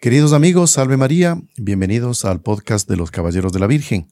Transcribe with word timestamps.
Queridos 0.00 0.32
amigos, 0.32 0.70
salve 0.70 0.96
María, 0.96 1.38
bienvenidos 1.58 2.24
al 2.24 2.40
podcast 2.40 2.88
de 2.88 2.96
los 2.96 3.10
Caballeros 3.10 3.52
de 3.52 3.60
la 3.60 3.66
Virgen. 3.66 4.08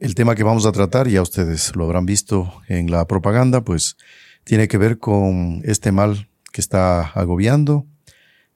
El 0.00 0.16
tema 0.16 0.34
que 0.34 0.42
vamos 0.42 0.66
a 0.66 0.72
tratar, 0.72 1.06
ya 1.06 1.22
ustedes 1.22 1.76
lo 1.76 1.84
habrán 1.84 2.04
visto 2.04 2.52
en 2.66 2.90
la 2.90 3.06
propaganda, 3.06 3.60
pues 3.60 3.96
tiene 4.42 4.66
que 4.66 4.76
ver 4.76 4.98
con 4.98 5.62
este 5.64 5.92
mal 5.92 6.28
que 6.50 6.60
está 6.60 7.02
agobiando, 7.10 7.86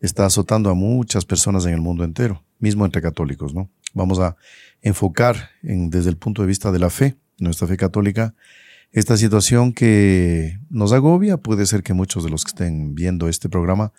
está 0.01 0.27
azotando 0.27 0.69
a 0.69 0.75
muchas 0.75 1.24
personas 1.24 1.65
en 1.67 1.74
el 1.74 1.81
mundo 1.81 2.03
entero, 2.03 2.42
mismo 2.58 2.85
entre 2.85 3.03
católicos, 3.03 3.54
¿no? 3.54 3.71
Vamos 3.95 4.19
a 4.19 4.35
enfocar 4.83 5.51
en, 5.63 5.90
desde 5.90 6.11
el 6.11 6.17
punto 6.17 6.42
de 6.42 6.49
vista 6.49 6.72
de 6.72 6.81
la 6.81 6.90
fe, 6.90 7.19
nuestra 7.38 7.69
fe 7.69 7.77
católica, 7.77 8.35
esta 8.90 9.17
situación 9.17 9.72
que 9.72 10.58
nos 10.71 10.90
agobia. 10.90 11.37
Puede 11.37 11.67
ser 11.67 11.85
que 11.85 11.95
muchos 11.95 12.24
de 12.24 12.31
los 12.31 12.42
que 12.42 12.49
estén 12.49 12.97
viendo 12.97 13.29
este 13.29 13.49
programa 13.49 13.92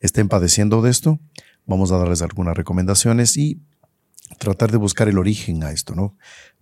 estén 0.00 0.28
padeciendo 0.28 0.82
de 0.82 0.90
esto 0.90 1.20
Vamos 1.66 1.92
a 1.92 1.98
darles 1.98 2.22
algunas 2.22 2.56
recomendaciones 2.56 3.36
y 3.36 3.60
tratar 4.38 4.70
de 4.70 4.78
buscar 4.78 5.08
el 5.08 5.18
origen 5.18 5.62
a 5.62 5.70
esto, 5.70 5.94
¿no? 5.94 6.16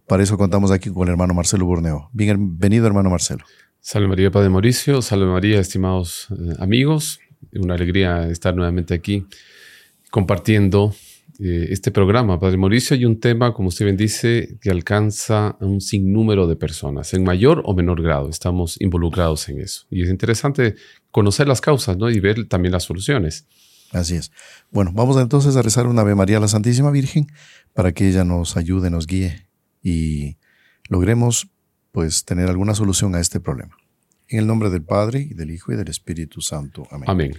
Para 0.07 0.23
eso 0.23 0.37
contamos 0.37 0.71
aquí 0.71 0.91
con 0.91 1.09
el 1.09 1.13
hermano 1.13 1.35
Marcelo 1.35 1.65
Borneo. 1.67 2.11
Bienvenido, 2.13 2.87
hermano 2.87 3.11
Marcelo. 3.11 3.45
Salve 3.81 4.09
María, 4.09 4.31
Padre 4.31 4.51
Mauricio. 4.51 5.01
Salve 5.01 5.27
María, 5.27 5.61
estimados 5.61 6.29
eh, 6.31 6.55
amigos. 6.59 7.21
Una 7.55 7.75
alegría 7.75 8.29
estar 8.29 8.55
nuevamente 8.55 8.93
aquí 8.93 9.25
compartiendo 10.11 10.95
eh, 11.39 11.69
este 11.71 11.91
programa, 11.91 12.39
Padre 12.39 12.59
Mauricio, 12.59 12.95
y 12.97 13.07
un 13.07 13.19
tema, 13.19 13.55
como 13.55 13.69
usted 13.69 13.87
bien 13.87 13.97
dice, 13.97 14.59
que 14.61 14.71
alcanza 14.71 15.57
a 15.59 15.65
un 15.65 15.81
sinnúmero 15.81 16.47
de 16.47 16.57
personas, 16.57 17.15
en 17.15 17.25
mayor 17.25 17.63
o 17.65 17.75
menor 17.75 18.03
grado. 18.03 18.29
Estamos 18.29 18.79
involucrados 18.81 19.49
en 19.49 19.61
eso. 19.61 19.87
Y 19.91 20.03
es 20.03 20.11
interesante 20.11 20.75
conocer 21.11 21.49
las 21.49 21.63
causas 21.63 21.97
¿no? 21.97 22.11
y 22.11 22.21
ver 22.21 22.47
también 22.47 22.73
las 22.73 22.83
soluciones. 22.83 23.47
Así 23.93 24.17
es. 24.17 24.31
Bueno, 24.71 24.93
vamos 24.95 25.17
entonces 25.21 25.57
a 25.57 25.63
rezar 25.63 25.87
una 25.87 26.03
Ave 26.03 26.15
María 26.15 26.37
a 26.37 26.41
la 26.41 26.49
Santísima 26.49 26.91
Virgen 26.91 27.27
para 27.75 27.93
que 27.93 28.09
ella 28.09 28.25
nos 28.25 28.57
ayude, 28.57 28.91
nos 28.91 29.07
guíe 29.07 29.47
y 29.83 30.37
logremos 30.89 31.49
pues 31.93 32.25
tener 32.25 32.49
alguna 32.49 32.75
solución 32.75 33.15
a 33.15 33.21
este 33.21 33.41
problema. 33.41 33.77
En 34.29 34.41
el 34.41 34.47
nombre 34.47 34.71
del 34.71 34.83
Padre 34.83 35.27
y 35.29 35.35
del 35.35 35.51
Hijo 35.51 35.73
y 35.73 35.77
del 35.77 35.89
Espíritu 35.89 36.41
Santo. 36.41 36.87
Amén. 36.91 37.11
Amén. 37.11 37.33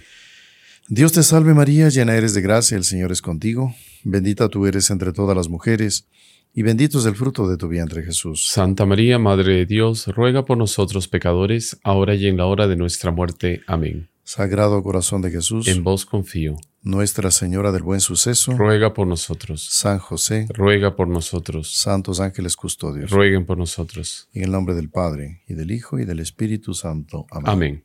Dios 0.88 1.12
te 1.12 1.22
salve 1.22 1.54
María, 1.54 1.88
llena 1.88 2.16
eres 2.16 2.34
de 2.34 2.42
gracia, 2.42 2.76
el 2.76 2.84
Señor 2.84 3.12
es 3.12 3.22
contigo, 3.22 3.74
bendita 4.04 4.48
tú 4.48 4.66
eres 4.66 4.90
entre 4.90 5.12
todas 5.12 5.36
las 5.36 5.48
mujeres, 5.48 6.08
y 6.52 6.62
bendito 6.62 6.98
es 6.98 7.06
el 7.06 7.14
fruto 7.14 7.48
de 7.48 7.56
tu 7.56 7.68
vientre 7.68 8.02
Jesús. 8.02 8.48
Santa 8.48 8.84
María, 8.84 9.18
Madre 9.18 9.54
de 9.54 9.66
Dios, 9.66 10.08
ruega 10.08 10.44
por 10.44 10.58
nosotros 10.58 11.08
pecadores, 11.08 11.78
ahora 11.82 12.14
y 12.14 12.26
en 12.26 12.36
la 12.36 12.46
hora 12.46 12.66
de 12.66 12.76
nuestra 12.76 13.10
muerte. 13.10 13.62
Amén. 13.66 14.11
Sagrado 14.34 14.82
Corazón 14.82 15.20
de 15.20 15.30
Jesús, 15.30 15.68
en 15.68 15.84
vos 15.84 16.06
confío. 16.06 16.56
Nuestra 16.80 17.30
Señora 17.30 17.70
del 17.70 17.82
Buen 17.82 18.00
Suceso, 18.00 18.56
ruega 18.56 18.94
por 18.94 19.06
nosotros. 19.06 19.68
San 19.70 19.98
José, 19.98 20.46
ruega 20.54 20.96
por 20.96 21.06
nosotros. 21.06 21.76
Santos 21.76 22.18
ángeles 22.18 22.56
custodios, 22.56 23.10
rueguen 23.10 23.44
por 23.44 23.58
nosotros. 23.58 24.30
En 24.32 24.44
el 24.44 24.50
nombre 24.50 24.74
del 24.74 24.88
Padre, 24.88 25.42
y 25.46 25.52
del 25.52 25.70
Hijo, 25.70 25.98
y 25.98 26.06
del 26.06 26.18
Espíritu 26.18 26.72
Santo. 26.72 27.26
Amén. 27.30 27.50
Amén. 27.50 27.84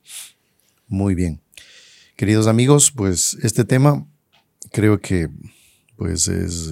Muy 0.87 1.15
bien. 1.15 1.41
Queridos 2.15 2.47
amigos, 2.47 2.93
pues 2.95 3.37
este 3.43 3.65
tema 3.65 4.07
creo 4.71 5.01
que 5.01 5.27
pues 5.97 6.29
es 6.29 6.71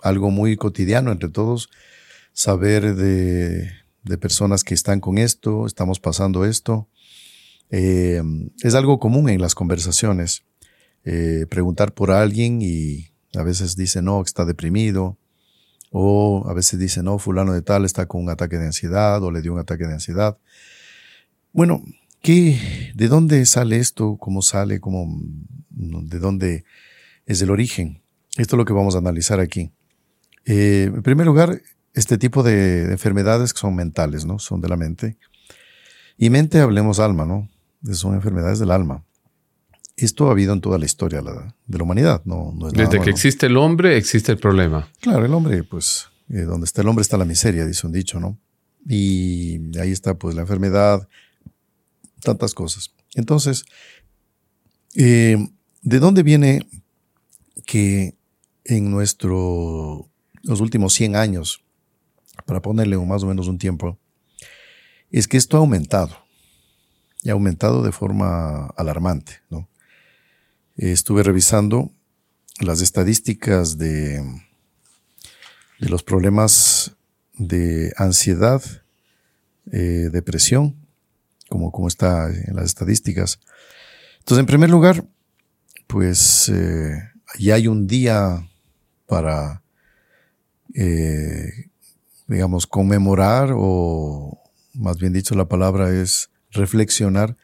algo 0.00 0.32
muy 0.32 0.56
cotidiano 0.56 1.12
entre 1.12 1.28
todos, 1.28 1.70
saber 2.32 2.96
de, 2.96 3.70
de 4.02 4.18
personas 4.18 4.64
que 4.64 4.74
están 4.74 4.98
con 4.98 5.18
esto, 5.18 5.66
estamos 5.66 6.00
pasando 6.00 6.44
esto, 6.44 6.88
eh, 7.72 8.22
es 8.62 8.74
algo 8.74 8.98
común 8.98 9.30
en 9.30 9.40
las 9.40 9.54
conversaciones, 9.54 10.44
eh, 11.04 11.46
preguntar 11.48 11.94
por 11.94 12.10
alguien 12.10 12.60
y 12.60 13.08
a 13.34 13.42
veces 13.42 13.76
dice 13.76 14.02
no, 14.02 14.20
está 14.20 14.44
deprimido, 14.44 15.16
o 15.90 16.44
a 16.48 16.52
veces 16.52 16.78
dice 16.78 17.02
no, 17.02 17.18
fulano 17.18 17.54
de 17.54 17.62
tal 17.62 17.86
está 17.86 18.06
con 18.06 18.22
un 18.22 18.30
ataque 18.30 18.58
de 18.58 18.66
ansiedad 18.66 19.22
o 19.22 19.30
le 19.30 19.40
dio 19.40 19.54
un 19.54 19.58
ataque 19.58 19.86
de 19.86 19.94
ansiedad. 19.94 20.36
Bueno, 21.52 21.82
¿qué, 22.20 22.92
¿de 22.94 23.08
dónde 23.08 23.44
sale 23.46 23.78
esto? 23.78 24.18
¿Cómo 24.18 24.42
sale? 24.42 24.78
¿Cómo, 24.78 25.22
¿De 25.70 26.18
dónde 26.18 26.64
es 27.24 27.40
el 27.40 27.50
origen? 27.50 28.02
Esto 28.36 28.56
es 28.56 28.58
lo 28.58 28.64
que 28.66 28.74
vamos 28.74 28.94
a 28.94 28.98
analizar 28.98 29.40
aquí. 29.40 29.70
Eh, 30.44 30.90
en 30.94 31.02
primer 31.02 31.26
lugar, 31.26 31.62
este 31.94 32.18
tipo 32.18 32.42
de 32.42 32.92
enfermedades 32.92 33.54
que 33.54 33.60
son 33.60 33.74
mentales, 33.74 34.26
¿no? 34.26 34.38
Son 34.38 34.60
de 34.60 34.68
la 34.68 34.76
mente. 34.76 35.16
Y 36.18 36.28
mente 36.28 36.60
hablemos 36.60 37.00
alma, 37.00 37.24
¿no? 37.24 37.48
Son 37.90 38.14
enfermedades 38.14 38.58
del 38.58 38.70
alma. 38.70 39.04
Esto 39.96 40.28
ha 40.28 40.30
habido 40.32 40.52
en 40.52 40.60
toda 40.60 40.78
la 40.78 40.86
historia 40.86 41.20
de 41.20 41.78
la 41.78 41.84
humanidad, 41.84 42.22
no, 42.24 42.54
es 42.66 42.72
Desde 42.72 43.00
que 43.00 43.10
existe 43.10 43.46
el 43.46 43.56
hombre, 43.56 43.96
existe 43.96 44.32
el 44.32 44.38
problema. 44.38 44.88
Claro, 45.00 45.24
el 45.24 45.34
hombre, 45.34 45.62
pues, 45.64 46.08
eh, 46.30 46.42
donde 46.42 46.64
está 46.64 46.82
el 46.82 46.88
hombre 46.88 47.02
está 47.02 47.18
la 47.18 47.24
miseria, 47.24 47.66
dice 47.66 47.86
un 47.86 47.92
dicho, 47.92 48.18
¿no? 48.18 48.38
Y 48.88 49.78
ahí 49.78 49.92
está, 49.92 50.14
pues, 50.14 50.34
la 50.34 50.42
enfermedad, 50.42 51.06
tantas 52.22 52.54
cosas. 52.54 52.94
Entonces, 53.14 53.64
eh, 54.94 55.36
¿de 55.82 55.98
dónde 55.98 56.22
viene 56.22 56.66
que 57.66 58.16
en 58.64 58.90
nuestro, 58.90 60.08
los 60.42 60.60
últimos 60.60 60.94
100 60.94 61.16
años, 61.16 61.62
para 62.46 62.62
ponerle 62.62 62.96
más 62.98 63.22
o 63.22 63.26
menos 63.26 63.46
un 63.48 63.58
tiempo, 63.58 63.98
es 65.10 65.28
que 65.28 65.36
esto 65.36 65.58
ha 65.58 65.60
aumentado? 65.60 66.21
Y 67.22 67.30
ha 67.30 67.32
aumentado 67.32 67.82
de 67.82 67.92
forma 67.92 68.66
alarmante. 68.76 69.40
¿no? 69.48 69.68
Estuve 70.76 71.22
revisando 71.22 71.92
las 72.60 72.80
estadísticas 72.80 73.78
de, 73.78 74.22
de 75.78 75.88
los 75.88 76.02
problemas 76.02 76.96
de 77.34 77.92
ansiedad, 77.96 78.62
eh, 79.70 80.10
depresión, 80.12 80.76
como, 81.48 81.70
como 81.70 81.88
está 81.88 82.28
en 82.28 82.56
las 82.56 82.66
estadísticas. 82.66 83.38
Entonces, 84.18 84.40
en 84.40 84.46
primer 84.46 84.70
lugar, 84.70 85.04
pues 85.86 86.48
eh, 86.48 86.96
ya 87.38 87.54
hay 87.54 87.68
un 87.68 87.86
día 87.86 88.48
para, 89.06 89.62
eh, 90.74 91.70
digamos, 92.26 92.66
conmemorar 92.66 93.50
o, 93.54 94.40
más 94.74 94.98
bien 94.98 95.12
dicho, 95.12 95.34
la 95.34 95.48
palabra 95.48 95.92
es 95.92 96.31
reflexionar 96.52 97.36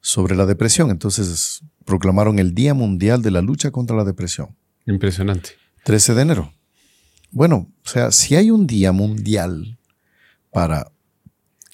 sobre 0.00 0.34
la 0.36 0.46
depresión. 0.46 0.90
Entonces 0.90 1.62
proclamaron 1.84 2.38
el 2.38 2.54
Día 2.54 2.74
Mundial 2.74 3.22
de 3.22 3.30
la 3.30 3.42
Lucha 3.42 3.70
contra 3.70 3.96
la 3.96 4.04
Depresión. 4.04 4.56
Impresionante. 4.86 5.50
13 5.84 6.14
de 6.14 6.22
enero. 6.22 6.52
Bueno, 7.30 7.70
o 7.84 7.88
sea, 7.88 8.10
si 8.12 8.36
hay 8.36 8.50
un 8.50 8.66
día 8.66 8.92
mundial 8.92 9.78
para 10.50 10.92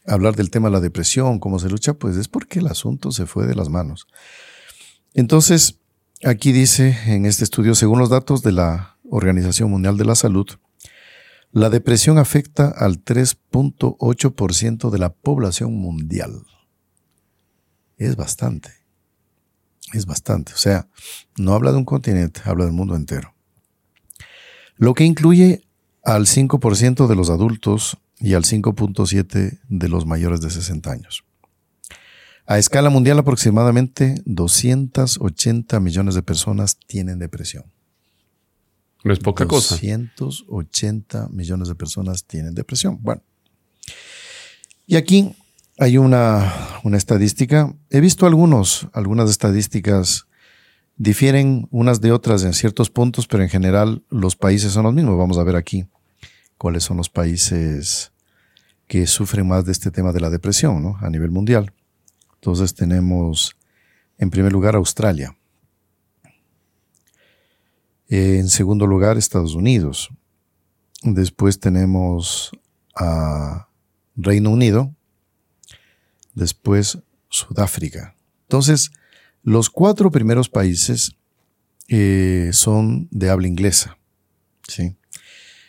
hablar 0.06 0.36
del 0.36 0.50
tema 0.50 0.68
de 0.68 0.74
la 0.74 0.80
depresión, 0.80 1.40
cómo 1.40 1.58
se 1.58 1.68
lucha, 1.68 1.94
pues 1.94 2.16
es 2.16 2.28
porque 2.28 2.60
el 2.60 2.68
asunto 2.68 3.10
se 3.10 3.26
fue 3.26 3.46
de 3.46 3.54
las 3.54 3.68
manos. 3.68 4.06
Entonces, 5.14 5.80
aquí 6.24 6.52
dice 6.52 6.96
en 7.06 7.26
este 7.26 7.44
estudio, 7.44 7.74
según 7.74 7.98
los 7.98 8.08
datos 8.08 8.42
de 8.42 8.52
la 8.52 8.98
Organización 9.10 9.70
Mundial 9.70 9.96
de 9.96 10.04
la 10.04 10.14
Salud, 10.14 10.46
la 11.50 11.70
depresión 11.70 12.18
afecta 12.18 12.68
al 12.68 13.04
3.8% 13.04 14.90
de 14.90 14.98
la 14.98 15.12
población 15.12 15.74
mundial 15.74 16.42
es 17.98 18.16
bastante. 18.16 18.70
Es 19.92 20.06
bastante. 20.06 20.52
O 20.52 20.56
sea, 20.56 20.88
no 21.36 21.54
habla 21.54 21.72
de 21.72 21.78
un 21.78 21.84
continente, 21.84 22.40
habla 22.44 22.64
del 22.64 22.72
mundo 22.72 22.94
entero. 22.94 23.34
Lo 24.76 24.94
que 24.94 25.04
incluye 25.04 25.64
al 26.04 26.26
5% 26.26 27.06
de 27.06 27.16
los 27.16 27.30
adultos 27.30 27.98
y 28.20 28.34
al 28.34 28.44
5.7% 28.44 29.60
de 29.68 29.88
los 29.88 30.06
mayores 30.06 30.40
de 30.40 30.50
60 30.50 30.90
años. 30.90 31.24
A 32.46 32.58
escala 32.58 32.88
mundial, 32.88 33.18
aproximadamente 33.18 34.22
280 34.24 35.80
millones 35.80 36.14
de 36.14 36.22
personas 36.22 36.78
tienen 36.86 37.18
depresión. 37.18 37.64
No 39.04 39.12
es 39.12 39.18
poca 39.18 39.46
cosa. 39.46 39.74
280 39.74 41.28
millones 41.30 41.68
de 41.68 41.74
personas 41.74 42.24
tienen 42.24 42.54
depresión. 42.54 42.98
Bueno. 43.02 43.22
Y 44.86 44.96
aquí 44.96 45.36
hay 45.78 45.96
una, 45.96 46.52
estadística. 46.92 47.72
He 47.90 48.00
visto 48.00 48.26
algunos, 48.26 48.88
algunas 48.92 49.30
estadísticas 49.30 50.26
difieren 50.96 51.68
unas 51.70 52.00
de 52.00 52.10
otras 52.10 52.42
en 52.42 52.52
ciertos 52.52 52.90
puntos, 52.90 53.28
pero 53.28 53.44
en 53.44 53.48
general 53.48 54.02
los 54.10 54.34
países 54.34 54.72
son 54.72 54.84
los 54.84 54.94
mismos. 54.94 55.16
Vamos 55.16 55.38
a 55.38 55.44
ver 55.44 55.54
aquí 55.54 55.86
cuáles 56.56 56.82
son 56.82 56.96
los 56.96 57.08
países 57.08 58.12
que 58.88 59.06
sufren 59.06 59.46
más 59.46 59.64
de 59.64 59.72
este 59.72 59.92
tema 59.92 60.12
de 60.12 60.20
la 60.20 60.30
depresión 60.30 60.82
¿no? 60.82 60.96
a 61.00 61.08
nivel 61.10 61.30
mundial. 61.30 61.72
Entonces 62.34 62.74
tenemos 62.74 63.56
en 64.18 64.30
primer 64.30 64.52
lugar 64.52 64.74
Australia. 64.74 65.36
En 68.08 68.48
segundo 68.48 68.86
lugar 68.86 69.16
Estados 69.16 69.54
Unidos. 69.54 70.08
Después 71.02 71.60
tenemos 71.60 72.50
a 72.96 73.68
Reino 74.16 74.50
Unido 74.50 74.97
después 76.38 76.98
Sudáfrica. 77.28 78.14
Entonces, 78.42 78.90
los 79.42 79.68
cuatro 79.68 80.10
primeros 80.10 80.48
países 80.48 81.16
eh, 81.88 82.50
son 82.52 83.08
de 83.10 83.30
habla 83.30 83.48
inglesa. 83.48 83.98
¿sí? 84.66 84.96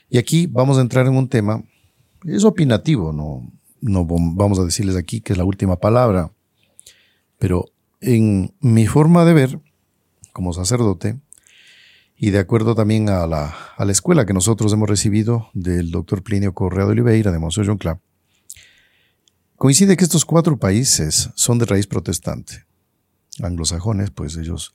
Y 0.10 0.18
aquí 0.18 0.48
vamos 0.48 0.77
a 0.77 0.81
entrar 0.81 1.06
en 1.07 1.16
un 1.16 1.27
tema, 1.27 1.63
es 2.25 2.44
opinativo, 2.44 3.13
no, 3.13 3.51
no 3.81 4.06
vamos 4.06 4.60
a 4.60 4.66
decirles 4.66 4.95
aquí 4.95 5.21
que 5.21 5.33
es 5.33 5.38
la 5.38 5.45
última 5.45 5.77
palabra, 5.77 6.31
pero 7.38 7.66
en 8.01 8.54
mi 8.60 8.88
forma 8.88 9.25
de 9.25 9.33
ver, 9.33 9.60
como 10.33 10.54
sacerdote, 10.54 11.19
y 12.18 12.31
de 12.31 12.39
acuerdo 12.39 12.75
también 12.75 13.10
a 13.10 13.25
la, 13.27 13.56
a 13.77 13.86
la 13.86 13.92
escuela 13.92 14.25
que 14.25 14.33
nosotros 14.33 14.74
hemos 14.74 14.89
recibido 14.89 15.50
del 15.54 15.92
doctor 15.92 16.21
Plinio 16.21 16.54
Correa 16.54 16.86
de 16.86 16.92
Oliveira 16.92 17.31
de 17.31 17.39
Monseñor 17.39 17.68
John 17.68 17.77
Clapp, 17.77 18.01
coincide 19.60 19.98
que 19.98 20.06
estos 20.06 20.24
cuatro 20.24 20.58
países 20.58 21.30
son 21.36 21.60
de 21.60 21.66
raíz 21.66 21.86
protestante. 21.86 22.66
Anglosajones, 23.44 24.10
pues 24.10 24.38
ellos 24.38 24.74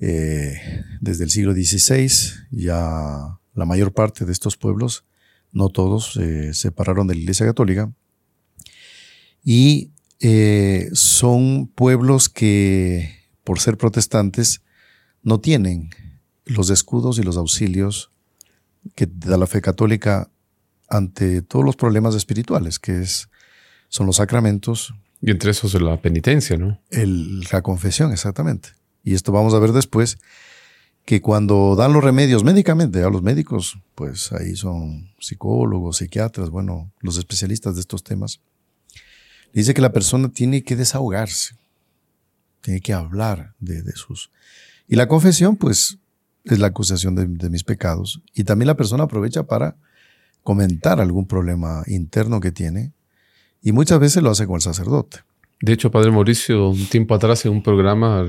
eh, 0.00 0.54
desde 1.00 1.24
el 1.24 1.30
siglo 1.30 1.52
XVI 1.52 2.08
ya 2.50 3.38
la 3.54 3.64
mayor 3.66 3.92
parte 3.92 4.24
de 4.24 4.32
estos 4.32 4.56
pueblos, 4.56 5.04
no 5.52 5.68
todos, 5.68 6.14
se 6.14 6.48
eh, 6.48 6.54
separaron 6.54 7.06
de 7.06 7.14
la 7.14 7.20
Iglesia 7.20 7.44
Católica 7.44 7.92
y 9.44 9.92
eh, 10.20 10.88
son 10.94 11.66
pueblos 11.66 12.30
que, 12.30 13.14
por 13.44 13.60
ser 13.60 13.76
protestantes, 13.76 14.62
no 15.22 15.38
tienen 15.38 15.90
los 16.46 16.70
escudos 16.70 17.18
y 17.18 17.22
los 17.22 17.36
auxilios 17.36 18.10
que 18.94 19.06
da 19.06 19.36
la 19.36 19.46
fe 19.46 19.60
católica 19.60 20.30
ante 20.88 21.42
todos 21.42 21.62
los 21.64 21.76
problemas 21.76 22.14
espirituales, 22.14 22.78
que 22.78 23.02
es, 23.02 23.28
son 23.92 24.06
los 24.06 24.16
sacramentos. 24.16 24.94
Y 25.20 25.30
entre 25.30 25.50
esos 25.50 25.74
la 25.80 26.00
penitencia, 26.00 26.56
¿no? 26.56 26.80
la 26.90 27.60
confesión, 27.60 28.10
exactamente. 28.10 28.70
Y 29.04 29.14
esto 29.14 29.32
vamos 29.32 29.52
a 29.52 29.58
ver 29.58 29.72
después, 29.72 30.18
que 31.04 31.20
cuando 31.20 31.76
dan 31.76 31.92
los 31.92 32.02
remedios 32.02 32.42
médicamente 32.42 33.02
a 33.02 33.10
los 33.10 33.22
médicos, 33.22 33.78
pues 33.94 34.32
ahí 34.32 34.56
son 34.56 35.10
psicólogos, 35.20 35.98
psiquiatras, 35.98 36.48
bueno, 36.48 36.90
los 37.00 37.18
especialistas 37.18 37.74
de 37.74 37.82
estos 37.82 38.02
temas, 38.02 38.40
dice 39.52 39.74
que 39.74 39.82
la 39.82 39.92
persona 39.92 40.30
tiene 40.30 40.62
que 40.62 40.74
desahogarse, 40.74 41.56
tiene 42.62 42.80
que 42.80 42.94
hablar 42.94 43.54
de, 43.60 43.82
sus... 43.92 44.30
Y 44.88 44.96
la 44.96 45.06
confesión, 45.06 45.56
pues, 45.56 45.98
es 46.44 46.58
la 46.58 46.68
acusación 46.68 47.14
de, 47.14 47.26
de, 47.26 47.50
mis 47.50 47.62
pecados. 47.62 48.22
Y 48.32 48.44
también 48.44 48.68
la 48.68 48.76
persona 48.76 49.04
aprovecha 49.04 49.42
para 49.42 49.76
comentar 50.42 50.98
algún 50.98 51.26
problema 51.26 51.82
interno 51.86 52.40
que 52.40 52.52
tiene. 52.52 52.92
Y 53.62 53.72
muchas 53.72 54.00
veces 54.00 54.22
lo 54.22 54.30
hace 54.30 54.46
con 54.46 54.56
el 54.56 54.60
sacerdote. 54.60 55.20
De 55.60 55.72
hecho, 55.72 55.90
Padre 55.90 56.10
Mauricio, 56.10 56.70
un 56.70 56.86
tiempo 56.86 57.14
atrás 57.14 57.46
en 57.46 57.52
un 57.52 57.62
programa 57.62 58.26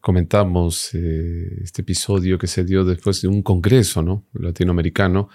comentamos 0.00 0.94
eh, 0.94 1.60
este 1.62 1.82
episodio 1.82 2.38
que 2.38 2.46
se 2.46 2.64
dio 2.64 2.84
después 2.84 3.20
de 3.20 3.28
un 3.28 3.42
congreso 3.42 4.02
¿no? 4.02 4.24
latinoamericano 4.32 5.28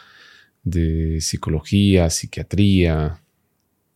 de 0.64 1.22
psicología, 1.22 2.10
psiquiatría. 2.10 3.22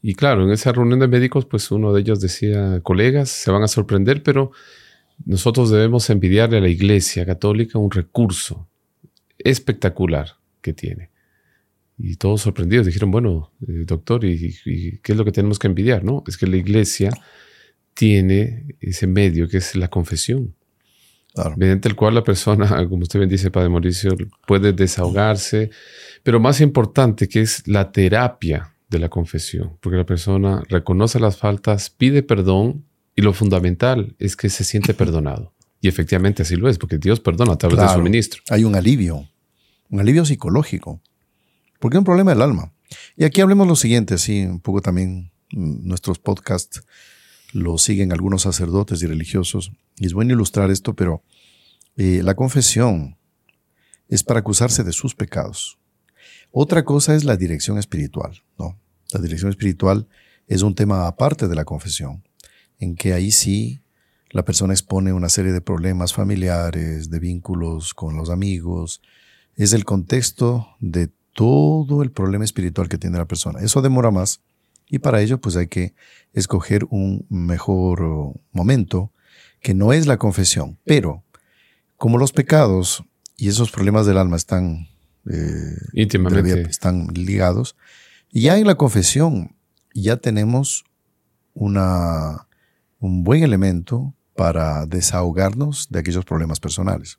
Y 0.01 0.13
claro, 0.13 0.43
en 0.43 0.51
esa 0.51 0.71
reunión 0.71 0.99
de 0.99 1.07
médicos, 1.07 1.45
pues 1.45 1.71
uno 1.71 1.91
de 1.91 2.01
ellos 2.01 2.21
decía, 2.21 2.79
colegas, 2.81 3.29
se 3.29 3.49
van 3.49 3.63
a 3.63 3.67
sorprender, 3.67 4.21
pero 4.21 4.51
nosotros 5.25 5.71
debemos 5.71 6.09
envidiarle 6.11 6.57
a 6.57 6.61
la 6.61 6.69
Iglesia 6.69 7.25
Católica 7.25 7.79
un 7.79 7.89
recurso 7.89 8.67
espectacular 9.39 10.35
que 10.61 10.73
tiene. 10.73 11.09
Y 11.99 12.15
todos 12.15 12.41
sorprendidos 12.41 12.85
dijeron, 12.85 13.11
bueno, 13.11 13.51
eh, 13.67 13.83
doctor, 13.85 14.23
¿y, 14.23 14.55
¿y, 14.65 14.97
qué 14.99 15.11
es 15.11 15.17
lo 15.17 15.25
que 15.25 15.33
tenemos 15.33 15.59
que 15.59 15.67
envidiar? 15.67 16.03
No, 16.03 16.23
es 16.27 16.37
que 16.37 16.47
la 16.47 16.55
Iglesia 16.55 17.11
tiene 17.93 18.77
ese 18.79 19.05
medio 19.05 19.49
que 19.49 19.57
es 19.57 19.75
la 19.75 19.89
confesión 19.89 20.55
mediante 21.55 21.87
el 21.87 21.95
cual 21.95 22.15
la 22.15 22.23
persona, 22.23 22.67
como 22.89 23.03
usted 23.03 23.19
bien 23.19 23.29
dice, 23.29 23.51
Padre 23.51 23.69
Mauricio, 23.69 24.15
puede 24.47 24.73
desahogarse, 24.73 25.69
pero 26.23 26.39
más 26.39 26.61
importante 26.61 27.27
que 27.27 27.41
es 27.41 27.67
la 27.67 27.91
terapia 27.91 28.73
de 28.89 28.99
la 28.99 29.09
confesión, 29.09 29.77
porque 29.81 29.97
la 29.97 30.05
persona 30.05 30.63
reconoce 30.67 31.19
las 31.19 31.37
faltas, 31.37 31.89
pide 31.89 32.23
perdón 32.23 32.85
y 33.15 33.21
lo 33.21 33.33
fundamental 33.33 34.15
es 34.19 34.35
que 34.35 34.49
se 34.49 34.63
siente 34.63 34.93
perdonado. 34.93 35.53
Y 35.81 35.87
efectivamente 35.87 36.41
así 36.41 36.55
lo 36.55 36.67
es, 36.67 36.77
porque 36.77 36.97
Dios 36.97 37.19
perdona 37.19 37.53
a 37.53 37.57
través 37.57 37.79
de 37.79 37.87
su 37.89 38.01
ministro. 38.01 38.41
Hay 38.49 38.63
un 38.63 38.75
alivio, 38.75 39.29
un 39.89 39.99
alivio 39.99 40.25
psicológico, 40.25 41.01
porque 41.79 41.97
es 41.97 41.99
un 41.99 42.05
problema 42.05 42.31
del 42.31 42.41
alma. 42.41 42.73
Y 43.15 43.23
aquí 43.23 43.41
hablemos 43.41 43.67
lo 43.67 43.75
siguiente, 43.75 44.15
así 44.15 44.45
un 44.45 44.59
poco 44.59 44.81
también 44.81 45.31
mm, 45.51 45.87
nuestros 45.87 46.19
podcasts 46.19 46.83
lo 47.51 47.77
siguen 47.77 48.11
algunos 48.11 48.43
sacerdotes 48.43 49.01
y 49.01 49.07
religiosos. 49.07 49.71
Y 49.97 50.05
es 50.05 50.13
bueno 50.13 50.33
ilustrar 50.33 50.69
esto, 50.71 50.95
pero 50.95 51.23
eh, 51.97 52.21
la 52.23 52.35
confesión 52.35 53.17
es 54.07 54.23
para 54.23 54.39
acusarse 54.39 54.83
de 54.83 54.91
sus 54.91 55.15
pecados. 55.15 55.77
Otra 56.51 56.83
cosa 56.83 57.15
es 57.15 57.23
la 57.23 57.37
dirección 57.37 57.77
espiritual, 57.77 58.43
¿no? 58.57 58.79
La 59.11 59.19
dirección 59.19 59.49
espiritual 59.49 60.07
es 60.47 60.61
un 60.61 60.75
tema 60.75 61.07
aparte 61.07 61.47
de 61.47 61.55
la 61.55 61.65
confesión, 61.65 62.23
en 62.79 62.95
que 62.95 63.13
ahí 63.13 63.31
sí 63.31 63.81
la 64.31 64.45
persona 64.45 64.73
expone 64.73 65.13
una 65.13 65.29
serie 65.29 65.51
de 65.51 65.61
problemas 65.61 66.13
familiares, 66.13 67.09
de 67.09 67.19
vínculos 67.19 67.93
con 67.93 68.15
los 68.15 68.29
amigos. 68.29 69.01
Es 69.55 69.73
el 69.73 69.85
contexto 69.85 70.75
de 70.79 71.09
todo 71.39 72.03
el 72.03 72.11
problema 72.11 72.43
espiritual 72.43 72.89
que 72.89 72.97
tiene 72.97 73.17
la 73.17 73.25
persona. 73.25 73.61
Eso 73.61 73.81
demora 73.81 74.11
más 74.11 74.41
y 74.89 74.99
para 74.99 75.21
ello, 75.21 75.39
pues 75.39 75.55
hay 75.55 75.67
que 75.67 75.93
escoger 76.33 76.85
un 76.89 77.25
mejor 77.29 78.33
momento, 78.51 79.13
que 79.61 79.73
no 79.73 79.93
es 79.93 80.05
la 80.05 80.17
confesión. 80.17 80.77
Pero, 80.83 81.23
como 81.95 82.17
los 82.17 82.33
pecados 82.33 83.05
y 83.37 83.47
esos 83.47 83.71
problemas 83.71 84.05
del 84.05 84.17
alma 84.17 84.35
están 84.35 84.89
eh, 85.31 85.77
íntimamente 85.93 86.63
están 86.63 87.07
ligados, 87.13 87.77
ya 88.31 88.57
en 88.57 88.67
la 88.67 88.75
confesión 88.75 89.55
ya 89.93 90.17
tenemos 90.17 90.83
una, 91.53 92.49
un 92.99 93.23
buen 93.23 93.43
elemento 93.43 94.13
para 94.35 94.85
desahogarnos 94.87 95.87
de 95.89 95.99
aquellos 95.99 96.25
problemas 96.25 96.59
personales. 96.59 97.17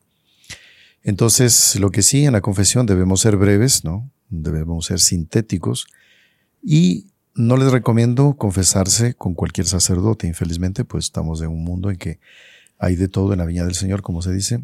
Entonces, 1.03 1.77
lo 1.81 1.91
que 1.91 2.03
sí, 2.03 2.25
en 2.25 2.33
la 2.33 2.41
confesión 2.41 2.87
debemos 2.87 3.21
ser 3.21 3.37
breves, 3.37 3.85
¿no? 3.85 4.11
Debemos 4.29 4.87
ser 4.87 5.01
sintéticos 5.01 5.87
y 6.63 7.07
no 7.35 7.57
les 7.57 7.73
recomiendo 7.73 8.35
confesarse 8.37 9.15
con 9.15 9.35
cualquier 9.35 9.67
sacerdote. 9.67 10.27
Infelizmente, 10.27 10.85
pues 10.85 11.07
estamos 11.07 11.41
en 11.41 11.49
un 11.49 11.65
mundo 11.65 11.91
en 11.91 11.97
que 11.97 12.19
hay 12.79 12.97
de 12.97 13.09
todo 13.09 13.33
en 13.33 13.39
la 13.39 13.47
viña 13.47 13.65
del 13.65 13.75
Señor, 13.75 14.03
como 14.03 14.23
se 14.23 14.33
dice. 14.33 14.61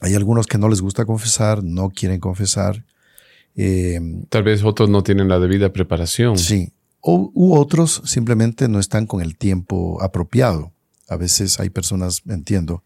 Hay 0.00 0.14
algunos 0.14 0.46
que 0.46 0.58
no 0.58 0.68
les 0.68 0.80
gusta 0.80 1.04
confesar, 1.04 1.62
no 1.62 1.90
quieren 1.90 2.20
confesar. 2.20 2.84
Em, 3.54 4.24
Tal 4.26 4.42
vez 4.42 4.64
otros 4.64 4.88
no 4.88 5.02
tienen 5.02 5.28
la 5.28 5.38
debida 5.38 5.72
preparación. 5.72 6.38
Sí. 6.38 6.72
O, 7.00 7.30
u 7.34 7.54
otros 7.54 8.02
simplemente 8.04 8.68
no 8.68 8.78
están 8.78 9.06
con 9.06 9.20
el 9.20 9.36
tiempo 9.36 10.02
apropiado. 10.02 10.72
A 11.08 11.16
veces 11.16 11.60
hay 11.60 11.70
personas, 11.70 12.22
entiendo, 12.28 12.82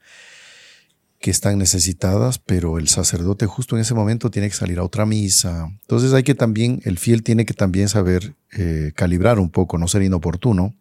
que 1.25 1.31
están 1.31 1.57
necesitadas, 1.57 2.39
pero 2.39 2.79
el 2.79 2.87
sacerdote 2.87 3.47
justo 3.47 3.77
en 3.77 3.81
ese 3.81 3.95
momento 3.95 4.31
tiene 4.31 4.51
que 4.51 4.55
salir 4.55 4.79
a 4.79 4.85
otra 4.85 5.07
misa. 5.07 5.71
Entonces 5.81 6.13
hay 6.13 6.23
que 6.23 6.35
también, 6.35 6.83
el 6.85 6.99
fiel 6.99 7.23
tiene 7.23 7.47
que 7.47 7.55
también 7.55 7.89
saber 7.89 8.37
eh, 8.53 8.93
calibrar 8.95 9.39
un 9.39 9.49
poco, 9.49 9.79
no 9.79 9.89
ser 9.89 10.03
inoportuno 10.03 10.75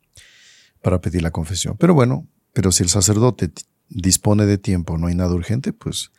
para 0.82 1.00
pedir 1.00 1.22
la 1.22 1.32
confesión. 1.32 1.78
Pero 1.80 1.94
bueno, 1.94 2.28
pero 2.52 2.74
si 2.74 2.84
el 2.84 2.90
sacerdote 2.90 3.54
dispone 3.88 4.46
de 4.46 4.58
tiempo, 4.58 4.98
no 4.98 5.08
hay 5.08 5.16
nada 5.16 5.34
urgente, 5.34 5.72
pues 5.72 6.12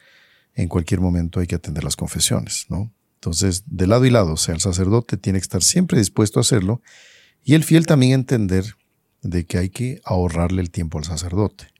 en 0.54 0.68
cualquier 0.68 1.02
momento 1.02 1.40
hay 1.40 1.46
que 1.46 1.56
atender 1.56 1.84
las 1.84 1.94
confesiones, 1.94 2.64
¿no? 2.70 2.90
Entonces, 3.16 3.64
de 3.66 3.86
lado 3.86 4.06
y 4.06 4.10
lado, 4.10 4.32
o 4.32 4.38
sea, 4.38 4.54
el 4.54 4.62
sacerdote 4.62 5.18
tiene 5.18 5.38
que 5.38 5.42
estar 5.42 5.62
siempre 5.62 5.98
dispuesto 5.98 6.40
a 6.40 6.44
hacerlo 6.44 6.80
y 7.44 7.56
el 7.56 7.62
fiel 7.62 7.84
también 7.84 8.12
entender 8.12 8.64
de 9.20 9.44
que 9.44 9.58
hay 9.58 9.68
que 9.68 10.00
ahorrarle 10.02 10.62
el 10.62 10.70
tiempo 10.70 10.96
al 10.96 11.04
sacerdote 11.04 11.73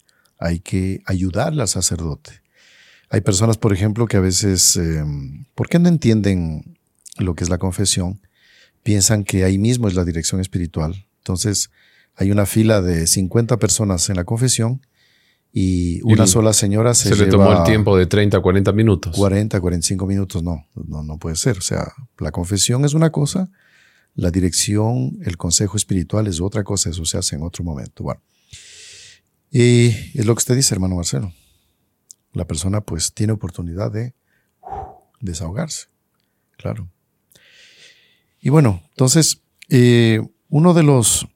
hay 0.44 0.60
que 0.60 1.02
ayudarle 1.06 1.62
al 1.62 1.68
sacerdote. 1.68 2.42
Hay 3.08 3.22
personas, 3.22 3.56
por 3.56 3.72
ejemplo, 3.72 4.06
que 4.06 4.18
a 4.18 4.20
veces, 4.20 4.76
em, 4.76 5.46
¿por 5.54 5.68
qué 5.68 5.78
no 5.78 5.88
entienden 5.88 6.76
lo 7.16 7.34
que 7.34 7.44
es 7.44 7.50
la 7.50 7.56
confesión? 7.56 8.20
Piensan 8.82 9.24
que 9.24 9.44
ahí 9.44 9.56
mismo 9.56 9.88
es 9.88 9.94
la 9.94 10.04
dirección 10.04 10.42
espiritual. 10.42 11.06
Entonces, 11.18 11.70
hay 12.14 12.30
una 12.30 12.44
fila 12.44 12.82
de 12.82 13.06
50 13.06 13.56
personas 13.58 14.10
en 14.10 14.16
la 14.16 14.24
confesión 14.24 14.86
y 15.50 16.02
una 16.02 16.26
sola 16.26 16.52
señora 16.52 16.92
se, 16.92 17.08
se 17.08 17.16
le 17.16 17.30
tomó 17.30 17.50
el 17.50 17.64
tiempo 17.64 17.96
de 17.96 18.04
30 18.04 18.36
a 18.36 18.40
40 18.42 18.72
minutos. 18.72 19.16
40, 19.16 19.58
45 19.58 20.06
minutos, 20.06 20.42
no, 20.42 20.66
no, 20.74 21.02
no 21.02 21.18
puede 21.18 21.36
ser. 21.36 21.56
O 21.56 21.62
sea, 21.62 21.90
la 22.18 22.32
confesión 22.32 22.84
es 22.84 22.92
una 22.92 23.10
cosa, 23.10 23.48
la 24.14 24.30
dirección, 24.30 25.18
el 25.22 25.38
consejo 25.38 25.78
espiritual 25.78 26.26
es 26.26 26.40
otra 26.40 26.64
cosa, 26.64 26.90
eso 26.90 27.06
se 27.06 27.16
hace 27.16 27.36
en 27.36 27.42
otro 27.42 27.64
momento. 27.64 28.02
Bueno, 28.04 28.20
y 29.56 29.90
es 30.14 30.26
lo 30.26 30.34
que 30.34 30.38
usted 30.38 30.56
dice, 30.56 30.74
hermano 30.74 30.96
Marcelo. 30.96 31.32
La 32.32 32.44
persona 32.44 32.80
pues 32.80 33.14
tiene 33.14 33.32
oportunidad 33.32 33.92
de 33.92 34.12
desahogarse. 35.20 35.86
Claro. 36.56 36.88
Y 38.40 38.48
bueno, 38.50 38.82
entonces, 38.90 39.42
eh, 39.68 40.20
uno 40.48 40.74
de 40.74 40.82
los 40.82 41.28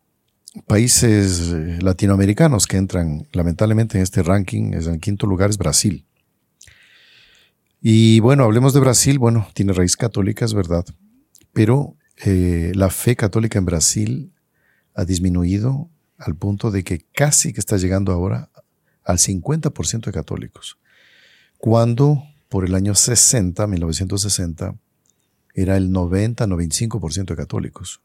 países 0.67 1.53
eh, 1.53 1.79
latinoamericanos 1.81 2.67
que 2.67 2.77
entran 2.77 3.29
lamentablemente 3.31 3.99
en 3.99 4.03
este 4.03 4.25
ranking, 4.25 4.73
es 4.73 4.89
en 4.89 4.99
quinto 4.99 5.29
lugar, 5.29 5.51
es 5.51 5.59
Brasil. 5.59 6.05
Y 7.81 8.19
bueno, 8.19 8.43
hablemos 8.43 8.75
de 8.75 8.81
Brasil. 8.81 9.21
Bueno, 9.21 9.47
tiene 9.55 9.73
raíz 9.73 9.97
católica, 9.97 10.45
es 10.45 10.55
verdad. 10.55 10.85
Pero 11.53 11.95
eh, 12.25 12.73
la 12.75 12.91
fe 12.91 13.15
católica 13.15 13.61
en 13.61 13.65
Brasil 13.65 14.33
ha 14.95 15.05
disminuido 15.05 15.89
al 16.19 16.35
punto 16.35 16.71
de 16.71 16.85
que 16.85 17.05
casi 17.13 17.53
que 17.53 17.61
está 17.61 17.77
llegando 17.77 18.13
ahora 18.13 18.51
al 19.05 19.19
50% 19.19 20.07
de 20.07 20.13
católicos. 20.13 20.79
Cuando 21.57 22.23
por 22.49 22.65
el 22.65 22.75
año 22.75 22.95
60, 22.95 23.67
1960, 23.67 24.75
era 25.55 25.77
el 25.77 25.91
90-95% 25.91 27.27
de 27.27 27.37
católicos. 27.37 28.01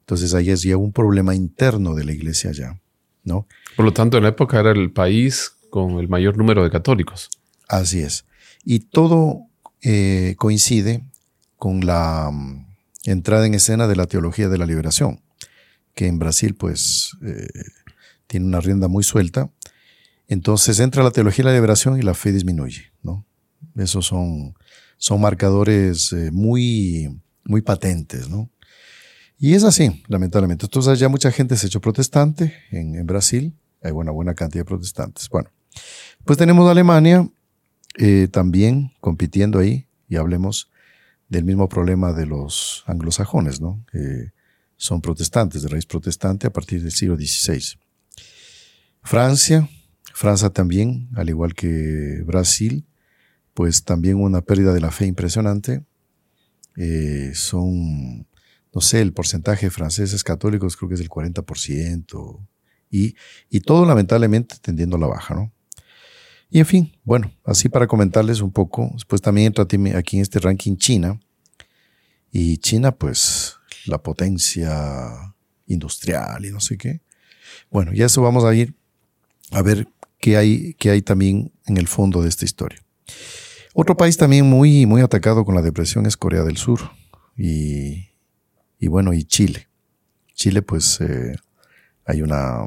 Entonces 0.00 0.34
ahí 0.34 0.50
es 0.50 0.62
ya 0.62 0.76
un 0.76 0.92
problema 0.92 1.34
interno 1.34 1.94
de 1.94 2.04
la 2.04 2.12
iglesia 2.12 2.52
ya, 2.52 2.80
¿no? 3.24 3.46
Por 3.76 3.84
lo 3.84 3.92
tanto, 3.92 4.16
en 4.16 4.24
la 4.24 4.30
época 4.30 4.58
era 4.58 4.72
el 4.72 4.90
país 4.90 5.52
con 5.70 5.98
el 5.98 6.08
mayor 6.08 6.36
número 6.36 6.64
de 6.64 6.70
católicos. 6.70 7.30
Así 7.68 8.00
es. 8.00 8.26
Y 8.64 8.80
todo 8.80 9.46
eh, 9.80 10.34
coincide 10.38 11.04
con 11.56 11.86
la 11.86 12.30
mm, 12.32 12.66
entrada 13.04 13.46
en 13.46 13.54
escena 13.54 13.86
de 13.86 13.96
la 13.96 14.06
teología 14.06 14.48
de 14.48 14.58
la 14.58 14.66
liberación, 14.66 15.20
que 15.94 16.06
en 16.06 16.18
Brasil 16.18 16.54
pues 16.54 17.16
eh, 17.22 17.48
tiene 18.26 18.46
una 18.46 18.60
rienda 18.60 18.88
muy 18.88 19.04
suelta. 19.04 19.50
Entonces 20.28 20.80
entra 20.80 21.02
la 21.02 21.10
teología 21.10 21.44
de 21.44 21.50
la 21.50 21.56
liberación 21.56 21.98
y 21.98 22.02
la 22.02 22.14
fe 22.14 22.32
disminuye, 22.32 22.92
¿no? 23.02 23.26
Esos 23.76 24.06
son, 24.06 24.54
son 24.96 25.20
marcadores 25.20 26.12
eh, 26.12 26.30
muy, 26.30 27.20
muy 27.44 27.62
patentes, 27.62 28.28
¿no? 28.28 28.50
Y 29.38 29.54
es 29.54 29.64
así, 29.64 30.02
lamentablemente. 30.08 30.66
Entonces 30.66 30.98
ya 30.98 31.08
mucha 31.08 31.30
gente 31.32 31.56
se 31.56 31.66
ha 31.66 31.68
hecho 31.68 31.80
protestante 31.80 32.54
en, 32.70 32.94
en 32.94 33.06
Brasil. 33.06 33.54
Hay 33.82 33.90
una 33.90 34.12
buena 34.12 34.34
cantidad 34.34 34.60
de 34.60 34.68
protestantes. 34.68 35.28
Bueno, 35.28 35.50
pues 36.24 36.38
tenemos 36.38 36.70
Alemania 36.70 37.28
eh, 37.98 38.28
también 38.30 38.92
compitiendo 39.00 39.58
ahí 39.58 39.86
y 40.08 40.16
hablemos 40.16 40.70
del 41.28 41.44
mismo 41.44 41.68
problema 41.68 42.12
de 42.12 42.26
los 42.26 42.84
anglosajones, 42.86 43.60
¿no? 43.60 43.84
Son 44.82 45.00
protestantes, 45.00 45.62
de 45.62 45.68
raíz 45.68 45.86
protestante 45.86 46.48
a 46.48 46.52
partir 46.52 46.82
del 46.82 46.90
siglo 46.90 47.16
XVI. 47.16 47.78
Francia, 49.04 49.68
Francia 50.12 50.50
también, 50.50 51.08
al 51.14 51.28
igual 51.28 51.54
que 51.54 52.20
Brasil, 52.26 52.84
pues 53.54 53.84
también 53.84 54.16
una 54.16 54.40
pérdida 54.40 54.74
de 54.74 54.80
la 54.80 54.90
fe 54.90 55.06
impresionante. 55.06 55.84
Eh, 56.74 57.30
son, 57.32 58.26
no 58.74 58.80
sé, 58.80 59.00
el 59.02 59.12
porcentaje 59.12 59.66
de 59.66 59.70
franceses 59.70 60.24
católicos 60.24 60.76
creo 60.76 60.88
que 60.88 60.94
es 60.94 61.00
del 61.00 61.10
40%, 61.10 62.48
y, 62.90 63.14
y 63.50 63.60
todo 63.60 63.86
lamentablemente 63.86 64.56
tendiendo 64.60 64.96
a 64.96 65.00
la 65.00 65.06
baja, 65.06 65.36
¿no? 65.36 65.52
Y 66.50 66.58
en 66.58 66.66
fin, 66.66 66.92
bueno, 67.04 67.32
así 67.44 67.68
para 67.68 67.86
comentarles 67.86 68.40
un 68.40 68.50
poco, 68.50 68.90
después 68.94 69.22
también 69.22 69.46
entra 69.46 69.64
aquí 69.96 70.16
en 70.16 70.22
este 70.22 70.40
ranking 70.40 70.76
China, 70.76 71.20
y 72.32 72.56
China 72.58 72.90
pues 72.90 73.58
la 73.86 74.02
potencia 74.02 75.34
industrial 75.66 76.44
y 76.44 76.50
no 76.50 76.60
sé 76.60 76.76
qué. 76.76 77.00
Bueno, 77.70 77.92
y 77.92 78.02
eso 78.02 78.22
vamos 78.22 78.44
a 78.44 78.54
ir 78.54 78.74
a 79.50 79.62
ver 79.62 79.88
qué 80.18 80.36
hay, 80.36 80.74
qué 80.74 80.90
hay 80.90 81.02
también 81.02 81.52
en 81.66 81.76
el 81.76 81.88
fondo 81.88 82.22
de 82.22 82.28
esta 82.28 82.44
historia. 82.44 82.82
Otro 83.74 83.96
país 83.96 84.16
también 84.16 84.48
muy, 84.48 84.86
muy 84.86 85.00
atacado 85.00 85.44
con 85.44 85.54
la 85.54 85.62
depresión 85.62 86.06
es 86.06 86.16
Corea 86.16 86.42
del 86.42 86.56
Sur 86.56 86.80
y, 87.36 88.08
y 88.78 88.88
bueno, 88.88 89.12
y 89.12 89.24
Chile. 89.24 89.68
Chile 90.34 90.62
pues 90.62 91.00
eh, 91.00 91.34
hay 92.04 92.22
una, 92.22 92.64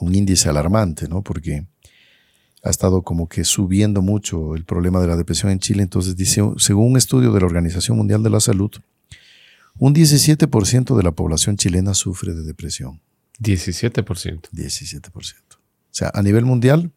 un 0.00 0.14
índice 0.14 0.48
alarmante, 0.48 1.08
¿no? 1.08 1.22
Porque 1.22 1.66
ha 2.62 2.70
estado 2.70 3.02
como 3.02 3.28
que 3.28 3.44
subiendo 3.44 4.02
mucho 4.02 4.54
el 4.54 4.64
problema 4.64 5.00
de 5.00 5.06
la 5.06 5.16
depresión 5.16 5.52
en 5.52 5.60
Chile. 5.60 5.82
Entonces 5.82 6.16
dice, 6.16 6.42
según 6.56 6.92
un 6.92 6.96
estudio 6.96 7.32
de 7.32 7.40
la 7.40 7.46
Organización 7.46 7.96
Mundial 7.96 8.22
de 8.22 8.30
la 8.30 8.40
Salud, 8.40 8.70
un 9.78 9.94
17% 9.94 10.96
de 10.96 11.02
la 11.02 11.12
población 11.12 11.56
chilena 11.56 11.94
sufre 11.94 12.34
de 12.34 12.42
depresión. 12.42 13.00
17%. 13.38 14.48
17%. 14.50 15.10
O 15.54 15.58
sea, 15.90 16.10
a 16.14 16.22
nivel 16.22 16.44
mundial 16.44 16.92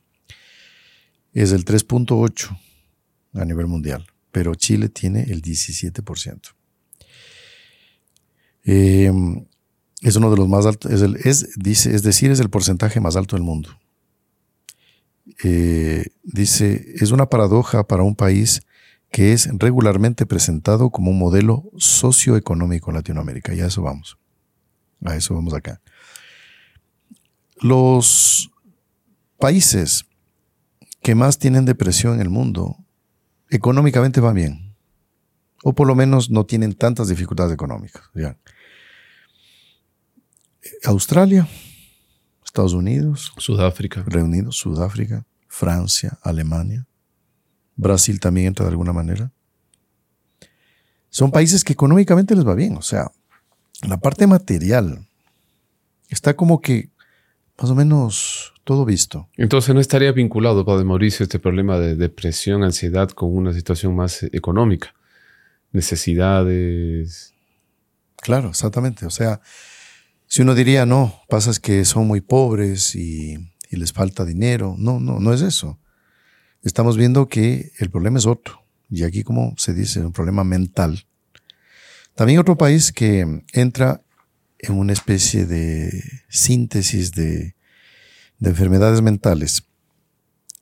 es 1.33 1.51
el 1.51 1.65
3.8 1.65 2.57
a 3.33 3.45
nivel 3.45 3.67
mundial, 3.67 4.07
pero 4.31 4.55
Chile 4.55 4.89
tiene 4.89 5.23
el 5.23 5.41
17%. 5.41 6.39
Eh, 8.65 9.11
es 10.01 10.15
uno 10.15 10.31
de 10.31 10.37
los 10.37 10.47
más 10.47 10.65
altos, 10.65 10.91
es, 10.91 11.49
dice, 11.57 11.93
es 11.93 12.03
decir, 12.03 12.31
es 12.31 12.39
el 12.39 12.49
porcentaje 12.49 12.99
más 12.99 13.15
alto 13.15 13.35
del 13.35 13.43
mundo. 13.43 13.69
Eh, 15.43 16.05
dice, 16.23 16.93
es 16.95 17.11
una 17.11 17.29
paradoja 17.29 17.85
para 17.87 18.03
un 18.03 18.15
país 18.15 18.61
que 19.11 19.33
es 19.33 19.49
regularmente 19.57 20.25
presentado 20.25 20.91
como 20.91 21.11
un 21.11 21.19
modelo 21.19 21.69
socioeconómico 21.77 22.91
en 22.91 22.97
Latinoamérica. 22.97 23.53
Y 23.53 23.61
a 23.61 23.67
eso 23.67 23.81
vamos. 23.81 24.17
A 25.03 25.15
eso 25.15 25.33
vamos 25.33 25.53
acá. 25.53 25.81
Los 27.61 28.51
países 29.37 30.05
que 31.01 31.15
más 31.15 31.39
tienen 31.39 31.65
depresión 31.65 32.15
en 32.15 32.21
el 32.21 32.29
mundo, 32.29 32.77
económicamente 33.49 34.19
van 34.19 34.35
bien. 34.35 34.75
O 35.63 35.73
por 35.73 35.87
lo 35.87 35.95
menos 35.95 36.29
no 36.29 36.45
tienen 36.45 36.73
tantas 36.73 37.07
dificultades 37.07 37.53
económicas. 37.53 38.03
Australia, 40.85 41.47
Estados 42.45 42.73
Unidos, 42.73 43.33
Sudáfrica, 43.37 44.03
Reunidos, 44.05 44.57
Sudáfrica, 44.57 45.25
Francia, 45.47 46.17
Alemania, 46.21 46.87
Brasil 47.79 48.19
también 48.19 48.47
entra 48.47 48.65
de 48.65 48.71
alguna 48.71 48.93
manera. 48.93 49.31
Son 51.09 51.31
países 51.31 51.63
que 51.63 51.73
económicamente 51.73 52.35
les 52.35 52.45
va 52.45 52.53
bien, 52.53 52.75
o 52.75 52.81
sea, 52.81 53.11
la 53.87 53.97
parte 53.97 54.27
material 54.27 55.07
está 56.09 56.35
como 56.35 56.59
que 56.59 56.89
más 57.57 57.71
o 57.71 57.75
menos 57.75 58.53
todo 58.63 58.85
visto. 58.85 59.29
Entonces 59.37 59.73
no 59.73 59.81
estaría 59.81 60.11
vinculado, 60.11 60.65
Padre 60.65 60.83
Mauricio, 60.83 61.23
este 61.23 61.39
problema 61.39 61.79
de 61.79 61.95
depresión, 61.95 62.63
ansiedad 62.63 63.09
con 63.09 63.35
una 63.35 63.53
situación 63.53 63.95
más 63.95 64.23
económica, 64.23 64.93
necesidades. 65.71 67.33
Claro, 68.17 68.49
exactamente. 68.49 69.05
O 69.05 69.09
sea, 69.09 69.41
si 70.27 70.41
uno 70.41 70.53
diría, 70.53 70.85
no, 70.85 71.21
pasa 71.29 71.49
es 71.49 71.59
que 71.59 71.85
son 71.85 72.07
muy 72.07 72.21
pobres 72.21 72.95
y, 72.95 73.37
les 73.71 73.93
falta 73.93 74.25
dinero. 74.25 74.75
No, 74.77 74.99
no, 74.99 75.19
no 75.19 75.33
es 75.33 75.41
eso. 75.41 75.79
Estamos 76.63 76.97
viendo 76.97 77.27
que 77.27 77.71
el 77.79 77.89
problema 77.89 78.19
es 78.19 78.25
otro. 78.25 78.61
Y 78.89 79.03
aquí, 79.03 79.23
como 79.23 79.53
se 79.57 79.73
dice, 79.73 80.05
un 80.05 80.11
problema 80.11 80.43
mental. 80.43 81.05
También 82.15 82.39
otro 82.39 82.57
país 82.57 82.91
que 82.91 83.43
entra 83.53 84.01
en 84.57 84.73
una 84.73 84.93
especie 84.93 85.45
de 85.45 85.89
síntesis 86.27 87.11
de, 87.13 87.55
enfermedades 88.41 89.01
mentales. 89.01 89.63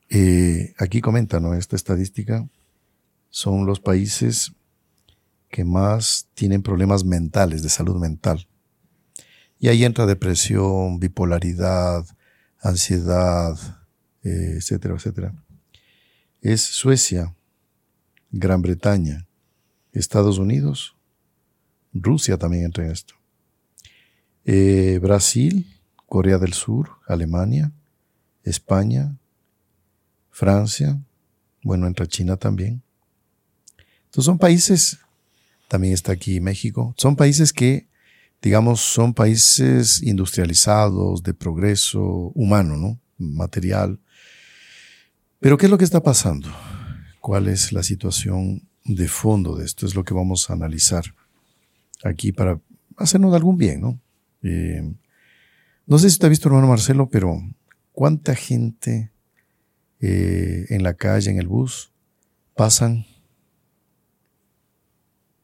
Eh, 0.10 0.74
aquí 0.78 1.02
comenta, 1.02 1.40
¿no? 1.40 1.54
Esta 1.54 1.76
estadística 1.76 2.48
son 3.30 3.66
los 3.66 3.80
países 3.80 4.54
que 5.50 5.64
más 5.64 6.28
tienen 6.34 6.62
problemas 6.62 7.04
mentales, 7.04 7.64
de 7.64 7.70
salud 7.70 7.98
mental. 7.98 8.48
Y 9.60 9.70
ahí 9.70 9.84
entra 9.84 10.06
depresión, 10.06 11.00
bipolaridad, 11.00 12.06
ansiedad, 12.62 13.58
eh, 14.24 14.56
etcétera, 14.58 14.96
etcétera. 14.96 15.34
Es 16.42 16.62
Suecia, 16.62 17.36
Gran 18.32 18.62
Bretaña, 18.62 19.28
Estados 19.92 20.38
Unidos, 20.38 20.96
Rusia 21.94 22.38
también 22.38 22.66
entra 22.66 22.86
en 22.86 22.92
esto. 22.92 23.16
Eh, 24.46 25.00
Brasil, 25.02 25.68
Corea 26.06 26.38
del 26.38 26.54
Sur, 26.54 26.92
Alemania, 27.08 27.72
España, 28.44 29.18
Francia, 30.30 31.02
bueno, 31.64 31.88
entra 31.88 32.08
China 32.08 32.38
también. 32.38 32.82
Entonces 34.06 34.26
son 34.26 34.38
países, 34.38 35.00
también 35.68 35.94
está 35.94 36.12
aquí 36.12 36.40
México, 36.40 36.94
son 36.98 37.16
países 37.16 37.52
que 37.52 37.88
digamos, 38.42 38.82
son 38.82 39.14
países 39.14 40.02
industrializados, 40.04 41.24
de 41.24 41.34
progreso 41.34 42.32
humano, 42.36 42.78
¿no? 42.78 43.00
Material. 43.18 44.00
Pero 45.40 45.58
¿qué 45.58 45.66
es 45.66 45.72
lo 45.72 45.78
que 45.78 45.84
está 45.84 46.02
pasando? 46.02 46.50
¿Cuál 47.22 47.48
es 47.48 47.72
la 47.72 47.84
situación 47.84 48.68
de 48.86 49.08
fondo 49.08 49.56
de 49.56 49.66
esto? 49.66 49.86
Es 49.86 49.96
lo 49.96 50.04
que 50.04 50.14
vamos 50.14 50.50
a 50.50 50.54
analizar 50.54 51.04
aquí 52.04 52.32
para 52.32 52.60
hacernos 52.96 53.34
algún 53.34 53.58
bien, 53.58 53.82
¿no? 53.82 54.00
Eh, 54.44 54.94
no 55.86 56.00
sé 56.00 56.10
si 56.10 56.20
te 56.20 56.26
ha 56.26 56.30
visto, 56.30 56.50
hermano 56.50 56.68
Marcelo, 56.68 57.10
pero 57.10 57.40
¿cuánta 57.92 58.36
gente 58.36 59.12
eh, 60.00 60.66
en 60.70 60.84
la 60.84 60.94
calle, 60.94 61.32
en 61.32 61.40
el 61.40 61.48
bus, 61.48 61.92
pasan 62.56 63.06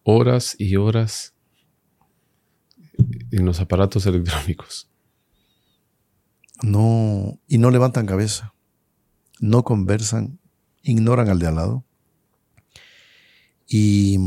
horas 0.04 0.56
y 0.60 0.76
horas 0.76 1.34
en 3.32 3.46
los 3.46 3.60
aparatos 3.60 4.06
electrónicos. 4.06 4.90
No, 6.62 7.40
y 7.48 7.58
no 7.58 7.72
levantan 7.72 8.06
cabeza, 8.06 8.53
no 9.44 9.64
conversan 9.64 10.40
ignoran 10.84 11.28
al 11.28 11.40
de 11.40 11.48
al 11.48 11.56
lado. 11.56 11.84
Y 13.68 14.18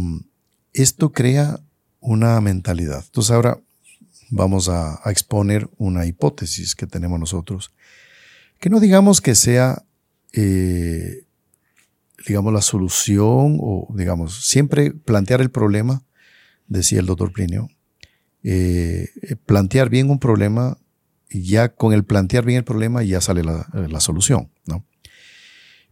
esto 0.74 1.12
crea 1.12 1.60
una 2.00 2.38
mentalidad. 2.40 3.02
Entonces 3.04 3.30
ahora 3.30 3.58
vamos 4.30 4.68
a, 4.68 5.00
exponer 5.06 5.70
una 5.78 6.04
hipótesis 6.04 6.74
que 6.74 6.86
tenemos 6.86 7.18
nosotros, 7.18 7.72
que 8.60 8.68
no 8.68 8.78
digamos 8.78 9.20
que 9.22 9.34
sea, 9.34 9.84
eh, 10.32 11.24
digamos, 12.26 12.52
la 12.52 12.60
solución 12.60 13.58
o, 13.60 13.88
digamos, 13.96 14.46
siempre 14.46 14.90
plantear 14.90 15.40
el 15.40 15.50
problema, 15.50 16.02
decía 16.66 17.00
el 17.00 17.06
doctor 17.06 17.32
Plinio, 17.32 17.68
eh, 18.42 19.08
plantear 19.46 19.88
bien 19.88 20.10
un 20.10 20.18
problema 20.18 20.76
ya 21.30 21.74
con 21.74 21.92
el 21.92 22.04
plantear 22.04 22.44
bien 22.44 22.58
el 22.58 22.64
problema 22.64 23.02
ya 23.02 23.20
sale 23.20 23.42
la, 23.42 23.68
la 23.72 24.00
solución, 24.00 24.50
¿no? 24.66 24.84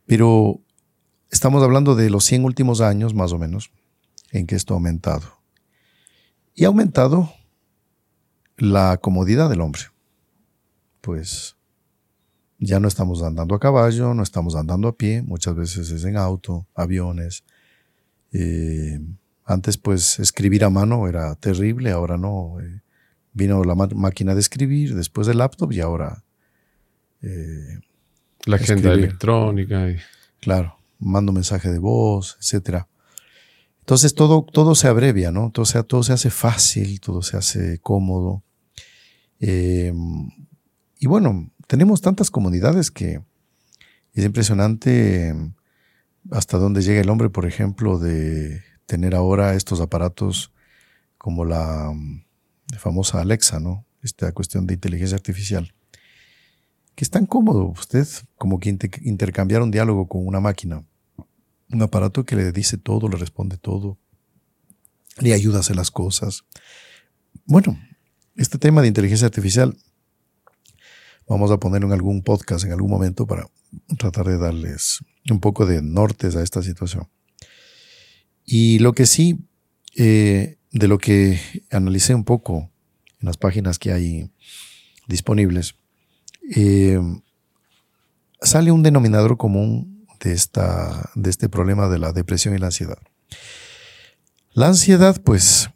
Pero 0.06 0.60
estamos 1.30 1.62
hablando 1.62 1.94
de 1.94 2.10
los 2.10 2.24
100 2.24 2.44
últimos 2.44 2.80
años, 2.80 3.14
más 3.14 3.32
o 3.32 3.38
menos, 3.38 3.70
en 4.30 4.46
que 4.46 4.54
esto 4.54 4.74
ha 4.74 4.76
aumentado. 4.76 5.40
Y 6.54 6.64
ha 6.64 6.68
aumentado 6.68 7.32
la 8.56 8.98
comodidad 8.98 9.50
del 9.50 9.60
hombre. 9.60 9.82
Pues 11.00 11.56
ya 12.58 12.80
no 12.80 12.88
estamos 12.88 13.22
andando 13.22 13.54
a 13.54 13.60
caballo, 13.60 14.14
no 14.14 14.22
estamos 14.22 14.54
andando 14.54 14.88
a 14.88 14.96
pie, 14.96 15.22
muchas 15.22 15.54
veces 15.54 15.90
es 15.90 16.04
en 16.04 16.16
auto, 16.16 16.66
aviones. 16.74 17.44
Eh, 18.32 19.00
antes 19.44 19.76
pues 19.76 20.18
escribir 20.18 20.64
a 20.64 20.70
mano 20.70 21.08
era 21.08 21.34
terrible, 21.34 21.90
ahora 21.90 22.16
no. 22.16 22.60
Eh, 22.60 22.80
vino 23.34 23.62
la 23.64 23.74
máquina 23.74 24.34
de 24.34 24.40
escribir, 24.40 24.94
después 24.94 25.26
del 25.26 25.38
laptop 25.38 25.72
y 25.72 25.80
ahora... 25.80 26.24
Eh, 27.20 27.80
la 28.46 28.56
agenda 28.56 28.92
electrónica. 28.92 29.90
Y... 29.90 29.96
Claro, 30.40 30.76
mando 30.98 31.32
mensaje 31.32 31.70
de 31.70 31.78
voz, 31.78 32.36
etcétera. 32.40 32.88
Entonces 33.80 34.14
todo, 34.14 34.44
todo 34.50 34.74
se 34.74 34.88
abrevia, 34.88 35.30
¿no? 35.30 35.50
Todo 35.50 35.66
se, 35.66 35.82
todo 35.82 36.02
se 36.02 36.12
hace 36.12 36.30
fácil, 36.30 37.00
todo 37.00 37.22
se 37.22 37.36
hace 37.36 37.78
cómodo. 37.80 38.42
Em, 39.40 40.30
y 40.98 41.06
bueno, 41.06 41.50
tenemos 41.66 42.00
tantas 42.00 42.30
comunidades 42.30 42.90
que 42.90 43.20
es 44.14 44.24
impresionante 44.24 45.28
em, 45.28 45.54
hasta 46.30 46.56
dónde 46.56 46.82
llega 46.82 47.00
el 47.00 47.10
hombre, 47.10 47.28
por 47.28 47.46
ejemplo, 47.46 47.98
de 47.98 48.62
tener 48.86 49.14
ahora 49.14 49.54
estos 49.54 49.80
aparatos 49.80 50.52
como 51.18 51.44
la, 51.44 51.92
famosa 52.78 53.20
Alexa, 53.20 53.60
¿no? 53.60 53.86
Esta 54.02 54.32
cuestión 54.32 54.66
de 54.66 54.74
inteligencia 54.74 55.16
artificial. 55.16 55.74
Que 56.94 57.04
es 57.04 57.10
tan 57.10 57.26
cómodo 57.26 57.66
usted 57.66 58.06
como 58.36 58.60
que 58.60 58.76
intercambiar 59.02 59.62
un 59.62 59.70
diálogo 59.70 60.06
con 60.06 60.26
una 60.26 60.40
máquina 60.40 60.84
un 61.74 61.82
aparato 61.82 62.24
que 62.24 62.36
le 62.36 62.52
dice 62.52 62.78
todo, 62.78 63.08
le 63.08 63.16
responde 63.16 63.56
todo, 63.56 63.98
le 65.18 65.34
ayuda 65.34 65.58
a 65.58 65.60
hacer 65.60 65.76
las 65.76 65.90
cosas. 65.90 66.44
Bueno, 67.44 67.78
este 68.36 68.58
tema 68.58 68.82
de 68.82 68.88
inteligencia 68.88 69.26
artificial 69.26 69.76
vamos 71.28 71.50
a 71.50 71.58
ponerlo 71.58 71.86
en 71.86 71.92
algún 71.92 72.22
podcast 72.22 72.64
en 72.64 72.72
algún 72.72 72.90
momento 72.90 73.26
para 73.26 73.48
tratar 73.98 74.26
de 74.26 74.38
darles 74.38 75.00
un 75.30 75.40
poco 75.40 75.66
de 75.66 75.82
nortes 75.82 76.36
a 76.36 76.42
esta 76.42 76.62
situación. 76.62 77.08
Y 78.44 78.78
lo 78.80 78.92
que 78.92 79.06
sí, 79.06 79.38
eh, 79.96 80.58
de 80.74 80.88
lo 80.88 80.98
que 80.98 81.40
analicé 81.70 82.14
un 82.14 82.24
poco 82.24 82.70
en 83.20 83.26
las 83.26 83.36
páginas 83.36 83.78
que 83.78 83.92
hay 83.92 84.30
disponibles, 85.06 85.76
eh, 86.54 87.00
sale 88.42 88.72
un 88.72 88.82
denominador 88.82 89.36
común 89.36 90.04
de, 90.20 90.32
esta, 90.32 91.10
de 91.14 91.30
este 91.30 91.48
problema 91.48 91.88
de 91.88 92.00
la 92.00 92.12
depresión 92.12 92.54
y 92.54 92.58
la 92.58 92.66
ansiedad. 92.66 92.98
La 94.52 94.66
ansiedad, 94.66 95.22
pues, 95.22 95.70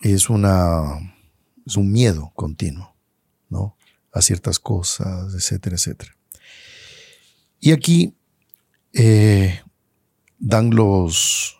es, 0.00 0.28
una, 0.28 1.16
es 1.66 1.76
un 1.76 1.90
miedo 1.90 2.30
continuo, 2.34 2.94
¿no? 3.48 3.76
A 4.12 4.20
ciertas 4.20 4.58
cosas, 4.58 5.34
etcétera, 5.34 5.76
etcétera. 5.76 6.16
Y 7.60 7.72
aquí 7.72 8.14
eh, 8.92 9.62
dan 10.38 10.70
los, 10.70 11.56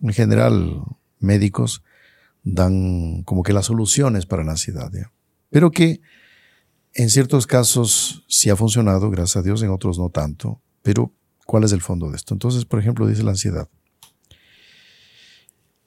en 0.00 0.12
general, 0.12 0.82
médicos, 1.18 1.82
dan 2.46 3.22
como 3.24 3.42
que 3.42 3.52
las 3.52 3.66
soluciones 3.66 4.24
para 4.24 4.42
la 4.42 4.52
ansiedad, 4.52 4.90
pero 5.50 5.70
que 5.70 6.00
en 6.94 7.10
ciertos 7.10 7.46
casos 7.46 8.24
sí 8.26 8.48
ha 8.48 8.56
funcionado, 8.56 9.10
gracias 9.10 9.36
a 9.36 9.42
Dios, 9.42 9.62
en 9.62 9.68
otros 9.68 9.98
no 9.98 10.08
tanto, 10.08 10.62
pero 10.80 11.12
¿Cuál 11.46 11.62
es 11.62 11.72
el 11.72 11.80
fondo 11.80 12.10
de 12.10 12.16
esto? 12.16 12.34
Entonces, 12.34 12.64
por 12.64 12.80
ejemplo, 12.80 13.06
dice 13.06 13.22
la 13.22 13.30
ansiedad. 13.30 13.68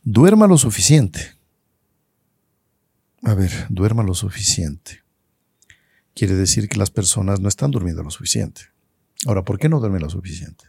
Duerma 0.04 0.48
lo 0.48 0.58
suficiente. 0.58 1.36
A 3.24 3.34
ver, 3.34 3.52
duerma 3.68 4.02
lo 4.02 4.16
suficiente. 4.16 5.04
Quiere 6.16 6.36
decir 6.36 6.70
que 6.70 6.80
las 6.80 6.90
personas 6.90 7.42
no 7.42 7.50
están 7.50 7.72
durmiendo 7.72 8.02
lo 8.02 8.10
suficiente. 8.10 8.62
Ahora, 9.28 9.44
¿por 9.44 9.60
qué 9.60 9.68
no 9.68 9.82
duermen 9.82 10.02
lo 10.02 10.10
suficiente? 10.10 10.64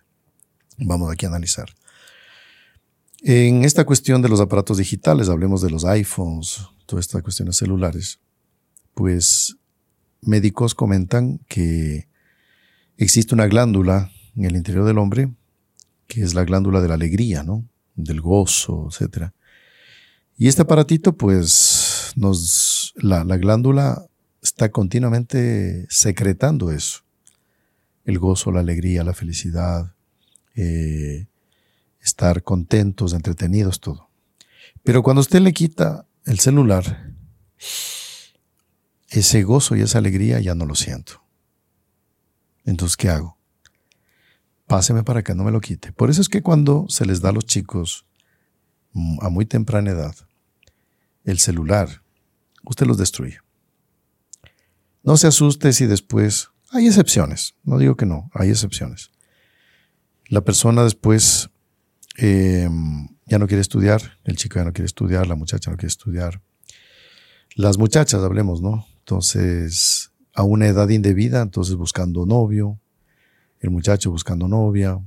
Vamos 0.76 1.10
aquí 1.12 1.24
a 1.24 1.28
analizar. 1.28 1.72
En 3.22 3.64
esta 3.64 3.84
cuestión 3.84 4.22
de 4.22 4.30
los 4.30 4.40
aparatos 4.40 4.78
digitales, 4.78 5.28
hablemos 5.28 5.60
de 5.60 5.70
los 5.70 5.84
iPhones, 5.84 6.62
todas 6.86 7.04
estas 7.04 7.22
cuestiones 7.22 7.56
celulares, 7.56 8.18
pues 8.94 9.56
médicos 10.22 10.74
comentan 10.74 11.38
que 11.46 12.08
existe 12.96 13.34
una 13.34 13.46
glándula 13.46 14.10
en 14.36 14.46
el 14.46 14.56
interior 14.56 14.86
del 14.86 14.98
hombre, 14.98 15.34
que 16.06 16.22
es 16.22 16.34
la 16.34 16.44
glándula 16.44 16.80
de 16.80 16.88
la 16.88 16.94
alegría, 16.94 17.42
¿no? 17.42 17.68
Del 17.94 18.22
gozo, 18.22 18.88
etc. 18.90 19.32
Y 20.36 20.48
este 20.48 20.62
aparatito, 20.62 21.14
pues, 21.14 22.12
nos, 22.16 22.94
la, 22.96 23.24
glándula 23.36 24.06
está 24.42 24.70
continuamente 24.70 25.86
secretando 25.90 26.70
eso. 26.72 27.00
El 28.04 28.18
gozo, 28.18 28.50
la 28.50 28.60
alegría, 28.60 29.04
la 29.04 29.12
felicidad, 29.12 29.94
eh, 30.54 31.26
estar 32.00 32.42
contentos, 32.42 33.12
entretenidos, 33.12 33.80
todo. 33.80 34.10
Pero 34.82 35.02
cuando 35.02 35.20
usted 35.20 35.40
le 35.40 35.52
quita 35.52 36.06
el 36.24 36.38
celular, 36.38 37.12
ese 39.08 39.42
gozo 39.42 39.76
y 39.76 39.82
esa 39.82 39.98
alegría 39.98 40.40
ya 40.40 40.54
no 40.54 40.66
lo 40.66 40.74
siento. 40.74 41.22
Entonces, 42.64 42.96
¿qué 42.96 43.08
hago? 43.08 43.40
páseme 44.70 45.02
para 45.02 45.24
que 45.24 45.34
no 45.34 45.42
me 45.42 45.50
lo 45.50 45.60
quite. 45.60 45.90
Por 45.92 46.10
eso 46.10 46.20
es 46.20 46.28
que 46.28 46.42
cuando 46.42 46.86
se 46.88 47.04
les 47.04 47.20
da 47.20 47.30
a 47.30 47.32
los 47.32 47.44
chicos 47.44 48.06
mm, 48.92 49.18
a 49.20 49.28
muy 49.28 49.44
temprana 49.44 49.90
edad 49.90 50.14
el 51.24 51.40
celular, 51.40 52.04
usted 52.62 52.86
los 52.86 52.96
destruye. 52.96 53.38
No 55.02 55.16
se 55.16 55.26
asuste 55.26 55.72
si 55.72 55.86
después, 55.86 56.50
hay 56.70 56.86
excepciones, 56.86 57.56
no 57.64 57.78
digo 57.78 57.96
que 57.96 58.06
no, 58.06 58.30
hay 58.32 58.50
excepciones. 58.50 59.10
La 60.28 60.42
persona 60.42 60.84
después 60.84 61.50
em, 62.20 63.08
ya 63.26 63.38
no 63.38 63.46
quiere 63.46 63.60
estudiar, 63.60 64.18
el 64.24 64.36
chico 64.36 64.56
ya 64.56 64.64
no 64.64 64.72
quiere 64.72 64.86
estudiar, 64.86 65.26
la 65.26 65.36
muchacha 65.36 65.70
no 65.70 65.76
quiere 65.76 65.88
estudiar. 65.88 66.42
Las 67.54 67.78
muchachas, 67.78 68.22
hablemos, 68.22 68.60
¿no? 68.60 68.86
Entonces, 68.98 70.12
a 70.34 70.42
una 70.42 70.66
edad 70.66 70.88
indebida, 70.90 71.40
entonces 71.42 71.76
buscando 71.76 72.26
novio, 72.26 72.78
el 73.60 73.70
muchacho 73.70 74.10
buscando 74.10 74.48
novia, 74.48 75.00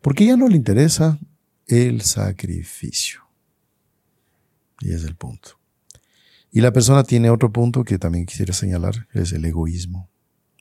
porque 0.00 0.26
ya 0.26 0.36
no 0.36 0.48
le 0.48 0.56
interesa 0.56 1.18
el 1.66 2.02
sacrificio. 2.02 3.22
Y 4.80 4.92
es 4.92 5.04
el 5.04 5.16
punto. 5.16 5.58
Y 6.50 6.60
la 6.60 6.72
persona 6.72 7.04
tiene 7.04 7.30
otro 7.30 7.52
punto 7.52 7.84
que 7.84 7.98
también 7.98 8.26
quisiera 8.26 8.52
señalar, 8.52 9.08
es 9.12 9.32
el 9.32 9.44
egoísmo. 9.44 10.08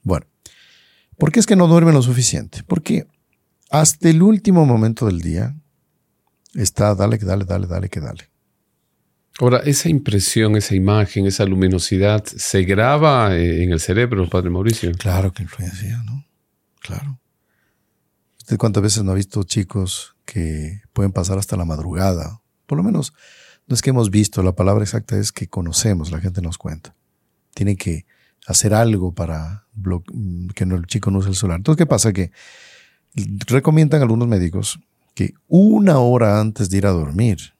Bueno, 0.04 0.26
¿por 1.18 1.32
qué 1.32 1.40
es 1.40 1.46
que 1.46 1.56
no 1.56 1.68
duerme 1.68 1.94
lo 1.94 2.02
suficiente? 2.02 2.64
Porque 2.64 3.08
hasta 3.70 4.10
el 4.10 4.22
último 4.22 4.66
momento 4.66 5.06
del 5.06 5.22
día 5.22 5.56
está 6.54 6.96
dale, 6.96 7.18
dale, 7.18 7.46
dale, 7.46 7.68
dale, 7.68 7.90
que 7.90 8.00
dale. 8.00 8.30
Ahora, 9.40 9.60
esa 9.60 9.90
impresión, 9.90 10.56
esa 10.56 10.74
imagen, 10.74 11.28
esa 11.28 11.46
luminosidad, 11.46 12.24
¿se 12.26 12.64
graba 12.64 13.36
eh, 13.36 13.64
en 13.64 13.72
el 13.72 13.80
cerebro, 13.80 14.28
Padre 14.28 14.50
Mauricio? 14.50 14.92
Claro 14.94 15.32
que 15.32 15.44
influencia, 15.44 16.02
¿no? 16.04 16.26
Claro. 16.80 17.20
¿Usted 18.40 18.58
cuántas 18.58 18.82
veces 18.82 19.04
no 19.04 19.12
ha 19.12 19.16
visto 19.16 19.44
chicos 19.44 20.16
que 20.26 20.82
pueden 20.94 21.12
pasar 21.12 21.38
hasta 21.38 21.56
la 21.56 21.66
madrugada? 21.66 22.42
Por 22.66 22.78
lo 22.78 22.84
menos 22.84 23.14
no 23.68 23.76
es 23.76 23.82
que 23.82 23.92
hemos 23.92 24.10
visto, 24.10 24.42
la 24.42 24.56
palabra 24.56 24.84
exacta 24.84 25.20
es 25.20 25.32
que 25.32 25.50
conocemos, 25.50 26.12
la 26.12 26.20
gente 26.20 26.42
nos 26.42 26.58
cuenta. 26.58 26.96
Tiene 27.54 27.76
que 27.76 28.06
hacer 28.48 28.74
algo 28.74 29.14
para 29.14 29.68
que 30.56 30.64
el 30.64 30.86
chico 30.88 31.12
no 31.12 31.20
use 31.20 31.30
el 31.30 31.36
celular. 31.36 31.58
Entonces, 31.58 31.78
¿qué 31.78 31.86
pasa? 31.86 32.14
Que 32.14 32.32
recomiendan 33.48 34.02
algunos 34.02 34.28
médicos 34.28 34.80
que 35.14 35.34
una 35.48 36.00
hora 36.00 36.40
antes 36.40 36.70
de 36.70 36.78
ir 36.78 36.86
a 36.86 36.92
dormir, 36.92 37.56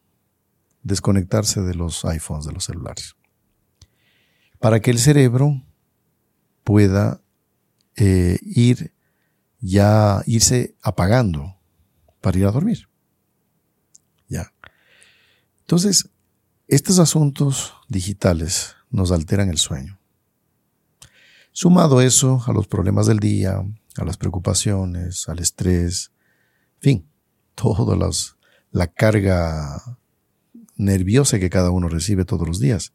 desconectarse 0.84 1.62
de 1.62 1.74
los 1.74 2.06
iPhones, 2.06 2.46
de 2.46 2.54
los 2.54 2.66
celulares, 2.66 3.16
para 4.60 4.80
que 4.80 4.92
el 4.92 5.00
cerebro 5.00 5.64
pueda 6.64 7.22
eh, 7.96 8.38
ir 8.44 8.94
ya 9.60 10.22
irse 10.28 10.76
apagando 10.82 11.56
para 12.22 12.38
ir 12.38 12.46
a 12.46 12.52
dormir. 12.52 12.88
Ya. 14.28 14.54
Entonces, 15.62 16.10
estos 16.68 17.00
asuntos 17.00 17.74
digitales 17.88 18.76
nos 18.90 19.12
alteran 19.12 19.50
el 19.50 19.58
sueño. 19.58 20.00
Sumado 21.52 22.02
eso 22.02 22.44
a 22.46 22.54
los 22.54 22.68
problemas 22.68 23.08
del 23.08 23.20
día, 23.20 23.64
a 23.98 24.06
las 24.06 24.18
preocupaciones, 24.18 25.28
al 25.28 25.40
estrés, 25.40 26.12
en 26.76 26.82
fin, 26.82 27.10
toda 27.56 27.98
la 28.72 28.88
carga 28.88 29.82
nerviosa 30.76 31.40
que 31.40 31.50
cada 31.50 31.72
uno 31.72 31.90
recibe 31.90 32.26
todos 32.26 32.48
los 32.48 32.60
días. 32.60 32.94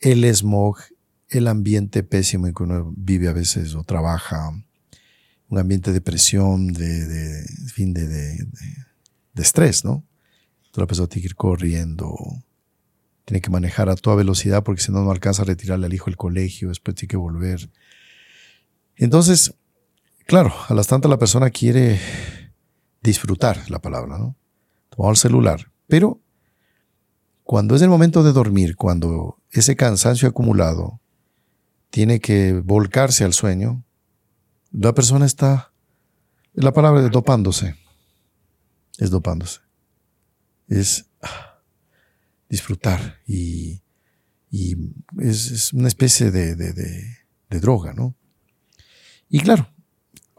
El 0.00 0.24
smog, 0.34 0.78
el 1.28 1.46
ambiente 1.46 2.02
pésimo 2.02 2.46
en 2.46 2.54
que 2.54 2.62
uno 2.62 2.92
vive 2.96 3.28
a 3.28 3.32
veces 3.32 3.74
o 3.74 3.84
trabaja, 3.84 4.50
un 5.48 5.58
ambiente 5.58 5.92
de 5.92 6.00
presión, 6.00 6.72
de, 6.72 7.44
fin, 7.74 7.92
de, 7.92 8.06
de, 8.06 8.46
estrés, 9.36 9.84
¿no? 9.84 10.04
Toda 10.70 10.84
la 10.84 10.86
persona 10.86 11.08
tiene 11.08 11.22
que 11.22 11.28
ir 11.28 11.34
corriendo, 11.34 12.14
tiene 13.24 13.40
que 13.40 13.50
manejar 13.50 13.88
a 13.88 13.96
toda 13.96 14.16
velocidad 14.16 14.62
porque 14.62 14.80
si 14.80 14.92
no, 14.92 15.02
no 15.02 15.10
alcanza 15.10 15.42
a 15.42 15.46
retirarle 15.46 15.86
al 15.86 15.94
hijo 15.94 16.06
del 16.06 16.16
colegio, 16.16 16.68
después 16.68 16.94
tiene 16.94 17.10
que 17.10 17.16
volver. 17.16 17.70
Entonces, 18.94 19.54
claro, 20.30 20.54
a 20.68 20.74
las 20.74 20.86
tantas 20.86 21.10
la 21.10 21.18
persona 21.18 21.50
quiere 21.50 22.00
disfrutar 23.02 23.68
la 23.68 23.80
palabra, 23.80 24.16
¿no? 24.16 24.36
Tomar 24.88 25.10
el 25.10 25.16
celular, 25.16 25.72
pero 25.88 26.20
cuando 27.42 27.74
es 27.74 27.82
el 27.82 27.88
momento 27.88 28.22
de 28.22 28.32
dormir, 28.32 28.76
cuando 28.76 29.42
ese 29.50 29.74
cansancio 29.74 30.28
acumulado 30.28 31.00
tiene 31.90 32.20
que 32.20 32.52
volcarse 32.52 33.24
al 33.24 33.32
sueño, 33.32 33.84
la 34.70 34.94
persona 34.94 35.26
está, 35.26 35.72
la 36.52 36.72
palabra 36.72 37.04
es 37.04 37.10
dopándose, 37.10 37.74
es 38.98 39.10
dopándose, 39.10 39.58
es 40.68 41.06
ah, 41.22 41.60
disfrutar 42.48 43.18
y, 43.26 43.82
es, 45.18 45.72
una 45.72 45.88
especie 45.88 46.30
de, 46.30 46.54
de, 46.54 47.60
droga, 47.60 47.94
¿no? 47.94 48.14
Y 49.28 49.40
claro, 49.40 49.68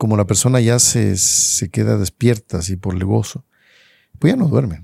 como 0.01 0.17
la 0.17 0.25
persona 0.25 0.59
ya 0.59 0.79
se, 0.79 1.15
se 1.15 1.69
queda 1.69 1.95
despierta 1.95 2.57
así 2.57 2.75
por 2.75 2.95
el 2.95 3.05
gozo, 3.05 3.45
pues 4.17 4.33
ya 4.33 4.35
no 4.35 4.47
duerme. 4.47 4.83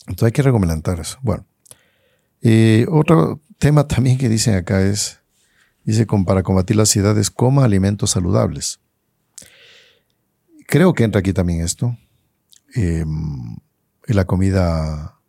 Entonces 0.00 0.24
hay 0.24 0.32
que 0.32 0.42
recomendar 0.42 1.00
eso. 1.00 1.18
Bueno, 1.22 1.46
eh, 2.42 2.84
otro 2.90 3.40
tema 3.56 3.88
también 3.88 4.18
que 4.18 4.28
dicen 4.28 4.54
acá 4.54 4.82
es, 4.82 5.20
dice, 5.84 6.06
para 6.26 6.42
combatir 6.42 6.76
la 6.76 6.82
ansiedad 6.82 7.16
coma 7.34 7.64
alimentos 7.64 8.10
saludables. 8.10 8.80
Creo 10.66 10.92
que 10.92 11.04
entra 11.04 11.20
aquí 11.20 11.32
también 11.32 11.62
esto. 11.62 11.96
Eh, 12.76 13.06
la 14.08 14.26
comida 14.26 15.20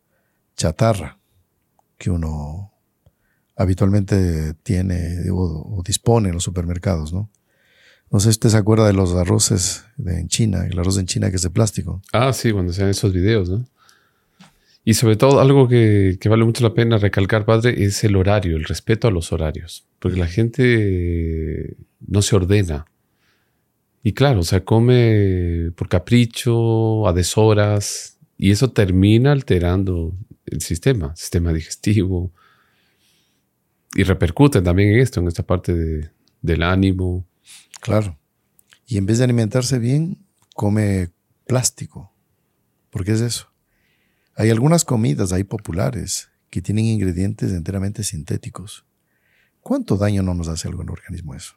chatarra 0.58 1.20
que 1.98 2.10
uno 2.10 2.74
habitualmente 3.56 4.56
tiene 4.56 5.30
o, 5.32 5.82
dispone 5.86 6.28
en 6.28 6.36
los 6.36 6.44
supermercados, 6.44 7.14
¿no? 7.14 7.30
No 8.16 8.22
sé 8.22 8.28
si 8.28 8.38
usted 8.38 8.50
se 8.52 8.58
acuerda 8.58 8.88
de 8.88 8.94
los 8.94 9.14
arroces 9.14 9.84
en 10.06 10.30
China, 10.30 10.66
el 10.66 10.80
arroz 10.80 10.98
en 10.98 11.06
China 11.06 11.30
que 11.30 11.36
es 11.36 11.42
de 11.42 11.50
plástico. 11.50 12.02
Ah, 12.14 12.32
sí, 12.32 12.54
cuando 12.54 12.72
se 12.72 12.90
esos 12.90 13.12
videos, 13.12 13.50
¿no? 13.50 13.66
Y 14.86 14.94
sobre 14.94 15.18
todo, 15.18 15.42
algo 15.42 15.68
que, 15.68 16.18
vale 16.30 16.46
mucho 16.46 16.64
la 16.64 16.74
pena 16.74 16.98
recalcar, 16.98 17.44
padre, 17.44 17.84
es 17.84 18.06
el 18.06 18.16
horario, 18.16 18.56
el 18.56 18.64
respeto 18.64 19.10
a 19.10 19.12
los 19.12 19.34
horarios. 19.34 19.86
Porque 20.00 20.18
la 20.18 20.28
gente 20.28 21.76
no 22.08 22.22
se 22.22 22.38
ordena. 22.38 22.86
Y 24.02 24.14
claro, 24.14 24.40
o 24.40 24.44
sea, 24.44 24.64
come 24.64 25.72
por 25.76 25.90
capricho, 25.90 27.10
a 27.10 27.12
deshoras, 27.12 28.18
y 28.38 28.52
eso 28.52 28.72
termina 28.72 29.34
alterando 29.34 30.16
el 30.46 30.62
sistema, 30.62 31.14
sistema 31.18 31.52
digestivo. 31.52 32.32
Y 33.94 34.04
repercute 34.04 34.62
también 34.62 34.94
en 34.94 35.00
esto, 35.00 35.20
en 35.20 35.28
esta 35.28 35.44
parte 35.44 36.12
del 36.42 36.64
ánimo. 36.64 37.28
Claro. 37.86 38.18
Y 38.88 38.98
en 38.98 39.06
vez 39.06 39.20
de 39.20 39.26
alimentarse 39.26 39.78
bien, 39.78 40.26
come 40.56 41.12
plástico. 41.46 42.12
¿Por 42.90 43.06
qué 43.06 43.12
es 43.12 43.22
eso? 43.22 43.52
Hay 44.36 44.50
algunas 44.50 44.84
comidas 44.84 45.32
ahí 45.32 45.44
populares 45.44 46.30
que 46.50 46.64
tienen 46.64 46.86
ingredientes 46.86 47.52
enteramente 47.52 48.04
sintéticos. 48.04 48.86
¿Cuánto 49.62 49.98
daño 49.98 50.24
no 50.24 50.34
nos 50.34 50.48
hace 50.48 50.68
algo 50.68 50.82
en 50.82 50.90
el 50.90 50.94
organismo 50.94 51.36
eso? 51.36 51.54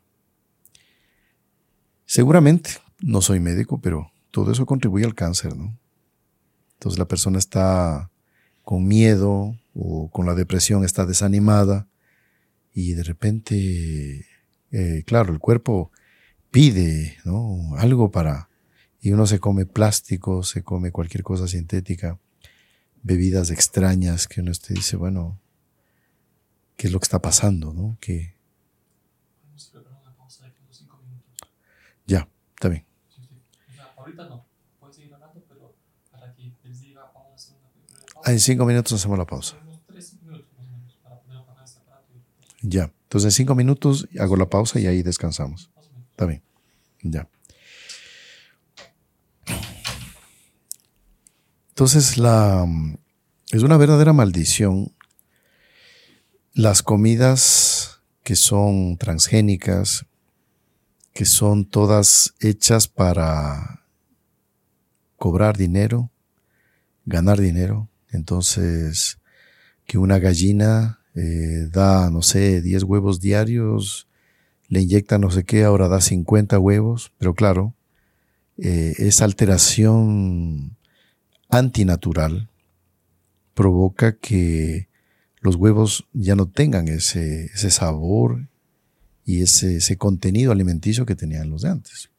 Seguramente, 2.05 2.71
no 3.01 3.23
soy 3.23 3.41
médico, 3.41 3.81
pero 3.81 4.12
todo 4.31 4.53
eso 4.53 4.67
contribuye 4.67 5.07
al 5.07 5.14
cáncer, 5.14 5.57
¿no? 5.57 5.79
Entonces 6.75 6.99
la 6.99 7.09
persona 7.09 7.38
está 7.38 8.11
con 8.62 8.87
miedo 8.87 9.57
o 9.75 10.11
con 10.11 10.27
la 10.27 10.35
depresión, 10.35 10.85
está 10.85 11.07
desanimada 11.07 11.88
y 12.75 12.93
de 12.93 13.03
repente, 13.03 14.27
eh, 14.71 15.03
claro, 15.07 15.33
el 15.33 15.38
cuerpo 15.38 15.91
pide 16.50 17.18
¿no? 17.24 17.74
algo 17.76 18.11
para... 18.11 18.48
Y 19.00 19.12
uno 19.12 19.26
se 19.26 19.38
come 19.38 19.64
plástico, 19.64 20.42
se 20.42 20.64
come 20.64 20.90
cualquier 20.90 21.22
cosa 21.22 21.46
sintética 21.46 22.18
bebidas 23.02 23.50
extrañas 23.50 24.26
que 24.26 24.40
uno 24.40 24.52
te 24.52 24.74
dice, 24.74 24.96
bueno, 24.96 25.38
¿qué 26.76 26.88
es 26.88 26.92
lo 26.92 27.00
que 27.00 27.04
está 27.04 27.20
pasando? 27.20 27.72
¿no? 27.72 27.96
Que... 28.00 28.34
Ya, 32.06 32.26
está 32.54 32.68
bien. 32.68 32.87
Ahorita 33.96 34.28
no, 34.28 34.46
puedes 34.80 34.96
seguir 34.96 35.12
hablando, 35.12 35.44
pero 35.46 35.74
para 36.11 36.34
que 36.34 36.54
les 36.64 36.80
diga, 36.80 37.02
vamos 37.14 37.32
a 37.32 37.34
hacer 37.34 37.56
una 37.56 38.14
pausa. 38.14 38.32
en 38.32 38.40
cinco 38.40 38.64
minutos 38.64 38.92
hacemos 38.94 39.18
la 39.18 39.26
pausa. 39.26 39.56
Ya, 42.62 42.92
entonces 43.02 43.26
en 43.26 43.32
cinco 43.32 43.54
minutos 43.54 44.08
hago 44.18 44.37
la 44.37 44.48
pausa 44.48 44.80
y 44.80 44.87
ahí 44.87 45.02
descansamos. 45.02 45.70
Está 46.18 46.26
bien, 46.26 46.42
ya. 47.02 47.28
Entonces, 51.68 52.18
la, 52.18 52.66
es 53.52 53.62
una 53.62 53.76
verdadera 53.76 54.12
maldición 54.12 54.96
las 56.54 56.83
comidas 56.83 58.00
que 58.24 58.35
son 58.35 58.98
transgénicas, 58.98 60.07
que 61.12 61.24
son 61.24 61.64
todas 61.64 62.35
hechas 62.40 62.88
para 62.88 63.85
cobrar 65.18 65.57
dinero, 65.57 66.11
ganar 67.04 67.40
dinero. 67.40 67.88
Entonces, 68.11 69.20
que 69.87 69.98
una 69.98 70.18
gallina 70.18 70.98
eh, 71.14 71.68
da, 71.70 72.11
no 72.11 72.22
sé, 72.22 72.61
10 72.61 72.83
huevos 72.83 73.20
diarios, 73.20 74.08
le 74.68 74.81
inyecta 74.83 75.18
no 75.18 75.31
sé 75.31 75.44
qué, 75.44 75.64
ahora 75.64 75.88
da 75.88 76.00
50 76.00 76.59
huevos, 76.59 77.12
pero 77.18 77.35
claro, 77.35 77.74
eh, 78.59 78.94
esa 78.98 79.24
alteración 79.24 80.76
antinatural 81.48 82.50
provoca 83.54 84.16
que 84.16 84.88
los 85.40 85.57
huevos 85.57 86.07
ya 86.12 86.37
no 86.37 86.46
tengan 86.46 86.88
ese, 86.88 87.46
ese 87.46 87.70
sabor 87.70 88.48
y 89.24 89.42
ese, 89.42 89.76
ese, 89.76 89.96
contenido 89.96 90.52
alimenticio 90.52 91.07
que 91.07 91.14
tenían 91.14 91.50
los 91.50 91.62
de 91.62 91.70
antes. 91.70 92.11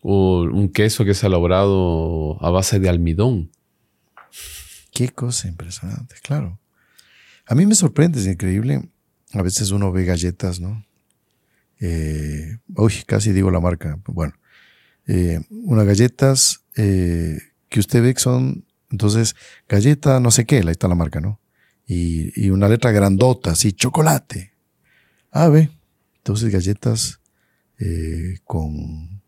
O 0.00 0.42
un 0.42 0.68
queso 0.68 1.04
que 1.04 1.12
es 1.12 1.22
elaborado 1.22 2.42
a 2.44 2.50
base 2.50 2.80
de 2.80 2.88
almidón. 2.88 3.50
Qué 4.92 5.10
cosa 5.10 5.48
impresionante, 5.48 6.16
claro. 6.22 6.58
A 7.46 7.54
mí 7.54 7.66
me 7.66 7.74
sorprende, 7.74 8.20
es 8.20 8.26
increíble. 8.26 8.88
A 9.32 9.42
veces 9.42 9.70
uno 9.70 9.92
ve 9.92 10.04
galletas, 10.04 10.60
¿no? 10.60 10.84
Eh, 11.84 12.58
uy, 12.76 12.94
casi 13.06 13.32
digo 13.32 13.50
la 13.50 13.58
marca. 13.58 13.98
Bueno, 14.06 14.34
eh, 15.08 15.40
unas 15.50 15.84
galletas 15.84 16.64
eh, 16.76 17.38
que 17.68 17.80
usted 17.80 18.02
ve 18.02 18.14
que 18.14 18.20
son, 18.20 18.64
entonces, 18.90 19.34
galleta, 19.68 20.20
no 20.20 20.30
sé 20.30 20.46
qué, 20.46 20.58
ahí 20.58 20.68
está 20.68 20.86
la 20.86 20.94
marca, 20.94 21.20
¿no? 21.20 21.40
Y, 21.84 22.50
una 22.50 22.68
letra 22.68 22.92
grandota, 22.92 23.50
así, 23.50 23.72
chocolate. 23.72 24.52
Ah, 25.32 25.48
ve. 25.48 25.70
Entonces, 26.18 26.52
galletas 26.52 27.20
eh, 27.80 28.36
con, 28.44 29.20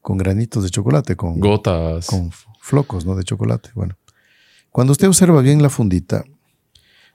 con 0.00 0.16
granitos 0.16 0.64
de 0.64 0.70
chocolate, 0.70 1.16
con 1.16 1.38
gotas. 1.38 2.06
Con 2.06 2.30
flocos, 2.60 3.04
¿no? 3.04 3.14
De 3.14 3.24
chocolate. 3.24 3.70
Bueno, 3.74 3.98
cuando 4.70 4.92
usted 4.92 5.06
observa 5.06 5.42
bien 5.42 5.62
la 5.62 5.68
fundita, 5.68 6.24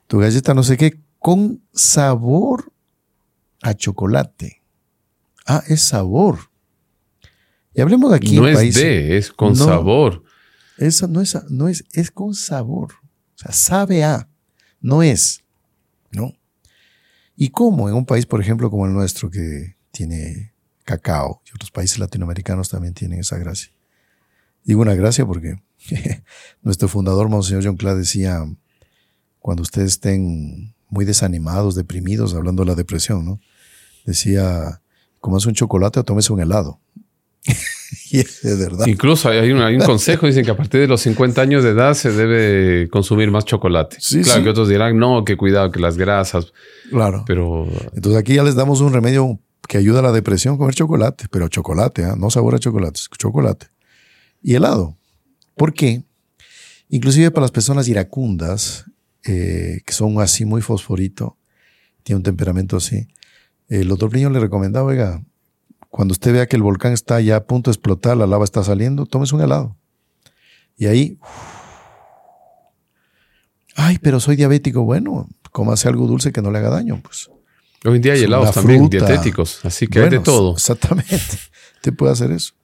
tu 0.06 0.18
galleta 0.18 0.54
no 0.54 0.62
sé 0.62 0.76
qué, 0.76 1.00
con 1.18 1.60
sabor 1.72 2.72
a 3.62 3.74
chocolate. 3.74 4.62
Ah, 5.46 5.62
es 5.68 5.82
sabor. 5.82 6.38
Y 7.74 7.80
hablemos 7.80 8.10
de 8.10 8.16
aquí. 8.16 8.36
No 8.36 8.46
es 8.48 8.74
de, 8.74 9.16
es 9.16 9.32
con 9.32 9.56
sabor. 9.56 10.22
Eso 10.76 11.08
no 11.08 11.20
es, 11.20 11.36
no 11.48 11.68
es, 11.68 11.84
es 11.92 12.10
con 12.10 12.34
sabor. 12.34 12.92
O 13.34 13.38
sea, 13.38 13.52
sabe 13.52 14.04
a, 14.04 14.28
no 14.80 15.02
es. 15.02 15.44
¿No? 16.10 16.32
¿Y 17.36 17.50
cómo 17.50 17.88
en 17.88 17.94
un 17.94 18.06
país, 18.06 18.26
por 18.26 18.40
ejemplo, 18.40 18.70
como 18.70 18.86
el 18.86 18.92
nuestro, 18.92 19.30
que 19.30 19.76
tiene 19.90 20.52
cacao. 20.88 21.42
Y 21.46 21.50
otros 21.54 21.70
países 21.70 21.98
latinoamericanos 21.98 22.70
también 22.70 22.94
tienen 22.94 23.20
esa 23.20 23.36
gracia. 23.36 23.70
Digo 24.64 24.80
una 24.80 24.94
gracia 24.94 25.26
porque 25.26 25.56
nuestro 26.62 26.88
fundador, 26.88 27.28
Monseñor 27.28 27.64
John 27.64 27.76
Clay, 27.76 27.96
decía, 27.96 28.40
cuando 29.38 29.62
ustedes 29.62 29.92
estén 29.92 30.74
muy 30.88 31.04
desanimados, 31.04 31.74
deprimidos, 31.74 32.34
hablando 32.34 32.62
de 32.64 32.70
la 32.70 32.74
depresión, 32.74 33.24
¿no? 33.24 33.40
Decía, 34.04 34.80
comas 35.20 35.46
un 35.46 35.54
chocolate 35.54 36.00
o 36.00 36.04
tomes 36.04 36.30
un 36.30 36.40
helado. 36.40 36.80
y 38.10 38.18
es 38.18 38.40
verdad. 38.42 38.86
Incluso 38.86 39.28
hay 39.28 39.52
un, 39.52 39.60
hay 39.60 39.76
un 39.76 39.82
consejo, 39.86 40.26
dicen 40.26 40.44
que 40.44 40.50
a 40.50 40.56
partir 40.56 40.80
de 40.80 40.86
los 40.86 41.00
50 41.02 41.40
años 41.40 41.62
de 41.62 41.70
edad 41.70 41.94
se 41.94 42.12
debe 42.12 42.88
consumir 42.88 43.30
más 43.30 43.44
chocolate. 43.44 43.98
claro 44.22 44.42
que 44.42 44.50
otros 44.50 44.68
dirán, 44.68 44.98
no, 44.98 45.24
que 45.24 45.36
cuidado, 45.36 45.70
que 45.70 45.80
las 45.80 45.96
grasas. 45.96 46.52
Claro. 46.90 47.24
Pero... 47.26 47.66
Entonces 47.94 48.20
aquí 48.20 48.34
ya 48.34 48.42
les 48.42 48.54
damos 48.54 48.80
un 48.80 48.92
remedio 48.92 49.38
que 49.68 49.78
ayuda 49.78 50.00
a 50.00 50.02
la 50.02 50.12
depresión, 50.12 50.56
comer 50.56 50.74
chocolate, 50.74 51.26
pero 51.30 51.48
chocolate, 51.48 52.02
¿eh? 52.02 52.12
no 52.16 52.30
sabor 52.30 52.54
a 52.54 52.58
chocolate, 52.58 53.00
chocolate. 53.18 53.66
Y 54.42 54.54
helado. 54.54 54.96
¿Por 55.54 55.74
qué? 55.74 56.04
Inclusive 56.88 57.30
para 57.30 57.42
las 57.42 57.50
personas 57.50 57.86
iracundas, 57.88 58.86
eh, 59.24 59.80
que 59.84 59.92
son 59.92 60.20
así 60.20 60.44
muy 60.44 60.62
fosforito, 60.62 61.36
tiene 62.02 62.18
un 62.18 62.22
temperamento 62.22 62.76
así, 62.76 63.08
el 63.68 63.88
doctor 63.88 64.10
Pliño 64.10 64.30
le 64.30 64.40
recomendaba, 64.40 64.86
oiga, 64.86 65.22
cuando 65.90 66.12
usted 66.12 66.32
vea 66.32 66.46
que 66.46 66.56
el 66.56 66.62
volcán 66.62 66.92
está 66.92 67.20
ya 67.20 67.36
a 67.36 67.44
punto 67.44 67.70
de 67.70 67.72
explotar, 67.72 68.16
la 68.16 68.26
lava 68.26 68.44
está 68.44 68.62
saliendo, 68.62 69.06
tómese 69.06 69.34
un 69.34 69.42
helado. 69.42 69.76
Y 70.76 70.86
ahí, 70.86 71.18
ay, 73.74 73.98
pero 73.98 74.20
soy 74.20 74.36
diabético, 74.36 74.82
bueno, 74.84 75.28
cómase 75.50 75.88
algo 75.88 76.06
dulce 76.06 76.32
que 76.32 76.40
no 76.40 76.50
le 76.50 76.58
haga 76.58 76.70
daño, 76.70 77.00
pues. 77.02 77.30
Hoy 77.84 77.96
en 77.96 78.02
día 78.02 78.12
hay 78.14 78.22
helados 78.22 78.52
también 78.52 78.88
dietéticos, 78.88 79.64
así 79.64 79.86
que 79.86 80.00
hay 80.00 80.10
de 80.10 80.20
todo. 80.20 80.54
Exactamente, 80.54 81.16
te 81.82 81.92
puede 81.92 82.12
hacer 82.12 82.32
eso. 82.32 82.54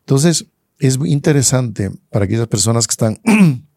Entonces, 0.00 0.46
es 0.78 0.98
interesante 1.04 1.90
para 2.10 2.24
aquellas 2.24 2.46
personas 2.46 2.86
que 2.86 2.92
están 2.92 3.20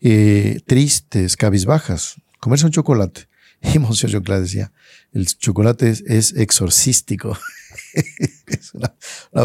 eh, 0.00 0.60
tristes, 0.66 1.36
cabizbajas, 1.36 2.16
comerse 2.40 2.66
un 2.66 2.72
chocolate. 2.72 3.28
Y 3.74 3.78
Monsieur 3.78 4.22
decía, 4.22 4.70
el 5.12 5.26
chocolate 5.26 5.88
es, 6.06 6.34
exorcístico. 6.34 7.36
es 8.46 8.74
una, 8.74 8.94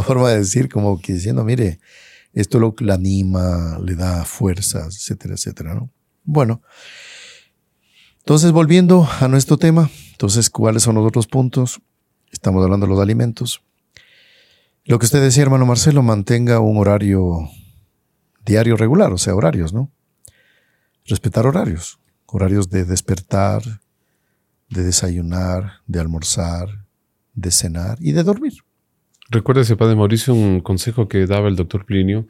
forma 0.01 0.29
de 0.29 0.39
decir 0.39 0.69
como 0.69 0.99
que 0.99 1.13
diciendo, 1.13 1.43
mire, 1.43 1.79
esto 2.33 2.59
lo 2.59 2.75
anima, 2.93 3.79
le 3.83 3.95
da 3.95 4.25
fuerzas, 4.25 4.97
etcétera, 4.97 5.35
etcétera, 5.35 5.73
¿no? 5.73 5.89
Bueno, 6.23 6.61
entonces 8.19 8.51
volviendo 8.51 9.07
a 9.19 9.27
nuestro 9.27 9.57
tema, 9.57 9.89
entonces, 10.11 10.49
¿cuáles 10.49 10.83
son 10.83 10.95
los 10.95 11.07
otros 11.07 11.25
puntos? 11.25 11.81
Estamos 12.31 12.63
hablando 12.63 12.85
de 12.85 12.91
los 12.91 13.01
alimentos. 13.01 13.63
Lo 14.85 14.99
que 14.99 15.05
usted 15.05 15.21
decía, 15.21 15.43
hermano 15.43 15.65
Marcelo, 15.65 16.03
mantenga 16.03 16.59
un 16.59 16.77
horario 16.77 17.49
diario 18.45 18.77
regular, 18.77 19.11
o 19.13 19.17
sea, 19.17 19.35
horarios, 19.35 19.73
¿no? 19.73 19.91
Respetar 21.07 21.45
horarios, 21.45 21.99
horarios 22.25 22.69
de 22.69 22.85
despertar, 22.85 23.61
de 24.69 24.83
desayunar, 24.83 25.81
de 25.87 25.99
almorzar, 25.99 26.85
de 27.33 27.51
cenar 27.51 27.97
y 28.01 28.11
de 28.13 28.23
dormir. 28.23 28.53
Recuérdese, 29.29 29.77
Padre 29.77 29.95
Mauricio, 29.95 30.33
un 30.33 30.59
consejo 30.59 31.07
que 31.07 31.25
daba 31.25 31.47
el 31.47 31.55
doctor 31.55 31.85
Plinio 31.85 32.27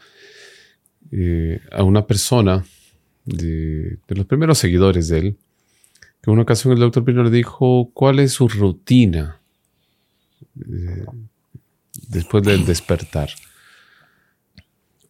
eh, 1.11 1.59
a 1.71 1.83
una 1.83 2.05
persona 2.05 2.63
de, 3.25 3.97
los 4.07 4.25
primeros 4.25 4.57
seguidores 4.57 5.07
de 5.07 5.19
él, 5.19 5.37
que 6.21 6.29
en 6.29 6.33
una 6.33 6.43
ocasión 6.43 6.73
el 6.73 6.79
doctor 6.79 7.03
Plinio 7.03 7.23
le 7.23 7.31
dijo, 7.31 7.89
¿cuál 7.93 8.19
es 8.19 8.33
su 8.33 8.47
rutina 8.47 9.39
eh, 10.59 11.05
después 12.07 12.43
del 12.43 12.65
despertar? 12.65 13.29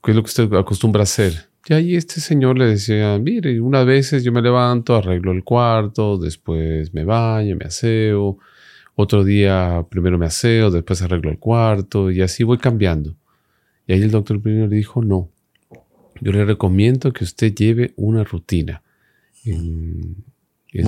¿Qué 0.03 0.11
es 0.11 0.15
lo 0.15 0.23
que 0.23 0.29
usted 0.29 0.53
acostumbra 0.53 1.01
a 1.01 1.03
hacer? 1.03 1.50
Y 1.67 1.73
ahí 1.73 1.95
este 1.95 2.19
señor 2.21 2.57
le 2.57 2.65
decía, 2.65 3.17
mire, 3.19 3.61
unas 3.61 3.85
veces 3.85 4.23
yo 4.23 4.31
me 4.31 4.41
levanto, 4.41 4.95
arreglo 4.95 5.31
el 5.31 5.43
cuarto, 5.43 6.17
después 6.17 6.93
me 6.93 7.03
baño, 7.03 7.55
me 7.55 7.65
aseo, 7.65 8.39
otro 8.95 9.23
día 9.23 9.85
primero 9.89 10.17
me 10.17 10.25
aseo, 10.25 10.71
después 10.71 11.01
arreglo 11.01 11.29
el 11.29 11.37
cuarto 11.37 12.09
y 12.09 12.21
así 12.21 12.43
voy 12.43 12.57
cambiando. 12.57 13.15
Y 13.85 13.93
ahí 13.93 14.01
el 14.01 14.11
doctor 14.11 14.41
primero 14.41 14.67
le 14.67 14.75
dijo, 14.75 15.03
no, 15.03 15.29
yo 16.19 16.31
le 16.31 16.45
recomiendo 16.45 17.13
que 17.13 17.23
usted 17.23 17.53
lleve 17.53 17.93
una 17.95 18.23
rutina 18.23 18.81
en, 19.45 20.23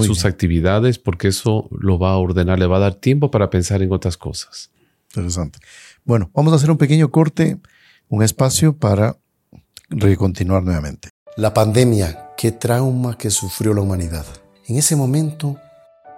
sus 0.01 0.25
actividades 0.25 0.97
porque 0.97 1.27
eso 1.27 1.67
lo 1.71 1.99
va 1.99 2.11
a 2.11 2.17
ordenar, 2.17 2.57
le 2.57 2.67
va 2.67 2.77
a 2.77 2.81
dar 2.81 2.95
tiempo 2.95 3.29
para 3.29 3.49
pensar 3.49 3.81
en 3.81 3.91
otras 3.91 4.15
cosas. 4.15 4.71
Interesante. 5.09 5.59
Bueno, 6.05 6.31
vamos 6.33 6.53
a 6.53 6.55
hacer 6.55 6.71
un 6.71 6.77
pequeño 6.77 7.11
corte, 7.11 7.59
un 8.07 8.23
espacio 8.23 8.77
para 8.77 9.17
recontinuar 9.95 10.63
nuevamente. 10.63 11.09
La 11.35 11.53
pandemia, 11.53 12.31
qué 12.37 12.51
trauma 12.51 13.17
que 13.17 13.31
sufrió 13.31 13.73
la 13.73 13.81
humanidad. 13.81 14.25
En 14.67 14.77
ese 14.77 14.95
momento 14.95 15.57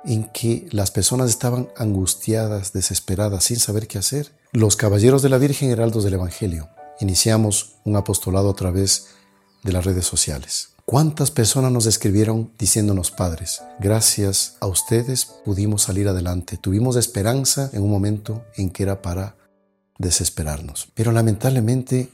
en 0.04 0.26
que 0.26 0.68
las 0.72 0.92
personas 0.92 1.30
estaban 1.30 1.70
angustiadas, 1.78 2.74
desesperadas, 2.74 3.46
sin 3.46 3.58
saber 3.58 3.88
qué 3.88 3.98
hacer, 3.98 4.32
los 4.52 4.76
caballeros 4.76 5.22
de 5.22 5.30
la 5.30 5.38
Virgen 5.38 5.72
Heraldos 5.72 6.04
del 6.04 6.14
Evangelio 6.14 6.70
iniciamos 7.00 7.76
un 7.84 7.96
apostolado 7.96 8.50
a 8.50 8.56
través 8.56 9.08
de 9.64 9.72
las 9.72 9.86
redes 9.86 10.06
sociales. 10.06 10.70
¿Cuántas 10.86 11.32
personas 11.32 11.72
nos 11.72 11.88
escribieron 11.88 12.52
diciéndonos, 12.60 13.10
padres, 13.10 13.64
gracias 13.80 14.56
a 14.60 14.68
ustedes 14.68 15.26
pudimos 15.44 15.82
salir 15.82 16.08
adelante, 16.08 16.58
tuvimos 16.58 16.96
esperanza 16.96 17.72
en 17.74 17.82
un 17.82 17.90
momento 17.90 18.46
en 18.56 18.70
que 18.70 18.84
era 18.84 19.02
para 19.02 19.36
desesperarnos? 19.98 20.90
Pero 20.94 21.12
lamentablemente 21.12 22.10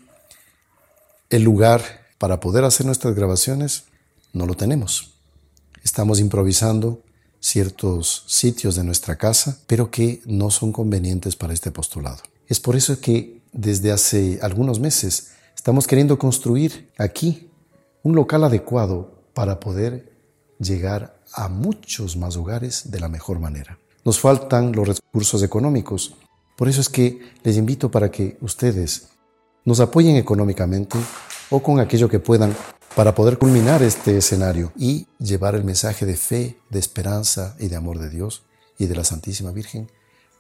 el 1.31 1.43
lugar 1.43 1.81
para 2.17 2.39
poder 2.39 2.65
hacer 2.65 2.85
nuestras 2.85 3.15
grabaciones 3.15 3.85
no 4.33 4.45
lo 4.45 4.53
tenemos. 4.53 5.13
Estamos 5.81 6.19
improvisando 6.19 7.01
ciertos 7.39 8.25
sitios 8.27 8.75
de 8.75 8.83
nuestra 8.83 9.15
casa, 9.15 9.57
pero 9.65 9.89
que 9.89 10.21
no 10.25 10.51
son 10.51 10.71
convenientes 10.71 11.35
para 11.35 11.53
este 11.53 11.71
postulado. 11.71 12.21
Es 12.47 12.59
por 12.59 12.75
eso 12.75 12.99
que 12.99 13.41
desde 13.53 13.91
hace 13.91 14.39
algunos 14.41 14.79
meses 14.79 15.31
estamos 15.55 15.87
queriendo 15.87 16.19
construir 16.19 16.91
aquí 16.97 17.49
un 18.03 18.13
local 18.13 18.43
adecuado 18.43 19.23
para 19.33 19.59
poder 19.59 20.11
llegar 20.59 21.17
a 21.33 21.47
muchos 21.47 22.17
más 22.17 22.35
hogares 22.35 22.91
de 22.91 22.99
la 22.99 23.07
mejor 23.07 23.39
manera. 23.39 23.79
Nos 24.03 24.19
faltan 24.19 24.73
los 24.73 24.87
recursos 24.87 25.41
económicos, 25.43 26.13
por 26.57 26.67
eso 26.67 26.81
es 26.81 26.89
que 26.89 27.21
les 27.43 27.55
invito 27.55 27.89
para 27.89 28.11
que 28.11 28.37
ustedes 28.41 29.07
nos 29.65 29.79
apoyen 29.79 30.15
económicamente 30.15 30.97
o 31.49 31.61
con 31.61 31.79
aquello 31.79 32.09
que 32.09 32.19
puedan 32.19 32.55
para 32.95 33.15
poder 33.15 33.37
culminar 33.37 33.83
este 33.83 34.17
escenario 34.17 34.71
y 34.75 35.07
llevar 35.19 35.55
el 35.55 35.63
mensaje 35.63 36.05
de 36.05 36.17
fe, 36.17 36.57
de 36.69 36.79
esperanza 36.79 37.55
y 37.59 37.67
de 37.67 37.75
amor 37.75 37.99
de 37.99 38.09
Dios 38.09 38.43
y 38.77 38.87
de 38.87 38.95
la 38.95 39.03
Santísima 39.03 39.51
Virgen 39.51 39.89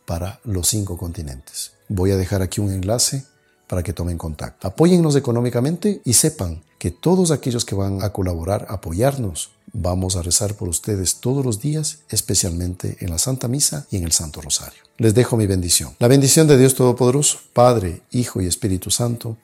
para 0.05 0.39
los 0.43 0.67
cinco 0.67 0.97
continentes. 0.97 1.73
Voy 1.87 2.11
a 2.11 2.17
dejar 2.17 2.41
aquí 2.41 2.59
un 2.59 2.71
enlace 2.71 3.25
para 3.71 3.83
que 3.83 3.93
tomen 3.93 4.17
contacto. 4.17 4.67
Apóyennos 4.67 5.15
económicamente 5.15 6.01
y 6.03 6.11
sepan 6.11 6.61
que 6.77 6.91
todos 6.91 7.31
aquellos 7.31 7.63
que 7.63 7.73
van 7.73 8.03
a 8.03 8.09
colaborar, 8.11 8.65
apoyarnos, 8.67 9.51
vamos 9.71 10.17
a 10.17 10.21
rezar 10.21 10.55
por 10.55 10.67
ustedes 10.67 11.21
todos 11.21 11.45
los 11.45 11.61
días, 11.61 11.99
especialmente 12.09 12.97
en 12.99 13.11
la 13.11 13.17
Santa 13.17 13.47
Misa 13.47 13.87
y 13.89 13.95
en 13.95 14.03
el 14.03 14.11
Santo 14.11 14.41
Rosario. 14.41 14.83
Les 14.97 15.13
dejo 15.13 15.37
mi 15.37 15.47
bendición. 15.47 15.95
La 15.99 16.09
bendición 16.09 16.47
de 16.47 16.57
Dios 16.57 16.75
Todopoderoso, 16.75 17.39
Padre, 17.53 18.01
Hijo 18.11 18.41
y 18.41 18.45
Espíritu 18.45 18.91
Santo, 18.91 19.37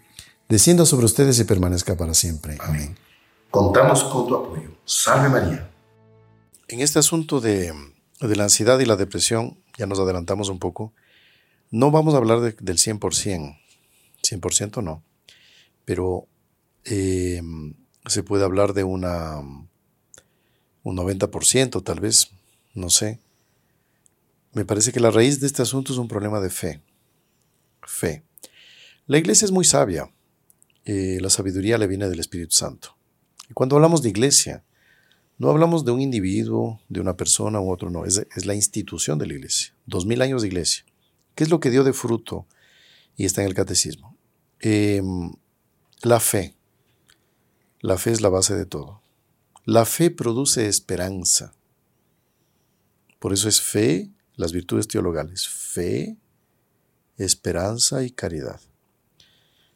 descienda 0.50 0.86
sobre 0.86 1.06
ustedes 1.06 1.40
y 1.40 1.46
permanezca 1.46 1.96
para 1.96 2.14
siempre. 2.14 2.58
Amén. 2.60 2.98
Contamos 3.50 4.04
con 4.04 4.28
tu 4.28 4.36
apoyo. 4.36 4.72
Salve 4.84 5.30
María. 5.30 5.70
En 6.68 6.82
este 6.82 7.00
asunto 7.00 7.40
de, 7.40 7.74
la 8.20 8.44
ansiedad 8.44 8.78
y 8.80 8.86
la 8.86 8.98
depresión, 8.98 9.58
ya 9.78 9.86
nos 9.86 10.02
adelantamos 10.02 10.50
un 10.50 10.60
poco, 10.60 10.92
no 11.72 11.92
vamos 11.92 12.14
a 12.14 12.18
hablar 12.18 12.42
del 12.42 12.78
100%, 12.78 13.58
100% 14.24 14.84
no, 14.84 15.04
pero 15.86 16.28
eh, 16.86 17.42
se 18.06 18.24
puede 18.24 18.44
hablar 18.44 18.74
de 18.74 18.84
una, 18.84 19.40
un 19.40 20.98
90% 20.98 21.84
tal 21.84 22.00
vez, 22.00 22.30
no 22.74 22.90
sé. 22.90 23.20
Me 24.54 24.66
parece 24.66 24.92
que 24.92 25.00
la 25.00 25.12
raíz 25.12 25.40
de 25.40 25.48
este 25.48 25.62
asunto 25.62 25.92
es 25.92 26.00
un 26.00 26.08
problema 26.08 26.40
de 26.40 26.50
fe. 26.50 26.82
Fe. 27.84 28.24
La 29.06 29.18
iglesia 29.18 29.46
es 29.46 29.52
muy 29.52 29.66
sabia. 29.66 30.10
Eh, 30.86 31.20
la 31.22 31.30
sabiduría 31.30 31.78
le 31.78 31.88
viene 31.88 32.10
del 32.10 32.20
Espíritu 32.20 32.56
Santo. 32.56 32.96
Y 33.50 33.54
cuando 33.54 33.76
hablamos 33.76 34.02
de 34.02 34.10
iglesia, 34.10 34.64
no 35.38 35.50
hablamos 35.50 35.86
de 35.86 35.92
un 35.92 36.02
individuo, 36.02 36.82
de 36.90 37.02
una 37.02 37.16
persona 37.16 37.60
u 37.60 37.72
otro, 37.72 37.90
no, 37.90 38.06
es, 38.06 38.26
es 38.36 38.46
la 38.46 38.56
institución 38.56 39.20
de 39.20 39.28
la 39.28 39.34
iglesia. 39.34 39.74
Dos 39.86 40.06
mil 40.06 40.22
años 40.22 40.42
de 40.42 40.48
iglesia. 40.48 40.86
¿Qué 41.36 41.44
es 41.44 41.50
lo 41.50 41.60
que 41.60 41.70
dio 41.70 41.84
de 41.84 41.94
fruto? 41.94 42.48
Y 43.18 43.26
está 43.26 43.42
en 43.42 43.48
el 43.48 43.54
catecismo. 43.54 44.16
Em, 44.60 45.34
la 46.04 46.22
fe. 46.22 46.56
La 47.82 47.98
fe 47.98 48.12
es 48.12 48.22
la 48.22 48.30
base 48.30 48.56
de 48.56 48.66
todo. 48.66 49.02
La 49.66 49.84
fe 49.84 50.10
produce 50.12 50.68
esperanza. 50.68 51.54
Por 53.20 53.34
eso 53.34 53.50
es 53.50 53.62
fe, 53.62 54.10
las 54.36 54.54
virtudes 54.54 54.88
teologales. 54.88 55.48
Fe, 55.48 56.18
esperanza 57.18 58.04
y 58.04 58.12
caridad. 58.12 58.62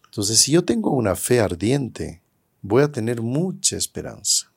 Entonces, 0.05 0.39
si 0.39 0.51
yo 0.51 0.63
tengo 0.63 0.91
una 0.91 1.15
fe 1.15 1.39
ardiente, 1.39 2.21
voy 2.61 2.83
a 2.83 2.91
tener 2.91 3.21
mucha 3.21 3.75
esperanza. 3.75 4.51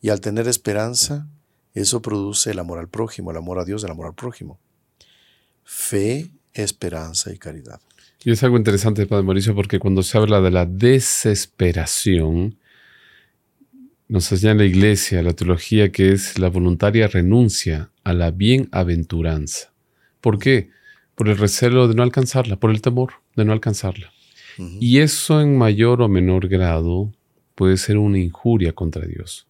Y 0.00 0.10
al 0.10 0.20
tener 0.20 0.46
esperanza, 0.46 1.26
eso 1.74 2.00
produce 2.02 2.50
el 2.50 2.58
amor 2.58 2.78
al 2.78 2.88
prójimo, 2.88 3.30
el 3.30 3.36
amor 3.36 3.58
a 3.58 3.64
Dios, 3.64 3.82
el 3.84 3.90
amor 3.90 4.06
al 4.06 4.14
prójimo. 4.14 4.58
Fe, 5.64 6.30
esperanza 6.62 7.32
y 7.32 7.38
caridad. 7.38 7.80
Y 8.24 8.32
es 8.32 8.42
algo 8.42 8.56
interesante, 8.56 9.06
Padre 9.06 9.24
Mauricio, 9.24 9.54
porque 9.54 9.78
cuando 9.78 10.02
se 10.02 10.18
habla 10.18 10.40
de 10.40 10.50
la 10.50 10.66
desesperación, 10.66 12.58
nos 14.08 14.30
enseña 14.32 14.54
la 14.54 14.64
iglesia, 14.64 15.22
la 15.22 15.34
teología, 15.34 15.92
que 15.92 16.12
es 16.12 16.38
la 16.38 16.48
voluntaria 16.48 17.06
renuncia 17.08 17.90
a 18.04 18.14
la 18.14 18.30
bienaventuranza. 18.30 19.72
¿Por 20.20 20.38
qué? 20.38 20.70
Por 21.14 21.28
el 21.28 21.36
recelo 21.36 21.88
de 21.88 21.94
no 21.94 22.02
alcanzarla, 22.02 22.56
por 22.56 22.70
el 22.70 22.80
temor 22.80 23.12
de 23.36 23.44
no 23.44 23.52
alcanzarla. 23.52 24.12
Y 24.80 24.98
eso 24.98 25.40
en 25.40 25.56
mayor 25.56 26.02
o 26.02 26.08
menor 26.08 26.48
grado 26.48 27.12
puede 27.54 27.76
ser 27.76 27.96
una 27.96 28.18
injuria 28.18 28.72
contra 28.72 29.06
Dios. 29.06 29.46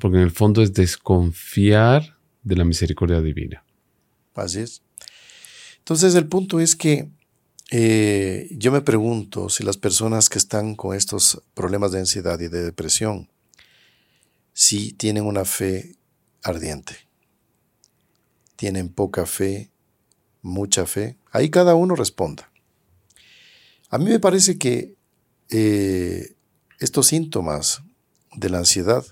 Porque 0.00 0.18
en 0.18 0.22
el 0.22 0.30
fondo 0.30 0.60
es 0.60 0.74
desconfiar 0.74 2.18
de 2.42 2.56
la 2.56 2.64
misericordia 2.64 3.22
divina. 3.22 3.64
Así 4.34 4.60
es. 4.60 4.82
Entonces 5.84 6.14
el 6.14 6.26
punto 6.26 6.60
es 6.60 6.76
que 6.76 7.10
eh, 7.70 8.48
yo 8.52 8.72
me 8.72 8.80
pregunto 8.80 9.50
si 9.50 9.64
las 9.64 9.76
personas 9.76 10.30
que 10.30 10.38
están 10.38 10.76
con 10.76 10.96
estos 10.96 11.42
problemas 11.52 11.92
de 11.92 11.98
ansiedad 11.98 12.40
y 12.40 12.48
de 12.48 12.62
depresión, 12.62 13.30
si 14.54 14.94
tienen 14.94 15.26
una 15.26 15.44
fe 15.44 15.96
ardiente, 16.42 16.96
tienen 18.56 18.88
poca 18.88 19.26
fe, 19.26 19.70
mucha 20.40 20.86
fe, 20.86 21.18
ahí 21.30 21.50
cada 21.50 21.74
uno 21.74 21.94
responda. 21.94 22.50
A 23.90 23.98
mí 23.98 24.06
me 24.06 24.20
parece 24.20 24.56
que 24.56 24.94
eh, 25.50 26.34
estos 26.80 27.08
síntomas 27.08 27.82
de 28.34 28.48
la 28.48 28.56
ansiedad 28.56 29.04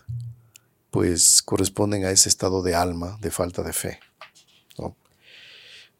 pues 0.90 1.42
corresponden 1.42 2.06
a 2.06 2.12
ese 2.12 2.30
estado 2.30 2.62
de 2.62 2.74
alma, 2.74 3.18
de 3.20 3.30
falta 3.30 3.62
de 3.62 3.74
fe. 3.74 4.00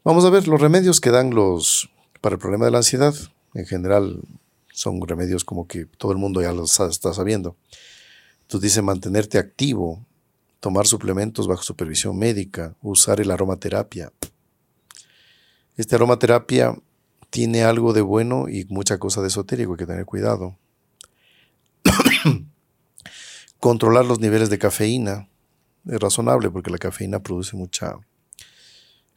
Vamos 0.05 0.25
a 0.25 0.29
ver 0.29 0.49
los 0.49 0.59
remedios 0.59 0.99
que 0.99 1.11
dan 1.11 1.33
los 1.33 1.89
para 2.19 2.35
el 2.35 2.39
problema 2.39 2.65
de 2.65 2.71
la 2.71 2.79
ansiedad. 2.79 3.13
En 3.53 3.65
general 3.65 4.19
son 4.73 4.99
remedios 5.07 5.45
como 5.45 5.65
que 5.65 5.85
todo 5.85 6.11
el 6.11 6.17
mundo 6.17 6.41
ya 6.41 6.51
los 6.51 6.77
está 6.79 7.13
sabiendo. 7.13 7.55
Entonces 8.41 8.69
dice 8.69 8.81
mantenerte 8.81 9.37
activo, 9.37 10.05
tomar 10.59 10.87
suplementos 10.87 11.47
bajo 11.47 11.63
supervisión 11.63 12.17
médica, 12.17 12.75
usar 12.81 13.21
el 13.21 13.31
aromaterapia. 13.31 14.11
Esta 15.77 15.95
aromaterapia 15.95 16.77
tiene 17.29 17.63
algo 17.63 17.93
de 17.93 18.01
bueno 18.01 18.49
y 18.49 18.65
mucha 18.65 18.97
cosa 18.97 19.21
de 19.21 19.29
esotérico, 19.29 19.71
hay 19.71 19.77
que 19.77 19.85
tener 19.85 20.05
cuidado. 20.05 20.57
Controlar 23.59 24.03
los 24.03 24.19
niveles 24.19 24.49
de 24.49 24.59
cafeína 24.59 25.29
es 25.87 25.99
razonable 25.99 26.49
porque 26.49 26.71
la 26.71 26.77
cafeína 26.77 27.19
produce 27.19 27.55
mucha, 27.55 27.95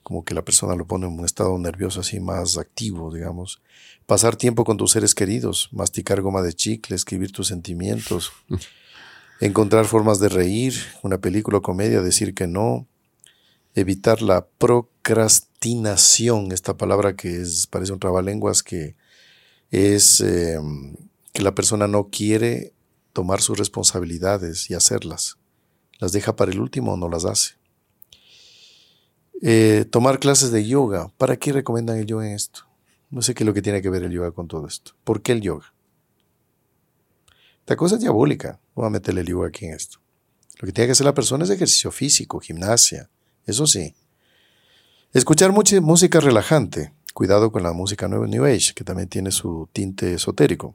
como 0.06 0.24
que 0.24 0.34
la 0.34 0.44
persona 0.44 0.76
lo 0.76 0.86
pone 0.86 1.04
en 1.04 1.18
un 1.18 1.24
estado 1.24 1.58
nervioso 1.58 1.98
así 1.98 2.20
más 2.20 2.58
activo, 2.58 3.12
digamos. 3.12 3.60
Pasar 4.06 4.36
tiempo 4.36 4.62
con 4.62 4.76
tus 4.76 4.92
seres 4.92 5.16
queridos, 5.16 5.68
masticar 5.72 6.20
goma 6.20 6.42
de 6.42 6.52
chicle, 6.52 6.94
escribir 6.94 7.32
tus 7.32 7.48
sentimientos, 7.48 8.30
encontrar 9.40 9.86
formas 9.86 10.20
de 10.20 10.28
reír, 10.28 10.74
una 11.02 11.18
película 11.18 11.58
o 11.58 11.62
comedia, 11.62 12.02
decir 12.02 12.34
que 12.34 12.46
no, 12.46 12.86
evitar 13.74 14.22
la 14.22 14.46
procrastinación, 14.46 16.52
esta 16.52 16.76
palabra 16.76 17.16
que 17.16 17.40
es, 17.40 17.66
parece 17.66 17.92
un 17.92 17.98
trabalenguas, 17.98 18.62
que 18.62 18.94
es 19.72 20.20
em, 20.20 20.94
que 21.32 21.42
la 21.42 21.56
persona 21.56 21.88
no 21.88 22.10
quiere 22.10 22.74
tomar 23.12 23.42
sus 23.42 23.58
responsabilidades 23.58 24.70
y 24.70 24.74
hacerlas. 24.74 25.36
Las 25.98 26.12
deja 26.12 26.36
para 26.36 26.52
el 26.52 26.60
último 26.60 26.92
o 26.92 26.96
no 26.96 27.08
las 27.08 27.24
hace. 27.24 27.56
Eh, 29.42 29.84
tomar 29.90 30.18
clases 30.18 30.50
de 30.50 30.66
yoga. 30.66 31.12
¿Para 31.18 31.36
qué 31.36 31.52
recomiendan 31.52 31.98
el 31.98 32.06
yoga 32.06 32.26
en 32.28 32.34
esto? 32.34 32.60
No 33.10 33.22
sé 33.22 33.34
qué 33.34 33.44
es 33.44 33.46
lo 33.46 33.54
que 33.54 33.62
tiene 33.62 33.82
que 33.82 33.90
ver 33.90 34.02
el 34.02 34.12
yoga 34.12 34.32
con 34.32 34.48
todo 34.48 34.66
esto. 34.66 34.92
¿Por 35.04 35.22
qué 35.22 35.32
el 35.32 35.40
yoga? 35.40 35.72
Esta 37.60 37.76
cosa 37.76 37.96
es 37.96 38.00
diabólica. 38.00 38.60
Voy 38.74 38.86
a 38.86 38.90
meterle 38.90 39.22
el 39.22 39.26
yoga 39.26 39.48
aquí 39.48 39.66
en 39.66 39.74
esto. 39.74 39.98
Lo 40.58 40.66
que 40.66 40.72
tiene 40.72 40.88
que 40.88 40.92
hacer 40.92 41.04
la 41.04 41.14
persona 41.14 41.44
es 41.44 41.50
ejercicio 41.50 41.90
físico, 41.90 42.40
gimnasia, 42.40 43.10
eso 43.46 43.66
sí. 43.66 43.94
Escuchar 45.12 45.52
mucha 45.52 45.80
música 45.80 46.20
relajante. 46.20 46.92
Cuidado 47.14 47.50
con 47.50 47.62
la 47.62 47.72
música 47.72 48.08
New 48.08 48.44
Age, 48.44 48.74
que 48.74 48.84
también 48.84 49.08
tiene 49.08 49.30
su 49.30 49.68
tinte 49.72 50.14
esotérico. 50.14 50.74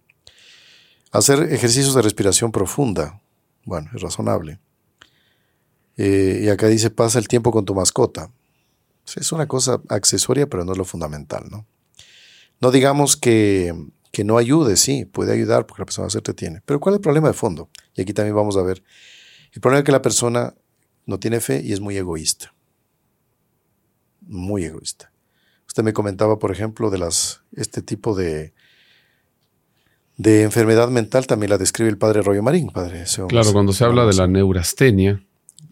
Hacer 1.12 1.54
ejercicios 1.54 1.94
de 1.94 2.02
respiración 2.02 2.52
profunda. 2.52 3.22
Bueno, 3.66 3.92
es 3.94 4.02
razonable. 4.02 4.60
Eh, 5.98 6.42
y 6.44 6.50
acá 6.50 6.68
dice, 6.68 6.90
pasa 6.90 7.20
el 7.20 7.28
tiempo 7.28 7.52
con 7.52 7.66
tu 7.66 7.76
mascota. 7.76 8.32
Es 9.18 9.32
una 9.32 9.48
cosa 9.48 9.82
accesoria, 9.90 10.48
pero 10.48 10.66
no 10.66 10.72
es 10.72 10.78
lo 10.78 10.86
fundamental, 10.86 11.46
¿no? 11.50 11.66
No 12.60 12.72
digamos 12.72 13.18
que, 13.18 13.74
que 14.12 14.24
no 14.24 14.38
ayude, 14.38 14.78
sí, 14.78 15.06
puede 15.06 15.34
ayudar 15.34 15.66
porque 15.66 15.82
la 15.82 15.86
persona 15.86 16.10
se 16.10 16.20
entretiene. 16.20 16.62
Pero 16.66 16.80
¿cuál 16.80 16.94
es 16.94 16.98
el 16.98 17.02
problema 17.02 17.28
de 17.28 17.34
fondo? 17.34 17.70
Y 17.96 18.02
aquí 18.02 18.14
también 18.14 18.36
vamos 18.36 18.58
a 18.58 18.62
ver. 18.62 18.84
El 19.54 19.62
problema 19.62 19.80
es 19.80 19.86
que 19.86 19.92
la 19.92 20.02
persona 20.02 20.54
no 21.06 21.20
tiene 21.20 21.40
fe 21.40 21.62
y 21.64 21.74
es 21.74 21.80
muy 21.80 21.98
egoísta 21.98 22.54
muy 24.32 24.64
egoísta. 24.66 25.12
Usted 25.68 25.84
me 25.84 25.94
comentaba, 25.94 26.40
por 26.40 26.52
ejemplo, 26.52 26.90
de 26.90 26.98
las, 26.98 27.42
este 27.56 27.82
tipo 27.82 28.16
de, 28.16 28.54
de 30.18 30.44
enfermedad 30.44 30.90
mental, 30.90 31.28
también 31.28 31.50
la 31.50 31.58
describe 31.58 31.90
el 31.90 31.98
padre 31.98 32.22
Royo 32.22 32.44
Marín, 32.44 32.70
padre. 32.70 33.06
claro, 33.30 33.54
cuando 33.54 33.74
se 33.74 33.86
habla 33.86 34.06
de 34.06 34.14
la 34.14 34.28
neurastenia, 34.28 35.24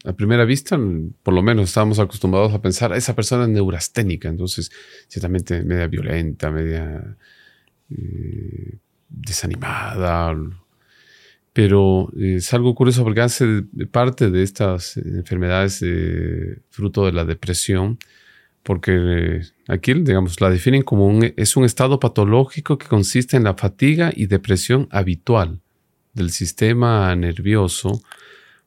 a 0.04 0.12
primera 0.12 0.44
vista, 0.44 0.78
por 1.22 1.34
lo 1.34 1.42
menos 1.42 1.68
estábamos 1.68 1.98
acostumbrados 1.98 2.52
a 2.52 2.62
pensar, 2.62 2.92
esa 2.94 3.14
persona 3.14 3.44
es 3.44 3.50
neurasténica, 3.50 4.28
entonces 4.28 4.70
ciertamente 5.08 5.62
media 5.62 5.86
violenta, 5.86 6.50
media 6.50 7.16
eh, 7.90 8.78
desanimada. 9.08 10.34
Pero 11.52 12.10
es 12.16 12.54
algo 12.54 12.74
curioso 12.74 13.02
porque 13.02 13.20
hace 13.20 13.64
parte 13.90 14.30
de 14.30 14.42
estas 14.42 14.96
enfermedades 14.96 15.84
fruto 16.70 17.06
de 17.06 17.12
la 17.12 17.24
depresión 17.24 17.98
porque 18.62 18.92
eh, 18.94 19.40
aquí, 19.68 19.94
digamos, 19.94 20.40
la 20.40 20.50
definen 20.50 20.82
como 20.82 21.18
es 21.36 21.56
un 21.56 21.64
estado 21.64 21.98
patológico 21.98 22.78
que 22.78 22.86
consiste 22.86 23.36
en 23.36 23.44
la 23.44 23.54
fatiga 23.54 24.12
y 24.14 24.26
depresión 24.26 24.86
habitual 24.90 25.60
del 26.12 26.30
sistema 26.30 27.14
nervioso 27.16 28.02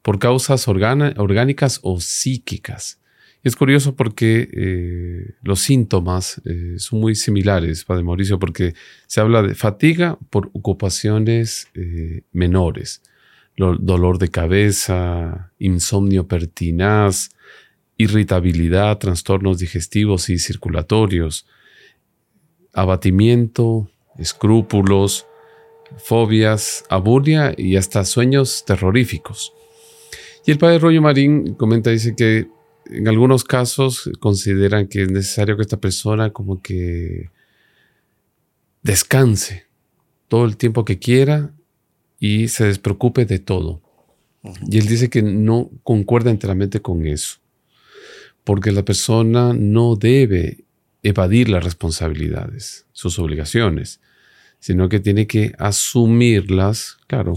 por 0.03 0.19
causas 0.19 0.67
orgánicas 0.67 1.79
o 1.81 1.99
psíquicas. 1.99 2.99
Es 3.41 3.55
curioso 3.55 3.95
porque 3.95 4.49
eh, 4.53 5.35
los 5.41 5.59
síntomas 5.61 6.41
eh, 6.45 6.75
son 6.77 6.99
muy 6.99 7.15
similares, 7.15 7.83
Padre 7.83 8.03
Mauricio, 8.03 8.37
porque 8.37 8.75
se 9.07 9.19
habla 9.19 9.41
de 9.41 9.55
fatiga 9.55 10.19
por 10.29 10.49
ocupaciones 10.53 11.67
menores, 12.31 13.01
dolor 13.57 14.17
de 14.19 14.29
cabeza, 14.29 15.51
insomnio 15.59 16.27
pertinaz, 16.27 17.31
irritabilidad, 17.97 18.97
trastornos 18.97 19.57
digestivos 19.57 20.29
y 20.29 20.39
circulatorios, 20.39 21.45
abatimiento, 22.73 23.89
escrúpulos, 24.17 25.25
fobias, 25.97 26.83
aburia 26.89 27.53
y 27.57 27.75
hasta 27.75 28.03
sueños 28.05 28.63
terroríficos. 28.65 29.53
Y 30.45 30.51
el 30.51 30.57
padre 30.57 30.79
Rollo 30.79 31.01
Marín 31.01 31.53
comenta, 31.53 31.89
dice 31.89 32.15
que 32.15 32.47
en 32.87 33.07
algunos 33.07 33.43
casos 33.43 34.09
consideran 34.19 34.87
que 34.87 35.03
es 35.03 35.11
necesario 35.11 35.55
que 35.55 35.61
esta 35.61 35.79
persona 35.79 36.31
como 36.31 36.61
que 36.61 37.29
descanse 38.81 39.67
todo 40.27 40.45
el 40.45 40.57
tiempo 40.57 40.83
que 40.83 40.99
quiera 40.99 41.53
y 42.19 42.49
se 42.49 42.65
despreocupe 42.65 43.25
de 43.25 43.39
todo. 43.39 43.81
Y 44.69 44.77
él 44.77 44.87
dice 44.87 45.09
que 45.09 45.21
no 45.21 45.71
concuerda 45.83 46.29
enteramente 46.29 46.81
con 46.81 47.07
eso 47.07 47.43
porque 48.43 48.71
la 48.71 48.83
persona 48.83 49.53
no 49.53 49.95
debe 49.95 50.65
evadir 51.01 51.49
las 51.49 51.63
responsabilidades, 51.63 52.85
sus 52.91 53.19
obligaciones, 53.19 53.99
sino 54.59 54.89
que 54.89 54.99
tiene 54.99 55.27
que 55.27 55.53
asumirlas, 55.59 56.97
claro, 57.07 57.33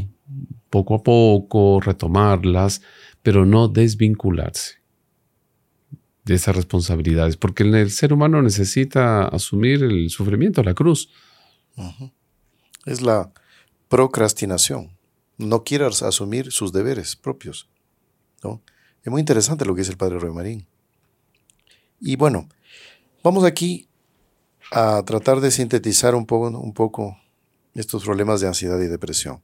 poco 0.71 0.97
a 0.97 1.03
poco, 1.03 1.81
retomarlas, 1.81 2.83
pero 3.27 3.45
no 3.45 3.67
desvincularse 3.67 4.77
de 6.25 6.37
esas 6.37 6.55
responsabilidades, 6.55 7.37
porque 7.37 7.65
el 7.65 7.91
ser 7.91 8.13
humano 8.13 8.41
necesita 8.41 9.27
asumir 9.27 9.83
el 9.83 10.11
sufrimiento, 10.11 10.63
la 10.63 10.75
cruz. 10.75 11.11
Es 12.85 13.03
la 13.03 13.33
procrastinación. 13.89 14.97
No 15.39 15.65
quiere 15.65 15.87
asumir 15.87 16.53
sus 16.53 16.73
deberes 16.73 17.17
propios. 17.17 17.69
Es 19.03 19.11
muy 19.11 19.19
interesante 19.19 19.65
lo 19.65 19.75
que 19.75 19.81
dice 19.81 19.91
el 19.91 19.99
padre 19.99 20.21
Roy 20.21 20.33
Marín. 20.33 20.69
Y 22.01 22.15
bueno, 22.15 22.49
vamos 23.25 23.43
aquí 23.43 23.89
a 24.71 25.03
tratar 25.05 25.41
de 25.41 25.51
sintetizar 25.51 26.15
un 26.15 26.27
poco, 26.27 26.47
un 26.47 26.73
poco 26.73 27.19
estos 27.75 28.05
problemas 28.05 28.41
de 28.41 28.47
ansiedad 28.47 28.79
y 28.79 28.87
depresión. 28.87 29.43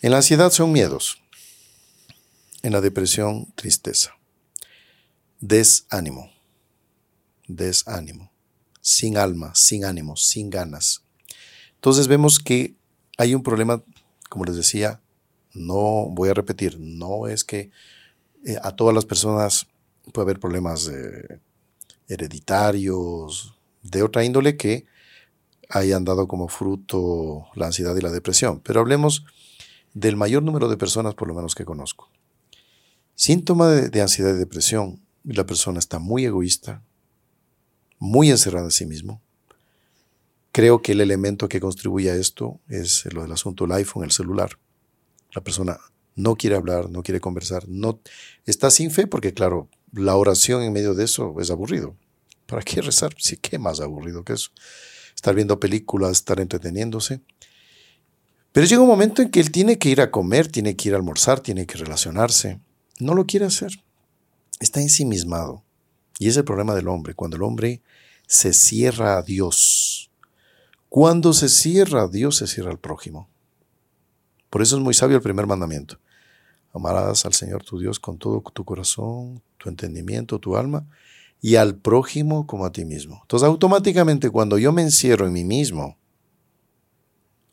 En 0.00 0.12
la 0.12 0.16
ansiedad 0.16 0.50
son 0.50 0.72
miedos, 0.72 1.20
en 2.62 2.72
la 2.72 2.80
depresión 2.80 3.52
tristeza, 3.54 4.12
desánimo, 5.40 6.30
desánimo, 7.46 8.30
sin 8.80 9.16
alma, 9.16 9.54
sin 9.54 9.84
ánimo, 9.84 10.16
sin 10.16 10.50
ganas. 10.50 11.02
Entonces 11.74 12.08
vemos 12.08 12.38
que 12.38 12.74
hay 13.16 13.34
un 13.34 13.42
problema, 13.42 13.82
como 14.28 14.44
les 14.44 14.56
decía, 14.56 15.00
no 15.54 16.08
voy 16.10 16.28
a 16.28 16.34
repetir, 16.34 16.78
no 16.78 17.26
es 17.26 17.44
que 17.44 17.70
eh, 18.44 18.56
a 18.62 18.76
todas 18.76 18.94
las 18.94 19.04
personas 19.04 19.66
puede 20.12 20.24
haber 20.24 20.40
problemas 20.40 20.90
hereditarios, 22.08 23.54
de 23.82 24.02
otra 24.02 24.24
índole 24.24 24.56
que 24.56 24.86
hayan 25.68 26.04
dado 26.04 26.28
como 26.28 26.48
fruto 26.48 27.46
la 27.54 27.66
ansiedad 27.66 27.94
y 27.96 28.00
la 28.00 28.10
depresión. 28.10 28.60
Pero 28.60 28.80
hablemos 28.80 29.24
del 29.94 30.16
mayor 30.16 30.42
número 30.42 30.68
de 30.68 30.76
personas, 30.76 31.14
por 31.14 31.28
lo 31.28 31.34
menos 31.34 31.54
que 31.54 31.64
conozco. 31.64 32.10
Síntoma 33.20 33.66
de, 33.72 34.00
ansiedad 34.00 34.32
y 34.32 34.38
depresión, 34.38 35.00
la 35.24 35.44
persona 35.44 35.80
está 35.80 35.98
muy 35.98 36.24
egoísta, 36.24 36.84
muy 37.98 38.30
encerrada 38.30 38.66
en 38.66 38.70
sí 38.70 38.86
mismo. 38.86 39.20
Creo 40.52 40.82
que 40.82 40.92
el 40.92 41.00
elemento 41.00 41.48
que 41.48 41.58
contribuye 41.58 42.12
a 42.12 42.14
esto 42.14 42.60
es 42.68 43.12
lo 43.12 43.22
del 43.22 43.32
asunto 43.32 43.64
del 43.64 43.72
iPhone, 43.72 44.04
el 44.04 44.12
celular. 44.12 44.60
La 45.32 45.42
persona 45.42 45.80
no 46.14 46.36
quiere 46.36 46.54
hablar, 46.54 46.90
no 46.90 47.02
quiere 47.02 47.18
conversar, 47.18 47.68
no 47.68 47.98
está 48.46 48.70
sin 48.70 48.92
fe 48.92 49.08
porque 49.08 49.34
claro, 49.34 49.68
la 49.92 50.14
oración 50.14 50.62
en 50.62 50.72
medio 50.72 50.94
de 50.94 51.02
eso 51.02 51.40
es 51.40 51.50
aburrido. 51.50 51.96
¿Para 52.46 52.62
qué 52.62 52.80
rezar? 52.82 53.16
Sí, 53.18 53.36
qué 53.36 53.58
más 53.58 53.80
aburrido 53.80 54.22
que 54.22 54.34
eso. 54.34 54.50
Estar 55.16 55.34
viendo 55.34 55.58
películas, 55.58 56.12
estar 56.12 56.38
entreteniéndose. 56.38 57.20
Pero 58.52 58.64
llega 58.64 58.80
un 58.80 58.88
momento 58.88 59.22
en 59.22 59.32
que 59.32 59.40
él 59.40 59.50
tiene 59.50 59.76
que 59.76 59.88
ir 59.88 60.00
a 60.00 60.12
comer, 60.12 60.46
tiene 60.46 60.76
que 60.76 60.90
ir 60.90 60.94
a 60.94 60.98
almorzar, 60.98 61.40
tiene 61.40 61.66
que 61.66 61.78
relacionarse. 61.78 62.60
No 62.98 63.14
lo 63.14 63.26
quiere 63.26 63.46
hacer. 63.46 63.72
Está 64.60 64.80
ensimismado. 64.80 65.62
Y 66.18 66.28
es 66.28 66.36
el 66.36 66.44
problema 66.44 66.74
del 66.74 66.88
hombre, 66.88 67.14
cuando 67.14 67.36
el 67.36 67.42
hombre 67.42 67.80
se 68.26 68.52
cierra 68.52 69.18
a 69.18 69.22
Dios. 69.22 70.10
Cuando 70.88 71.32
se 71.32 71.48
cierra 71.48 72.02
a 72.02 72.08
Dios, 72.08 72.36
se 72.36 72.46
cierra 72.46 72.70
al 72.70 72.78
prójimo. 72.78 73.28
Por 74.50 74.62
eso 74.62 74.76
es 74.76 74.82
muy 74.82 74.94
sabio 74.94 75.16
el 75.16 75.22
primer 75.22 75.46
mandamiento. 75.46 75.98
Amarás 76.72 77.24
al 77.24 77.34
Señor 77.34 77.62
tu 77.64 77.78
Dios 77.78 78.00
con 78.00 78.18
todo 78.18 78.42
tu 78.52 78.64
corazón, 78.64 79.42
tu 79.58 79.68
entendimiento, 79.68 80.38
tu 80.38 80.56
alma, 80.56 80.86
y 81.40 81.56
al 81.56 81.76
prójimo 81.76 82.46
como 82.46 82.66
a 82.66 82.72
ti 82.72 82.84
mismo. 82.84 83.20
Entonces 83.22 83.46
automáticamente 83.46 84.30
cuando 84.30 84.58
yo 84.58 84.72
me 84.72 84.82
encierro 84.82 85.26
en 85.26 85.32
mí 85.32 85.44
mismo 85.44 85.96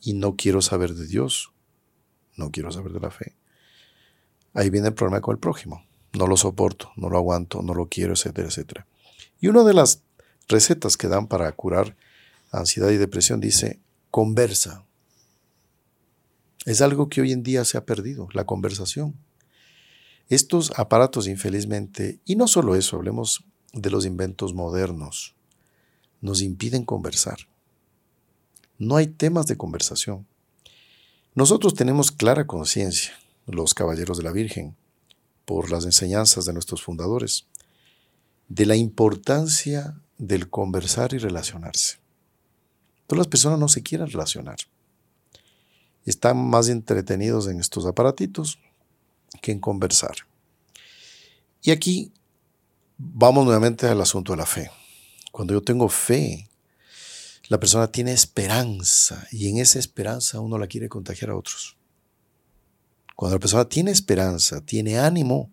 y 0.02 0.14
no 0.14 0.36
quiero 0.36 0.62
saber 0.62 0.94
de 0.94 1.08
Dios, 1.08 1.52
no 2.36 2.52
quiero 2.52 2.72
saber 2.72 2.94
de 2.94 3.00
la 3.00 3.12
fe, 3.12 3.36
ahí 4.56 4.72
viene 4.72 4.88
el 4.88 4.94
problema 4.96 5.22
con 5.22 5.36
el 5.36 5.40
prójimo. 5.40 5.86
No 6.14 6.26
lo 6.26 6.38
soporto, 6.38 6.92
no 6.96 7.10
lo 7.10 7.18
aguanto, 7.18 7.62
no 7.62 7.76
lo 7.76 7.88
quiero, 7.88 8.14
etcétera, 8.14 8.48
etcétera. 8.48 8.88
Y 9.40 9.48
una 9.48 9.64
de 9.64 9.74
las 9.74 10.02
recetas 10.48 10.98
que 10.98 11.08
dan 11.08 11.28
para 11.28 11.52
curar 11.52 11.96
ansiedad 12.52 12.90
y 12.90 12.98
depresión 12.98 13.40
dice, 13.42 13.80
conversa. 14.10 14.86
Es 16.66 16.82
algo 16.82 17.10
que 17.10 17.22
hoy 17.22 17.32
en 17.32 17.44
día 17.44 17.66
se 17.66 17.78
ha 17.78 17.86
perdido, 17.86 18.30
la 18.34 18.46
conversación. 18.46 19.14
Estos 20.30 20.72
aparatos, 20.80 21.28
infelizmente, 21.28 22.20
y 22.26 22.36
no 22.36 22.48
solo 22.48 22.76
eso, 22.76 22.96
hablemos 22.96 23.44
de 23.74 23.92
los 23.92 24.06
inventos 24.06 24.54
modernos, 24.54 25.36
nos 26.22 26.42
impiden 26.42 26.86
conversar. 26.86 27.38
No 28.80 28.96
hay 28.96 29.08
temas 29.08 29.46
de 29.48 29.58
conversación. 29.58 30.26
Nosotros 31.36 31.76
tenemos 31.76 32.12
clara 32.12 32.48
conciencia, 32.48 33.14
los 33.46 33.74
caballeros 33.74 34.18
de 34.18 34.24
la 34.24 34.32
Virgen, 34.32 34.76
por 35.46 35.72
las 35.72 35.86
enseñanzas 35.86 36.46
de 36.46 36.54
nuestros 36.54 36.82
fundadores, 36.82 37.46
de 38.48 38.66
la 38.66 38.76
importancia 38.76 40.00
del 40.18 40.50
conversar 40.50 41.14
y 41.14 41.18
relacionarse. 41.18 42.00
Todas 43.08 43.20
las 43.20 43.28
personas 43.28 43.60
no 43.60 43.68
se 43.68 43.84
quieren 43.84 44.08
relacionar. 44.08 44.58
Están 46.06 46.38
más 46.38 46.70
entretenidos 46.70 47.48
en 47.48 47.60
estos 47.60 47.86
aparatitos 47.86 48.60
que 49.42 49.52
en 49.52 49.60
conversar. 49.60 50.16
Y 51.62 51.72
aquí 51.72 52.12
vamos 52.98 53.46
nuevamente 53.46 53.88
al 53.88 54.02
asunto 54.02 54.34
de 54.34 54.38
la 54.38 54.46
fe. 54.46 54.70
Cuando 55.32 55.54
yo 55.54 55.62
tengo 55.62 55.90
fe, 55.90 56.50
la 57.48 57.60
persona 57.60 57.92
tiene 57.92 58.12
esperanza 58.12 59.28
y 59.32 59.50
en 59.50 59.58
esa 59.58 59.80
esperanza 59.80 60.40
uno 60.40 60.58
la 60.58 60.68
quiere 60.68 60.90
contagiar 60.90 61.32
a 61.32 61.38
otros. 61.38 61.76
Cuando 63.16 63.36
la 63.36 63.40
persona 63.40 63.66
tiene 63.66 63.92
esperanza, 63.92 64.64
tiene 64.66 65.00
ánimo, 65.00 65.50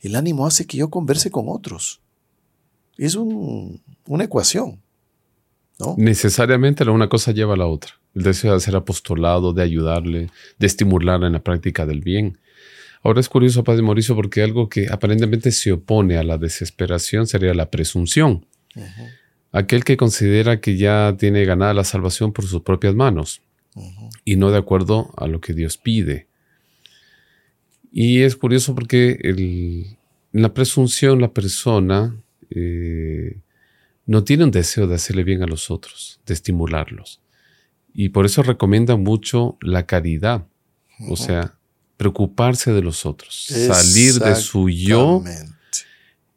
el 0.00 0.16
ánimo 0.16 0.46
hace 0.46 0.66
que 0.66 0.76
yo 0.76 0.90
converse 0.90 1.30
con 1.30 1.46
otros. 1.48 2.00
Es 2.98 3.16
una 3.16 4.24
ecuación. 4.24 4.80
¿no? 5.78 5.94
Necesariamente 5.98 6.84
la 6.84 6.92
una 6.92 7.08
cosa 7.08 7.32
lleva 7.32 7.54
a 7.54 7.56
la 7.56 7.66
otra. 7.66 7.92
El 8.14 8.22
deseo 8.22 8.52
de 8.52 8.58
hacer 8.58 8.76
apostolado, 8.76 9.52
de 9.52 9.62
ayudarle, 9.62 10.30
de 10.58 10.66
estimularle 10.66 11.26
en 11.26 11.32
la 11.32 11.42
práctica 11.42 11.86
del 11.86 12.00
bien. 12.00 12.38
Ahora 13.02 13.20
es 13.20 13.28
curioso, 13.28 13.64
Padre 13.64 13.82
Mauricio, 13.82 14.14
porque 14.14 14.42
algo 14.42 14.68
que 14.68 14.86
aparentemente 14.90 15.50
se 15.52 15.72
opone 15.72 16.16
a 16.16 16.22
la 16.22 16.38
desesperación 16.38 17.26
sería 17.26 17.52
la 17.54 17.70
presunción. 17.70 18.46
Aquel 19.52 19.84
que 19.84 19.96
considera 19.96 20.60
que 20.60 20.76
ya 20.76 21.14
tiene 21.18 21.44
ganada 21.44 21.74
la 21.74 21.84
salvación 21.84 22.32
por 22.32 22.46
sus 22.46 22.62
propias 22.62 22.94
manos 22.94 23.42
y 24.24 24.36
no 24.36 24.50
de 24.50 24.58
acuerdo 24.58 25.12
a 25.16 25.26
lo 25.26 25.40
que 25.40 25.52
Dios 25.52 25.76
pide. 25.76 26.28
Y 27.96 28.22
es 28.22 28.34
curioso 28.34 28.74
porque 28.74 29.20
en 29.22 30.42
la 30.42 30.52
presunción 30.52 31.20
la 31.20 31.32
persona 31.32 32.20
eh, 32.50 33.38
no 34.04 34.24
tiene 34.24 34.42
un 34.42 34.50
deseo 34.50 34.88
de 34.88 34.96
hacerle 34.96 35.22
bien 35.22 35.44
a 35.44 35.46
los 35.46 35.70
otros, 35.70 36.20
de 36.26 36.34
estimularlos. 36.34 37.20
Y 37.92 38.08
por 38.08 38.26
eso 38.26 38.42
recomienda 38.42 38.96
mucho 38.96 39.56
la 39.60 39.86
caridad, 39.86 40.44
o 41.08 41.14
sea, 41.14 41.56
preocuparse 41.96 42.72
de 42.72 42.82
los 42.82 43.06
otros, 43.06 43.46
salir 43.46 44.14
de 44.14 44.34
su 44.34 44.68
yo, 44.68 45.22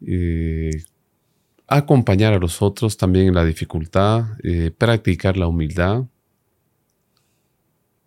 eh, 0.05 0.83
acompañar 1.65 2.33
a 2.33 2.37
los 2.37 2.61
otros 2.61 2.97
también 2.97 3.29
en 3.29 3.33
la 3.33 3.43
dificultad, 3.43 4.25
eh, 4.43 4.69
practicar 4.77 5.37
la 5.37 5.47
humildad 5.47 6.03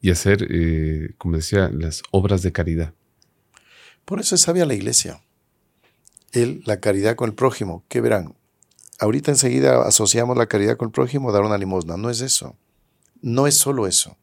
y 0.01 0.11
hacer, 0.11 0.47
como 1.19 1.35
decía, 1.35 1.69
las 1.69 2.05
obras 2.13 2.43
de 2.43 2.53
caridad. 2.53 2.95
Por 4.05 4.21
eso 4.21 4.35
es 4.35 4.43
sabia 4.43 4.67
la 4.67 4.75
iglesia. 4.75 5.23
El, 6.33 6.63
la 6.67 6.81
caridad 6.81 7.17
con 7.17 7.29
el 7.31 7.35
prójimo. 7.35 7.85
¿Qué 7.89 8.01
verán? 8.01 8.35
Ahorita 8.99 9.31
enseguida 9.31 9.83
asociamos 9.83 10.37
la 10.37 10.47
caridad 10.47 10.77
con 10.77 10.89
el 10.89 10.93
prójimo 10.93 11.31
a 11.31 11.33
dar 11.33 11.43
una 11.43 11.59
limosna. 11.59 11.97
No 11.97 12.11
es 12.11 12.21
eso. 12.21 12.57
No 13.23 13.47
es 13.47 13.57
solo 13.57 13.87
eso. 13.87 14.17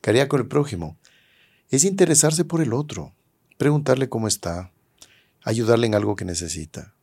Caridad 0.00 0.28
con 0.28 0.40
el 0.40 0.48
prójimo 0.48 0.98
es 1.70 1.84
interesarse 1.84 2.44
por 2.44 2.60
el 2.60 2.72
otro, 2.72 3.14
preguntarle 3.56 4.08
cómo 4.08 4.26
está, 4.26 4.72
ayudarle 5.42 5.86
en 5.86 5.94
algo 5.94 6.16
que 6.16 6.24
necesita, 6.24 6.94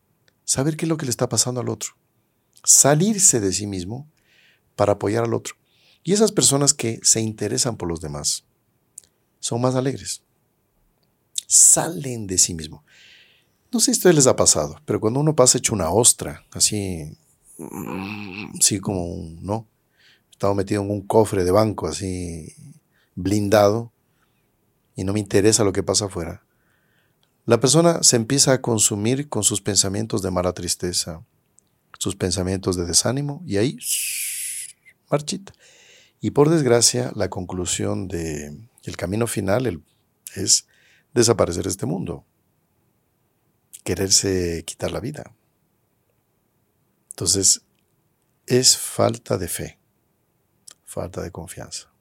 saber 0.43 0.75
qué 0.75 0.85
es 0.85 0.89
lo 0.89 0.97
que 0.97 1.05
le 1.05 1.11
está 1.11 1.29
pasando 1.29 1.61
al 1.61 1.69
otro, 1.69 1.91
salirse 2.63 3.39
de 3.39 3.53
sí 3.53 3.65
mismo 3.65 4.09
para 4.75 4.93
apoyar 4.93 5.23
al 5.23 5.33
otro. 5.33 5.55
Y 6.03 6.13
esas 6.13 6.31
personas 6.31 6.73
que 6.73 6.99
se 7.03 7.21
interesan 7.21 7.77
por 7.77 7.87
los 7.87 8.01
demás 8.01 8.45
son 9.39 9.61
más 9.61 9.75
alegres, 9.75 10.23
salen 11.47 12.27
de 12.27 12.37
sí 12.37 12.53
mismo. 12.53 12.83
No 13.71 13.79
sé 13.79 13.93
si 13.93 14.07
a 14.07 14.13
les 14.13 14.27
ha 14.27 14.35
pasado, 14.35 14.79
pero 14.85 14.99
cuando 14.99 15.19
uno 15.19 15.35
pasa 15.35 15.57
hecho 15.57 15.73
una 15.73 15.89
ostra, 15.89 16.45
así, 16.51 17.17
así 18.59 18.79
como, 18.79 19.35
¿no? 19.41 19.67
Estaba 20.31 20.53
metido 20.53 20.83
en 20.83 20.91
un 20.91 21.01
cofre 21.01 21.43
de 21.43 21.51
banco, 21.51 21.87
así, 21.87 22.53
blindado, 23.15 23.91
y 24.95 25.03
no 25.03 25.13
me 25.13 25.19
interesa 25.19 25.63
lo 25.63 25.73
que 25.73 25.83
pasa 25.83 26.05
afuera. 26.05 26.43
La 27.45 27.59
persona 27.59 28.03
se 28.03 28.15
empieza 28.15 28.53
a 28.53 28.61
consumir 28.61 29.29
con 29.29 29.43
sus 29.43 29.61
pensamientos 29.61 30.21
de 30.21 30.31
mala 30.31 30.53
tristeza, 30.53 31.23
sus 31.97 32.15
pensamientos 32.15 32.75
de 32.75 32.85
desánimo, 32.85 33.41
y 33.45 33.57
ahí, 33.57 33.77
marchita. 35.09 35.53
Y 36.19 36.31
por 36.31 36.49
desgracia, 36.49 37.11
la 37.15 37.29
conclusión 37.29 38.07
de 38.07 38.57
camino 38.97 39.27
final 39.27 39.81
es 40.35 40.67
desaparecer 41.17 41.63
de 41.63 41.69
este 41.69 41.85
mundo, 41.85 42.25
quererse 43.83 44.63
quitar 44.65 44.91
la 44.91 44.99
vida. 44.99 45.35
Entonces, 47.09 47.63
es 48.45 48.77
falta 48.77 49.37
de 49.37 49.47
fe, 49.47 49.79
falta 50.85 51.21
de 51.21 51.31
confianza. 51.31 51.91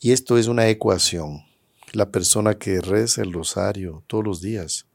Y 0.00 0.12
esto 0.12 0.38
es 0.38 0.46
una 0.46 0.68
ecuación. 0.68 1.44
La 1.92 2.10
persona 2.10 2.58
que 2.58 2.80
reza 2.80 3.22
el 3.22 3.32
rosario 3.32 4.04
todos 4.06 4.24
los 4.24 4.40
días 4.40 4.86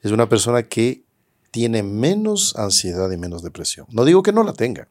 es 0.00 0.10
una 0.10 0.28
persona 0.28 0.62
que 0.62 1.04
tiene 1.50 1.82
menos 1.82 2.56
ansiedad 2.56 3.10
y 3.10 3.16
menos 3.16 3.42
depresión. 3.42 3.86
No 3.90 4.04
digo 4.04 4.22
que 4.22 4.32
no 4.32 4.42
la 4.42 4.52
tenga, 4.52 4.88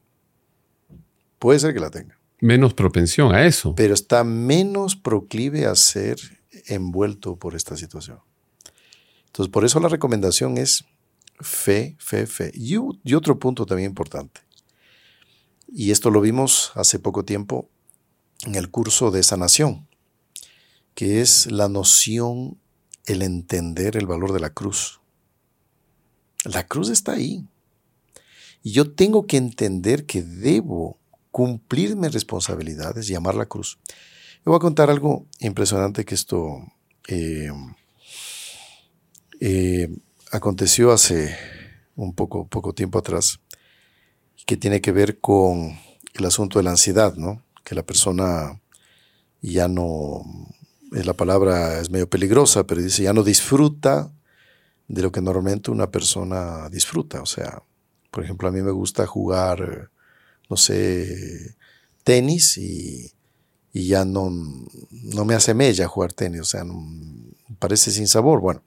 Puede 1.44 1.60
ser 1.60 1.74
que 1.74 1.82
la 1.82 1.90
tenga. 1.90 2.18
Menos 2.40 2.74
propensión 2.74 3.36
a 3.36 3.46
eso. 3.46 3.76
Pero 3.76 3.94
está 3.94 4.24
menos 4.24 4.96
proclive 4.96 5.66
a 5.66 5.76
ser 5.76 6.18
envuelto 6.68 7.36
por 7.36 7.56
esta 7.56 7.78
situación. 7.78 8.20
Entonces, 9.28 9.52
por 9.52 9.66
eso 9.66 9.80
la 9.80 9.90
recomendación 9.90 10.58
es 10.58 10.86
fe, 11.40 11.96
fe, 12.00 12.28
fe. 12.28 12.52
Y, 12.54 12.78
otro 13.16 13.40
punto 13.40 13.66
también 13.66 13.90
importante. 13.90 14.42
Y 15.68 15.92
esto 15.92 16.12
lo 16.12 16.22
vimos 16.22 16.72
hace 16.76 17.00
poco 17.00 17.26
tiempo 17.26 17.70
en 18.44 18.56
el 18.56 18.70
curso 18.70 19.10
de 19.10 19.24
sanación, 19.24 19.88
que 20.94 21.22
es 21.22 21.52
la 21.52 21.68
noción, 21.68 22.60
el 23.06 23.22
entender 23.22 23.98
el 23.98 24.06
valor 24.06 24.34
de 24.34 24.40
la 24.40 24.52
cruz. 24.52 25.02
La 26.46 26.68
cruz 26.68 26.90
está 26.90 27.14
ahí. 27.14 27.46
Y 28.62 28.72
yo 28.72 28.92
tengo 28.92 29.26
que 29.26 29.38
entender 29.38 30.06
que 30.06 30.22
debo 30.22 31.00
cumplir 31.32 31.96
mis 31.96 32.14
responsabilidades 32.14 33.10
y 33.10 33.14
la 33.14 33.46
cruz. 33.48 33.80
Le 34.46 34.50
voy 34.50 34.58
a 34.58 34.60
contar 34.60 34.90
algo 34.90 35.26
impresionante 35.40 36.04
que 36.04 36.16
esto 36.16 36.62
eh, 37.08 37.50
eh, 39.40 39.90
aconteció 40.32 40.92
hace 40.92 41.34
un 41.96 42.14
poco, 42.14 42.46
poco 42.50 42.74
tiempo 42.74 43.00
atrás, 43.00 43.40
que 44.46 44.58
tiene 44.58 44.82
que 44.82 44.92
ver 44.92 45.22
con 45.22 45.80
el 46.14 46.26
asunto 46.26 46.60
de 46.60 46.64
la 46.64 46.72
ansiedad, 46.72 47.16
¿no? 47.16 47.42
Que 47.64 47.74
la 47.74 47.84
persona 47.84 48.60
ya 49.42 49.70
no, 49.70 50.26
la 50.92 51.14
palabra 51.14 51.80
es 51.80 51.90
medio 51.90 52.10
peligrosa, 52.10 52.66
pero 52.66 52.82
dice, 52.82 53.04
ya 53.04 53.14
no 53.14 53.24
disfruta 53.24 54.12
de 54.90 55.04
lo 55.04 55.14
que 55.14 55.22
normalmente 55.22 55.72
una 55.72 55.90
persona 55.90 56.68
disfruta. 56.70 57.22
O 57.22 57.26
sea, 57.26 57.64
por 58.12 58.26
ejemplo, 58.26 58.50
a 58.50 58.52
mí 58.52 58.62
me 58.62 58.72
gusta 58.72 59.08
jugar, 59.08 59.90
no 60.50 60.58
sé, 60.58 61.56
tenis 62.04 62.58
y, 62.58 63.14
ya 63.74 64.06
no, 64.06 64.30
no 64.92 65.26
me 65.26 65.34
hace 65.34 65.54
mella 65.54 65.88
jugar 65.88 66.14
tenis, 66.14 66.42
o 66.42 66.46
sea, 66.46 66.64
parece 67.60 67.92
sin 67.92 68.08
sabor. 68.08 68.40
Bueno, 68.40 68.62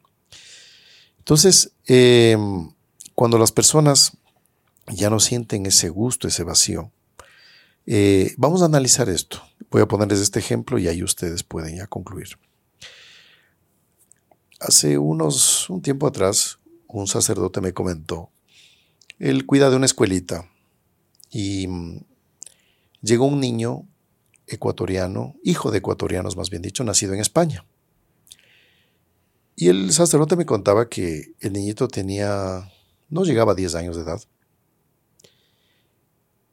entonces, 1.18 1.72
em, 1.86 2.70
cuando 3.14 3.38
las 3.38 3.52
personas 3.52 4.16
ya 4.88 5.10
no 5.10 5.20
sienten 5.20 5.66
ese 5.66 5.88
gusto, 5.88 6.28
ese 6.28 6.44
vacío, 6.44 6.90
eh, 7.86 8.34
vamos 8.36 8.62
a 8.62 8.66
analizar 8.66 9.08
esto. 9.08 9.40
Voy 9.70 9.82
a 9.82 9.86
ponerles 9.86 10.20
este 10.20 10.40
ejemplo 10.40 10.78
y 10.78 10.88
ahí 10.88 11.02
ustedes 11.02 11.42
pueden 11.42 11.76
ya 11.76 11.86
concluir. 11.86 12.38
Hace 14.58 14.98
unos, 14.98 15.70
un 15.70 15.82
tiempo 15.82 16.06
atrás, 16.06 16.58
un 16.88 17.06
sacerdote 17.06 17.60
me 17.60 17.72
comentó 17.72 18.30
él 19.18 19.46
cuida 19.46 19.70
de 19.70 19.76
una 19.76 19.86
escuelita 19.86 20.50
y 21.30 21.66
mm, 21.66 22.00
llegó 23.02 23.26
un 23.26 23.40
niño 23.40 23.86
ecuatoriano, 24.46 25.34
hijo 25.42 25.70
de 25.70 25.78
ecuatorianos 25.78 26.36
más 26.36 26.50
bien 26.50 26.62
dicho, 26.62 26.84
nacido 26.84 27.14
en 27.14 27.20
España. 27.20 27.64
Y 29.56 29.68
el 29.68 29.92
sacerdote 29.92 30.36
me 30.36 30.46
contaba 30.46 30.88
que 30.88 31.34
el 31.40 31.54
niñito 31.54 31.88
tenía, 31.88 32.70
no 33.08 33.24
llegaba 33.24 33.52
a 33.52 33.54
10 33.54 33.74
años 33.74 33.96
de 33.96 34.02
edad. 34.02 34.20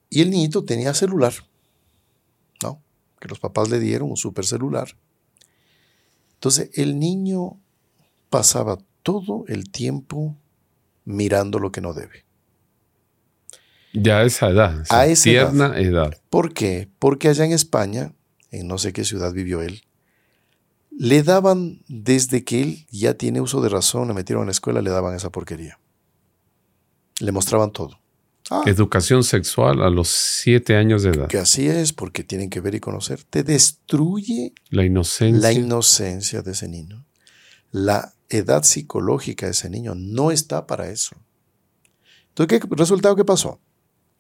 Y 0.10 0.22
el 0.22 0.30
niñito 0.30 0.64
tenía 0.64 0.94
celular, 0.94 1.34
¿no? 2.62 2.82
Que 3.20 3.28
los 3.28 3.40
papás 3.40 3.70
le 3.70 3.80
dieron 3.80 4.10
un 4.10 4.18
super 4.18 4.46
celular. 4.46 4.96
Entonces 6.36 6.70
el 6.74 7.00
niño 7.00 7.60
pasaba 8.30 8.78
todo 9.02 9.44
el 9.48 9.70
tiempo 9.70 10.38
mirando 11.04 11.60
lo 11.60 11.72
que 11.72 11.82
no 11.82 11.94
debe. 11.94 12.23
Ya 13.94 14.20
a 14.20 14.24
esa 14.24 14.50
edad, 14.50 14.84
a 14.90 15.06
esa 15.06 15.24
tierna 15.24 15.80
edad. 15.80 16.20
¿Por 16.30 16.54
qué? 16.54 16.90
Porque 17.00 17.28
allá 17.30 17.46
en 17.46 17.52
España, 17.52 18.14
en 18.52 18.68
no 18.68 18.78
sé 18.80 18.92
qué 18.92 19.06
ciudad 19.06 19.32
vivió 19.32 19.62
él, 19.62 19.84
le 20.98 21.24
daban, 21.24 21.82
desde 21.88 22.44
que 22.44 22.62
él 22.62 22.86
ya 22.90 23.16
tiene 23.16 23.42
uso 23.42 23.62
de 23.62 23.70
razón, 23.70 24.08
le 24.08 24.14
metieron 24.14 24.44
a 24.44 24.46
la 24.46 24.52
escuela, 24.52 24.82
le 24.82 24.90
daban 24.90 25.16
esa 25.16 25.32
porquería. 25.32 25.80
Le 27.20 27.32
mostraban 27.32 27.72
todo. 27.72 28.00
Ah. 28.50 28.64
Educación 28.66 29.24
sexual 29.24 29.82
a 29.82 29.90
los 29.90 30.10
siete 30.10 30.76
años 30.76 31.04
de 31.04 31.12
edad. 31.12 31.28
Que 31.28 31.38
así 31.38 31.68
es, 31.68 31.94
porque 31.94 32.24
tienen 32.24 32.50
que 32.50 32.60
ver 32.62 32.76
y 32.76 32.80
conocer. 32.80 33.24
Te 33.24 33.44
destruye 33.44 34.54
la 34.70 34.84
inocencia. 34.84 35.42
La 35.42 35.54
inocencia 35.54 36.42
de 36.42 36.52
ese 36.52 36.68
niño. 36.68 37.06
La 37.72 38.14
edad 38.30 38.64
psicológica 38.64 39.46
de 39.46 39.54
ese 39.54 39.70
niño 39.70 39.96
no 39.96 40.32
está 40.32 40.68
para 40.68 40.90
eso. 40.90 41.16
Entonces, 42.30 42.60
¿qué 42.60 42.68
resultado 42.76 43.16
qué 43.16 43.26
pasó? 43.26 43.60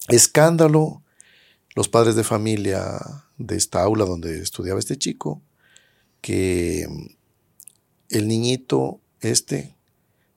Escándalo, 0.09 1.01
los 1.75 1.89
padres 1.89 2.15
de 2.15 2.23
familia 2.23 2.99
de 3.37 3.55
esta 3.55 3.81
aula 3.81 4.05
donde 4.05 4.41
estudiaba 4.41 4.79
este 4.79 4.97
chico, 4.97 5.41
que 6.21 6.87
mm, 6.89 7.05
el 8.09 8.27
niñito 8.27 8.99
este 9.21 9.75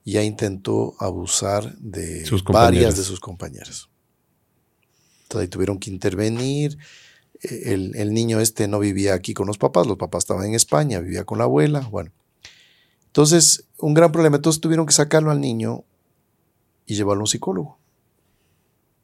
ya 0.05 0.23
intentó 0.23 0.95
abusar 0.99 1.77
de 1.77 2.25
varias 2.45 2.95
de 2.95 3.03
sus 3.03 3.19
compañeras. 3.19 3.89
Entonces 5.23 5.49
tuvieron 5.49 5.79
que 5.79 5.89
intervenir. 5.89 6.77
E, 7.41 7.73
el, 7.73 7.95
el, 7.95 8.13
niño 8.13 8.39
este 8.39 8.67
no 8.67 8.79
vivía 8.79 9.13
aquí 9.13 9.33
con 9.33 9.47
los 9.47 9.57
papás, 9.57 9.85
los 9.85 9.97
papás 9.97 10.23
estaban 10.23 10.45
en 10.45 10.55
España, 10.55 11.01
vivía 11.01 11.25
con 11.25 11.37
la 11.37 11.43
abuela. 11.43 11.81
Bueno, 11.81 12.11
entonces 13.07 13.65
un 13.77 13.93
gran 13.93 14.11
problema. 14.11 14.37
Entonces 14.37 14.61
tuvieron 14.61 14.85
que 14.85 14.93
sacarlo 14.93 15.31
al 15.31 15.41
niño 15.41 15.83
y 16.85 16.95
llevarlo 16.95 17.21
a 17.21 17.23
un 17.23 17.27
psicólogo. 17.27 17.77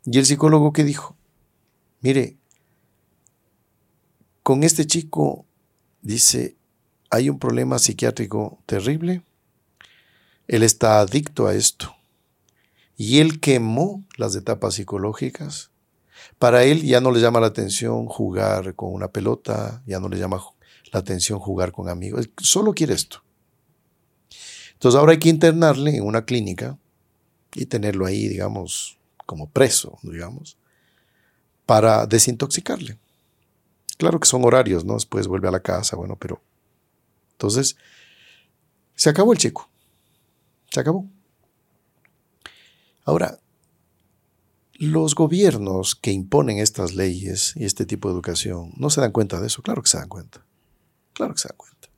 Y 0.06 0.20
el 0.20 0.26
psicólogo 0.26 0.74
que 0.74 0.84
dijo, 0.84 1.16
mire, 2.02 2.38
con 4.44 4.64
este 4.64 4.86
chico, 4.86 5.46
dice, 6.02 6.58
hay 7.10 7.30
un 7.30 7.40
problema 7.40 7.80
psiquiátrico 7.80 8.60
terrible, 8.66 9.24
él 10.48 10.64
está 10.64 11.00
adicto 11.00 11.48
a 11.48 11.56
esto. 11.56 11.96
Y 12.98 13.20
él 13.20 13.40
quemó 13.40 14.04
las 14.18 14.36
etapas 14.36 14.76
psicológicas. 14.76 15.72
Para 16.38 16.64
él 16.64 16.84
ya 16.84 17.02
no 17.02 17.12
le 17.12 17.22
llama 17.22 17.40
la 17.40 17.48
atención 17.48 18.06
jugar 18.06 18.76
con 18.76 18.94
una 18.94 19.08
pelota, 19.08 19.82
ya 19.86 20.00
no 20.00 20.10
le 20.10 20.18
llama 20.18 20.42
la 20.92 21.00
atención 21.00 21.40
jugar 21.40 21.72
con 21.72 21.90
amigos, 21.90 22.30
solo 22.38 22.74
quiere 22.74 22.94
esto. 22.94 23.24
Entonces 24.74 25.00
ahora 25.00 25.14
hay 25.14 25.20
que 25.20 25.30
internarle 25.30 25.96
en 25.96 26.04
una 26.04 26.26
clínica 26.26 26.78
y 27.56 27.66
tenerlo 27.66 28.06
ahí, 28.06 28.28
digamos, 28.28 29.00
como 29.26 29.50
preso, 29.50 29.98
digamos, 30.04 30.58
para 31.66 32.06
desintoxicarle. 32.06 32.98
Claro 33.98 34.20
que 34.20 34.28
son 34.28 34.44
horarios, 34.46 34.86
¿no? 34.86 34.96
Después 34.96 35.28
vuelve 35.28 35.48
a 35.48 35.52
la 35.52 35.62
casa, 35.62 35.96
bueno, 35.96 36.18
pero... 36.20 36.42
Entonces, 37.34 37.76
se 38.96 39.10
acabó 39.10 39.34
el 39.34 39.40
chico. 39.40 39.70
Se 40.72 40.80
acabó. 40.80 41.08
Ahora, 43.06 43.40
los 44.74 45.14
gobiernos 45.14 45.96
que 45.96 46.12
imponen 46.12 46.58
estas 46.58 46.94
leyes 46.94 47.54
y 47.56 47.66
este 47.66 47.86
tipo 47.86 48.08
de 48.08 48.14
educación 48.14 48.72
no 48.78 48.90
se 48.90 49.02
dan 49.02 49.12
cuenta 49.12 49.40
de 49.40 49.48
eso. 49.48 49.62
Claro 49.62 49.82
que 49.82 49.90
se 49.90 49.98
dan 49.98 50.10
cuenta. 50.10 50.46
Claro 51.14 51.34
que 51.34 51.42
se 51.42 51.50
dan 51.50 51.58
cuenta. 51.58 51.90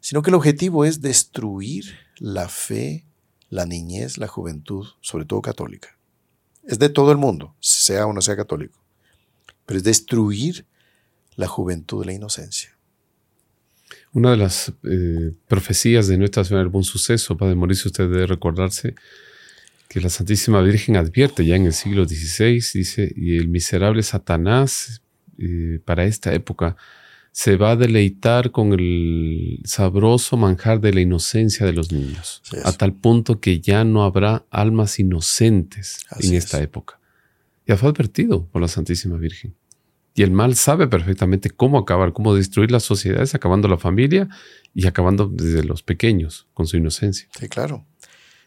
Sino 0.00 0.22
que 0.22 0.30
el 0.30 0.36
objetivo 0.36 0.84
es 0.84 1.00
destruir 1.00 1.96
la 2.18 2.48
fe, 2.48 3.04
la 3.48 3.66
niñez, 3.66 4.18
la 4.18 4.28
juventud, 4.28 4.86
sobre 5.00 5.24
todo 5.24 5.42
católica 5.42 5.95
es 6.66 6.78
de 6.78 6.88
todo 6.88 7.12
el 7.12 7.18
mundo, 7.18 7.54
sea 7.60 8.06
o 8.06 8.12
no 8.12 8.20
sea 8.20 8.36
católico, 8.36 8.78
pero 9.64 9.78
es 9.78 9.84
destruir 9.84 10.66
la 11.36 11.46
juventud 11.46 12.04
la 12.04 12.12
inocencia. 12.12 12.76
Una 14.12 14.30
de 14.30 14.36
las 14.36 14.72
eh, 14.84 15.32
profecías 15.46 16.08
de 16.08 16.16
Nuestra 16.16 16.44
Señora 16.44 16.62
del 16.62 16.72
Buen 16.72 16.84
Suceso, 16.84 17.36
Padre 17.36 17.54
Mauricio, 17.54 17.88
usted 17.88 18.08
debe 18.08 18.26
recordarse 18.26 18.94
que 19.88 20.00
la 20.00 20.08
Santísima 20.08 20.62
Virgen 20.62 20.96
advierte 20.96 21.44
ya 21.44 21.56
en 21.56 21.66
el 21.66 21.72
siglo 21.72 22.06
XVI, 22.06 22.54
dice, 22.74 23.12
y 23.14 23.36
el 23.36 23.48
miserable 23.48 24.02
Satanás 24.02 25.02
eh, 25.38 25.80
para 25.84 26.04
esta 26.04 26.32
época 26.34 26.76
se 27.36 27.58
va 27.58 27.72
a 27.72 27.76
deleitar 27.76 28.50
con 28.50 28.72
el 28.72 29.60
sabroso 29.66 30.38
manjar 30.38 30.80
de 30.80 30.94
la 30.94 31.02
inocencia 31.02 31.66
de 31.66 31.74
los 31.74 31.92
niños, 31.92 32.40
a 32.64 32.72
tal 32.72 32.94
punto 32.94 33.40
que 33.40 33.60
ya 33.60 33.84
no 33.84 34.04
habrá 34.04 34.46
almas 34.48 34.98
inocentes 34.98 35.98
en 36.18 36.32
esta 36.32 36.62
época. 36.62 36.98
Ya 37.66 37.76
fue 37.76 37.90
advertido 37.90 38.46
por 38.46 38.62
la 38.62 38.68
Santísima 38.68 39.18
Virgen. 39.18 39.54
Y 40.14 40.22
el 40.22 40.30
mal 40.30 40.56
sabe 40.56 40.88
perfectamente 40.88 41.50
cómo 41.50 41.76
acabar, 41.76 42.14
cómo 42.14 42.34
destruir 42.34 42.70
las 42.70 42.84
sociedades, 42.84 43.34
acabando 43.34 43.68
la 43.68 43.76
familia 43.76 44.30
y 44.72 44.86
acabando 44.86 45.28
desde 45.28 45.62
los 45.62 45.82
pequeños 45.82 46.46
con 46.54 46.66
su 46.66 46.78
inocencia. 46.78 47.28
Sí, 47.38 47.50
claro. 47.50 47.84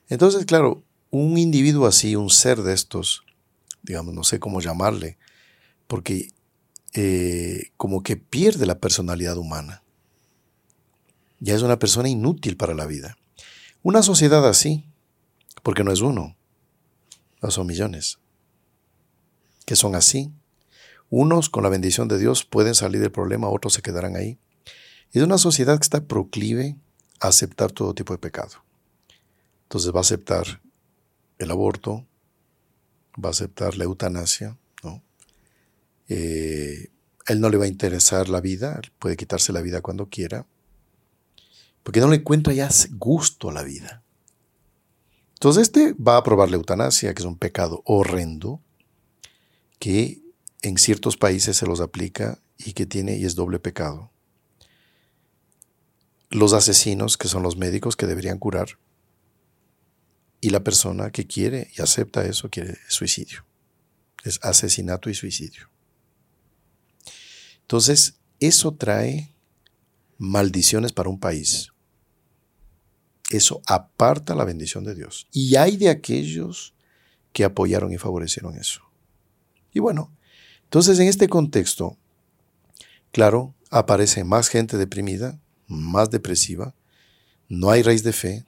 Entonces, 0.07 0.47
claro, 0.47 0.83
un 1.11 1.37
individuo 1.37 1.85
así, 1.85 2.15
un 2.15 2.31
ser 2.31 2.63
de 2.63 2.73
estos, 2.73 3.21
digamos, 3.83 4.15
no 4.15 4.23
sé 4.23 4.39
cómo 4.39 4.61
llamarle, 4.61 5.19
porque 5.85 6.29
eh, 6.93 7.71
como 7.77 8.03
que 8.03 8.17
pierde 8.17 8.65
la 8.65 8.79
personalidad 8.79 9.37
humana. 9.37 9.83
Ya 11.39 11.55
es 11.55 11.61
una 11.61 11.79
persona 11.79 12.09
inútil 12.09 12.57
para 12.57 12.73
la 12.73 12.85
vida. 12.85 13.17
Una 13.81 14.03
sociedad 14.03 14.47
así, 14.47 14.85
porque 15.63 15.83
no 15.83 15.91
es 15.91 16.01
uno, 16.01 16.35
no 17.41 17.51
son 17.51 17.67
millones, 17.67 18.19
que 19.65 19.75
son 19.75 19.95
así. 19.95 20.31
Unos 21.09 21.49
con 21.49 21.63
la 21.63 21.69
bendición 21.69 22.07
de 22.07 22.19
Dios 22.19 22.43
pueden 22.43 22.75
salir 22.75 23.01
del 23.01 23.11
problema, 23.11 23.49
otros 23.49 23.73
se 23.73 23.81
quedarán 23.81 24.15
ahí. 24.15 24.37
Es 25.11 25.23
una 25.23 25.37
sociedad 25.37 25.77
que 25.77 25.83
está 25.83 26.01
proclive 26.01 26.75
a 27.19 27.29
aceptar 27.29 27.71
todo 27.71 27.93
tipo 27.93 28.13
de 28.13 28.19
pecado. 28.19 28.63
Entonces 29.63 29.93
va 29.93 29.99
a 29.99 30.01
aceptar 30.01 30.61
el 31.37 31.51
aborto, 31.51 32.05
va 33.23 33.29
a 33.29 33.31
aceptar 33.31 33.77
la 33.77 33.85
eutanasia, 33.85 34.57
Eh, 36.09 36.89
él 37.27 37.39
no 37.39 37.49
le 37.49 37.57
va 37.57 37.65
a 37.65 37.69
interesar 37.69 38.27
la 38.27 38.41
vida, 38.41 38.81
puede 38.97 39.15
quitarse 39.15 39.53
la 39.53 39.61
vida 39.61 39.81
cuando 39.81 40.09
quiera, 40.09 40.47
porque 41.83 41.99
no 41.99 42.09
le 42.09 42.17
encuentra 42.17 42.53
ya 42.53 42.69
gusto 42.91 43.49
a 43.49 43.53
la 43.53 43.63
vida. 43.63 44.03
Entonces 45.35 45.63
este 45.63 45.93
va 45.93 46.15
a 46.15 46.17
aprobar 46.17 46.49
la 46.49 46.57
eutanasia, 46.57 47.13
que 47.13 47.21
es 47.21 47.25
un 47.25 47.37
pecado 47.37 47.81
horrendo, 47.85 48.61
que 49.77 50.21
en 50.61 50.77
ciertos 50.77 51.15
países 51.15 51.55
se 51.55 51.65
los 51.65 51.79
aplica 51.79 52.39
y 52.57 52.73
que 52.73 52.85
tiene 52.85 53.15
y 53.15 53.25
es 53.25 53.35
doble 53.35 53.59
pecado. 53.59 54.11
Los 56.29 56.53
asesinos, 56.53 57.17
que 57.17 57.27
son 57.27 57.43
los 57.43 57.55
médicos 57.55 57.95
que 57.95 58.05
deberían 58.05 58.37
curar, 58.37 58.77
y 60.41 60.49
la 60.49 60.63
persona 60.63 61.11
que 61.11 61.25
quiere 61.25 61.71
y 61.77 61.81
acepta 61.81 62.25
eso 62.25 62.49
quiere 62.49 62.77
suicidio. 62.87 63.45
Es 64.23 64.39
asesinato 64.43 65.09
y 65.09 65.13
suicidio. 65.13 65.69
Entonces, 67.69 68.15
eso 68.39 68.73
trae 68.73 69.31
maldiciones 70.17 70.91
para 70.91 71.07
un 71.07 71.19
país. 71.19 71.71
Eso 73.29 73.61
aparta 73.67 74.33
la 74.33 74.43
bendición 74.43 74.83
de 74.83 74.95
Dios. 74.95 75.27
Y 75.31 75.55
hay 75.55 75.77
de 75.77 75.89
aquellos 75.89 76.73
que 77.31 77.43
apoyaron 77.43 77.93
y 77.93 77.99
favorecieron 77.99 78.55
eso. 78.55 78.81
Y 79.71 79.77
bueno, 79.77 80.11
entonces 80.63 80.97
en 80.97 81.09
este 81.09 81.29
contexto, 81.29 81.95
claro, 83.11 83.53
aparece 83.69 84.23
más 84.23 84.47
gente 84.47 84.75
deprimida, 84.77 85.39
más 85.67 86.09
depresiva, 86.09 86.73
no 87.49 87.69
hay 87.69 87.83
raíz 87.83 88.01
de 88.01 88.13
fe, 88.13 88.45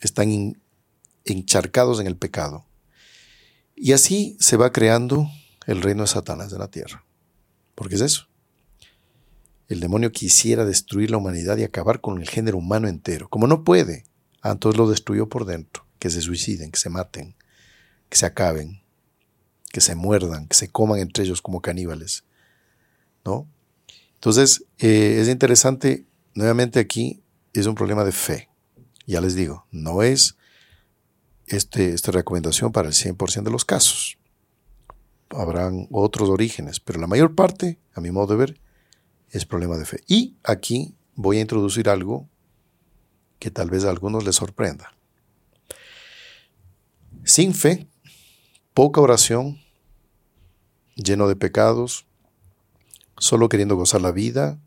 están 0.00 0.58
encharcados 1.26 2.00
en 2.00 2.06
el 2.06 2.16
pecado. 2.16 2.64
Y 3.76 3.92
así 3.92 4.38
se 4.40 4.56
va 4.56 4.72
creando 4.72 5.28
el 5.66 5.82
reino 5.82 6.04
de 6.04 6.08
Satanás 6.08 6.50
de 6.50 6.58
la 6.58 6.68
tierra. 6.68 7.04
Porque 7.74 7.96
es 7.96 8.00
eso. 8.00 8.26
El 9.68 9.80
demonio 9.80 10.12
quisiera 10.12 10.64
destruir 10.64 11.10
la 11.10 11.16
humanidad 11.16 11.56
y 11.56 11.64
acabar 11.64 12.00
con 12.00 12.20
el 12.20 12.28
género 12.28 12.58
humano 12.58 12.88
entero. 12.88 13.28
Como 13.28 13.46
no 13.46 13.64
puede, 13.64 14.04
ah, 14.42 14.52
entonces 14.52 14.78
lo 14.78 14.88
destruyó 14.88 15.28
por 15.28 15.46
dentro. 15.46 15.84
Que 15.98 16.10
se 16.10 16.20
suiciden, 16.20 16.70
que 16.70 16.78
se 16.78 16.90
maten, 16.90 17.34
que 18.10 18.16
se 18.16 18.26
acaben, 18.26 18.82
que 19.72 19.80
se 19.80 19.94
muerdan, 19.94 20.46
que 20.48 20.56
se 20.56 20.68
coman 20.68 21.00
entre 21.00 21.24
ellos 21.24 21.40
como 21.40 21.62
caníbales. 21.62 22.24
¿No? 23.24 23.48
Entonces, 24.14 24.64
eh, 24.78 25.18
es 25.20 25.28
interesante, 25.28 26.06
nuevamente 26.34 26.78
aquí 26.78 27.22
es 27.52 27.66
un 27.66 27.74
problema 27.74 28.04
de 28.04 28.12
fe. 28.12 28.48
Ya 29.06 29.20
les 29.20 29.34
digo, 29.34 29.66
no 29.70 30.02
es 30.02 30.36
este, 31.46 31.92
esta 31.92 32.12
recomendación 32.12 32.72
para 32.72 32.88
el 32.88 32.94
100% 32.94 33.42
de 33.42 33.50
los 33.50 33.64
casos. 33.64 34.18
Habrán 35.30 35.88
otros 35.90 36.28
orígenes, 36.28 36.80
pero 36.80 37.00
la 37.00 37.06
mayor 37.06 37.34
parte, 37.34 37.78
a 37.94 38.00
mi 38.00 38.10
modo 38.10 38.28
de 38.28 38.36
ver, 38.36 38.60
es 39.34 39.44
problema 39.44 39.76
de 39.76 39.84
fe. 39.84 40.02
Y 40.06 40.36
aquí 40.44 40.94
voy 41.14 41.38
a 41.38 41.40
introducir 41.40 41.88
algo 41.88 42.28
que 43.38 43.50
tal 43.50 43.68
vez 43.68 43.84
a 43.84 43.90
algunos 43.90 44.24
les 44.24 44.36
sorprenda. 44.36 44.94
Sin 47.24 47.52
fe, 47.52 47.88
poca 48.74 49.00
oración, 49.00 49.58
lleno 50.94 51.26
de 51.26 51.36
pecados, 51.36 52.06
solo 53.18 53.48
queriendo 53.48 53.76
gozar 53.76 54.00
la 54.00 54.12
vida 54.12 54.60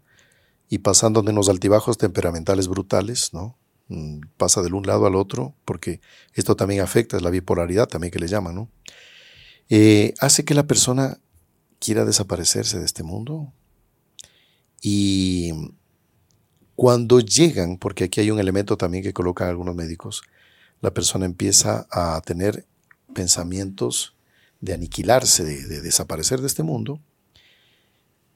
y 0.69 0.79
pasando 0.79 1.21
de 1.21 1.31
unos 1.31 1.47
altibajos 1.47 1.97
temperamentales 1.97 2.67
brutales, 2.67 3.33
¿no? 3.33 3.57
Mm, 3.87 4.19
pasa 4.35 4.61
del 4.61 4.73
un 4.73 4.85
lado 4.85 5.05
al 5.05 5.15
otro, 5.15 5.55
porque 5.63 6.01
esto 6.33 6.57
también 6.57 6.81
afecta, 6.81 7.15
es 7.15 7.23
la 7.23 7.29
bipolaridad 7.29 7.87
también 7.87 8.11
que 8.11 8.19
le 8.19 8.27
llaman, 8.27 8.55
¿no? 8.55 8.69
Eh, 9.69 10.13
hace 10.19 10.43
que 10.43 10.53
la 10.53 10.67
persona 10.67 11.19
quiera 11.79 12.03
desaparecerse 12.03 12.79
de 12.79 12.85
este 12.85 13.03
mundo. 13.03 13.53
Y 14.89 15.51
cuando 16.77 17.19
llegan, 17.19 17.77
porque 17.77 18.05
aquí 18.05 18.21
hay 18.21 18.31
un 18.31 18.39
elemento 18.39 18.77
también 18.77 19.03
que 19.03 19.11
colocan 19.11 19.49
algunos 19.49 19.75
médicos, 19.75 20.21
la 20.79 20.93
persona 20.93 21.25
empieza 21.25 21.87
a 21.91 22.21
tener 22.21 22.65
pensamientos 23.13 24.15
de 24.61 24.73
aniquilarse, 24.73 25.43
de, 25.43 25.81
desaparecer 25.81 26.39
de 26.39 26.47
este 26.47 26.63
mundo. 26.63 27.01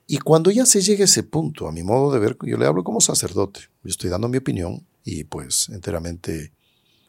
Y 0.08 0.18
cuando 0.18 0.52
ya 0.52 0.66
se 0.66 0.82
llega 0.82 1.04
a 1.04 1.06
ese 1.06 1.24
punto, 1.24 1.70
a 1.70 1.72
mi 1.72 1.84
modo 1.84 2.12
de 2.12 2.20
ver, 2.20 2.38
yo 2.42 2.58
le 2.58 2.66
hablo 2.66 2.84
como 2.84 3.00
sacerdote, 3.00 3.62
yo 3.82 3.90
estoy 3.90 4.10
dando 4.10 4.28
mi 4.28 4.40
opinión, 4.40 4.86
y 5.06 5.24
pues 5.24 5.70
enteramente 5.70 6.52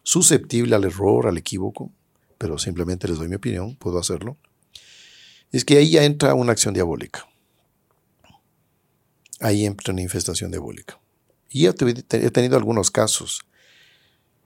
susceptible 0.05 0.77
al 0.77 0.85
error, 0.85 1.27
al 1.27 1.37
equívoco, 1.37 1.91
pero 2.39 2.59
simplemente 2.59 3.09
les 3.09 3.19
doy 3.19 3.27
mi 3.27 3.35
opinión, 3.35 3.75
puedo 3.75 3.99
hacerlo, 3.99 4.37
es 5.51 5.65
que 5.65 5.79
ahí 5.79 5.91
ya 5.91 6.05
entra 6.05 6.33
una 6.35 6.53
acción 6.53 6.75
diabólica. 6.75 7.27
Ahí 9.43 9.67
entra 9.67 9.93
una 9.93 10.03
infestación 10.03 10.51
diabólica. 10.51 10.99
Y 11.51 11.67
he 11.67 11.73
tenido 11.73 12.57
algunos 12.57 12.91
casos 12.91 13.43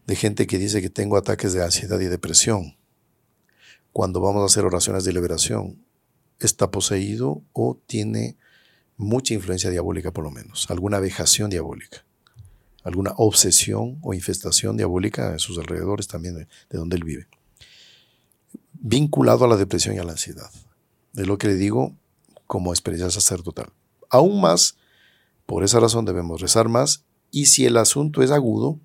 de 0.07 0.17
gente 0.17 0.47
que 0.47 0.59
dice 0.59 0.83
que 0.83 0.91
tengo 0.91 1.17
ataques 1.17 1.53
de 1.53 1.63
ansiedad 1.63 2.01
y 2.01 2.07
depresión. 2.07 2.77
Cuando 3.93 4.21
vamos 4.21 4.43
a 4.43 4.47
hacer 4.47 4.65
oraciones 4.65 5.05
de 5.05 5.13
liberación, 5.13 5.79
está 6.41 6.71
poseído 6.71 7.43
o 7.53 7.79
tiene 7.87 8.37
mucha 8.97 9.35
influencia 9.35 9.71
diabólica 9.71 10.13
por 10.13 10.25
lo 10.25 10.31
menos, 10.31 10.69
alguna 10.71 10.99
vejación 10.99 11.51
diabólica 11.51 12.07
alguna 12.87 13.15
obsesión 13.17 13.99
o 14.01 14.15
infestación 14.15 14.77
diabólica 14.77 15.33
en 15.33 15.41
sus 15.41 15.59
alrededores 15.59 16.07
también 16.07 16.37
de, 16.37 16.47
donde 16.71 16.95
él 16.95 17.03
vive. 17.03 17.27
Vinculado 18.75 19.45
a 19.45 19.49
la 19.49 19.57
depresión 19.57 19.97
y 19.97 19.99
a 19.99 20.05
la 20.05 20.13
ansiedad. 20.13 20.49
Es 21.17 21.27
lo 21.27 21.37
que 21.37 21.49
le 21.49 21.55
digo 21.55 21.97
como 22.47 22.73
experiencia 22.73 23.11
sacerdotal. 23.11 23.73
Aún 24.09 24.41
más, 24.41 24.77
por 25.47 25.65
esa 25.65 25.81
razón 25.81 26.05
debemos 26.05 26.41
rezar 26.41 26.69
más 26.69 27.05
y 27.31 27.47
si 27.47 27.65
el 27.65 27.77
asunto 27.77 28.23
es 28.23 28.31
agudo, 28.31 28.79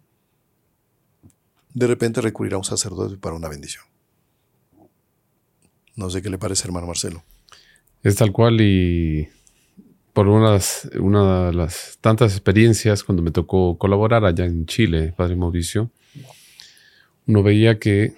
de 1.74 1.88
repente 1.88 2.22
recurrir 2.22 2.54
a 2.54 2.58
un 2.58 2.64
sacerdote 2.64 3.18
para 3.18 3.36
una 3.36 3.50
bendición. 3.50 3.84
No 5.96 6.10
sé 6.10 6.22
qué 6.22 6.30
le 6.30 6.38
parece, 6.38 6.66
hermano 6.66 6.88
Marcelo. 6.88 7.24
Es 8.04 8.16
tal 8.16 8.32
cual 8.32 8.60
y 8.62 9.28
por 10.14 10.28
unas, 10.28 10.90
una 11.00 11.48
de 11.48 11.54
las 11.54 11.98
tantas 12.02 12.34
experiencias 12.34 13.04
cuando 13.04 13.22
me 13.22 13.32
tocó 13.32 13.78
colaborar 13.78 14.26
allá 14.26 14.46
en 14.46 14.66
Chile, 14.66 15.14
Padre 15.16 15.36
Mauricio, 15.36 15.92
uno 17.28 17.44
veía 17.44 17.80
que 17.80 18.16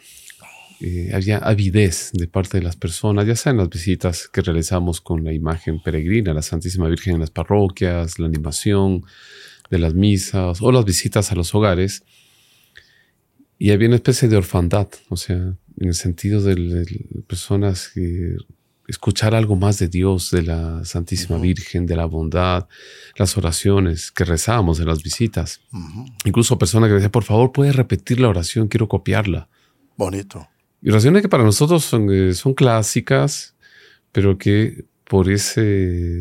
eh, 0.86 1.12
había 1.14 1.38
avidez 1.38 2.12
de 2.12 2.28
parte 2.28 2.58
de 2.58 2.64
las 2.66 2.76
personas, 2.76 3.26
ya 3.26 3.38
sea 3.38 3.54
en 3.54 3.58
las 3.60 3.70
visitas 3.70 4.28
que 4.28 4.42
realizamos 4.42 5.00
con 5.00 5.24
la 5.24 5.32
imagen 5.32 5.82
peregrina, 5.82 6.34
la 6.34 6.42
Santísima 6.42 6.90
Virgen 6.90 7.14
en 7.14 7.22
las 7.22 7.30
parroquias, 7.30 8.20
la 8.20 8.28
animación 8.28 9.06
de 9.72 9.80
las 9.80 9.94
misas 9.94 10.62
o 10.62 10.72
las 10.74 10.84
visitas 10.84 11.32
a 11.32 11.36
los 11.36 11.56
hogares. 11.56 12.04
Y 13.58 13.72
había 13.72 13.88
una 13.88 13.96
especie 13.96 14.28
de 14.28 14.36
orfandad, 14.36 14.90
o 15.08 15.16
sea, 15.16 15.38
en 15.38 15.88
el 15.88 15.94
sentido 15.94 16.42
de 16.42 16.86
personas 17.28 17.88
que 17.94 18.36
escuchar 18.86 19.36
algo 19.36 19.56
más 19.56 19.80
de 19.80 19.88
Dios, 19.88 20.32
de 20.32 20.42
la 20.42 20.84
Santísima 20.84 21.38
Virgen, 21.38 21.86
de 21.86 21.96
la 21.96 22.08
bondad, 22.08 22.68
las 23.16 23.38
oraciones 23.38 24.12
que 24.12 24.26
rezábamos 24.26 24.82
en 24.82 24.88
las 24.88 25.02
visitas. 25.02 25.62
Incluso 26.26 26.58
personas 26.58 26.90
que 26.90 26.96
decían, 26.96 27.12
por 27.12 27.24
favor, 27.24 27.54
puedes 27.54 27.74
repetir 27.74 28.20
la 28.20 28.28
oración, 28.28 28.68
quiero 28.68 28.90
copiarla. 28.90 29.48
Bonito. 29.96 30.50
Y 30.84 30.90
oraciones 30.90 31.22
que 31.22 31.30
para 31.30 31.46
nosotros 31.46 31.86
son, 31.86 32.12
eh, 32.12 32.34
son 32.34 32.54
clásicas, 32.54 33.56
pero 34.12 34.38
que 34.38 34.84
por 35.06 35.30
ese 35.30 35.62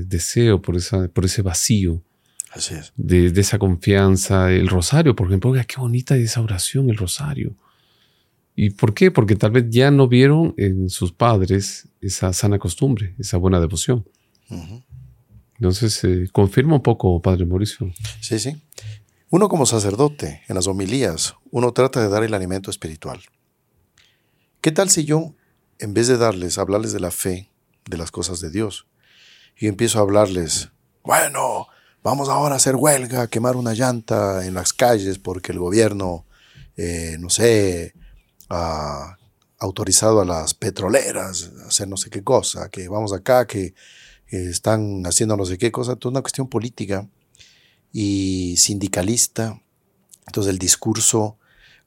deseo, 0.07 0.63
por, 0.63 0.77
esa, 0.77 1.09
por 1.09 1.25
ese 1.25 1.43
vacío, 1.43 2.01
De, 2.97 3.31
de, 3.31 3.41
esa 3.41 3.59
confianza, 3.59 4.53
el 4.53 4.69
rosario, 4.69 5.17
por 5.17 5.27
ejemplo, 5.27 5.53
qué 5.67 5.81
bonita 5.81 6.17
es 6.17 6.25
esa 6.25 6.43
oración, 6.43 6.91
el 6.91 6.97
rosario. 6.97 7.57
¿Y 8.55 8.71
por 8.71 8.93
qué? 8.93 9.11
Porque 9.11 9.37
tal 9.37 9.51
vez 9.51 9.65
ya 9.71 9.91
no 9.91 10.07
vieron 10.07 10.55
en 10.59 10.91
sus 10.91 11.13
padres 11.13 11.89
esa 12.01 12.33
sana 12.33 12.59
costumbre, 12.59 13.15
esa 13.19 13.39
buena 13.39 13.59
devoción. 13.59 14.05
Entonces, 15.57 16.05
eh, 16.05 16.29
confirma 16.31 16.75
un 16.75 16.83
poco, 16.83 17.21
Padre 17.23 17.47
Mauricio. 17.47 17.91
Sí, 18.21 18.39
sí. 18.39 18.63
Uno 19.31 19.49
como 19.49 19.65
sacerdote, 19.65 20.43
en 20.47 20.55
las 20.55 20.67
homilías, 20.67 21.35
uno 21.51 21.73
trata 21.73 22.03
de 22.03 22.11
dar 22.11 22.23
el 22.23 22.35
alimento 22.35 22.71
espiritual. 22.71 23.23
¿Qué 24.63 24.71
tal 24.71 24.91
si 24.91 25.05
yo, 25.05 25.35
en 25.81 25.93
vez 25.93 26.07
de 26.07 26.17
darles, 26.17 26.57
hablarles 26.57 26.93
de 26.93 27.01
la 27.01 27.11
fe, 27.11 27.51
de 27.91 27.99
las 27.99 28.13
cosas 28.13 28.39
de 28.39 28.49
Dios, 28.49 28.87
y 29.59 29.67
empiezo 29.67 29.99
a 29.99 30.03
hablarles, 30.03 30.71
bueno, 31.03 31.67
vamos 32.05 32.29
ahora 32.29 32.55
a 32.55 32.59
hacer 32.59 32.77
huelga, 32.77 33.27
quemar 33.27 33.57
una 33.57 33.75
llanta 33.75 34.47
en 34.47 34.55
las 34.55 34.73
calles 34.73 35.19
porque 35.19 35.51
el 35.51 35.59
gobierno, 35.59 36.27
eh, 36.77 37.17
no 37.19 37.29
sé, 37.29 37.95
autorizado 39.59 40.21
a 40.21 40.25
las 40.25 40.55
petroleras 40.55 41.51
a 41.65 41.67
hacer 41.67 41.89
no 41.89 41.97
sé 41.97 42.09
qué 42.09 42.23
cosa, 42.23 42.69
que 42.69 42.87
vamos 42.87 43.13
acá, 43.13 43.49
que 43.49 43.75
están 44.29 45.05
haciendo 45.07 45.37
no 45.37 45.45
sé 45.45 45.59
qué 45.59 45.73
cosa, 45.73 45.97
toda 45.97 46.13
una 46.13 46.23
cuestión 46.23 46.47
política 46.49 47.09
y 47.93 48.55
sindicalista. 48.59 49.61
Entonces 50.29 50.53
el 50.53 50.61
discurso, 50.61 51.37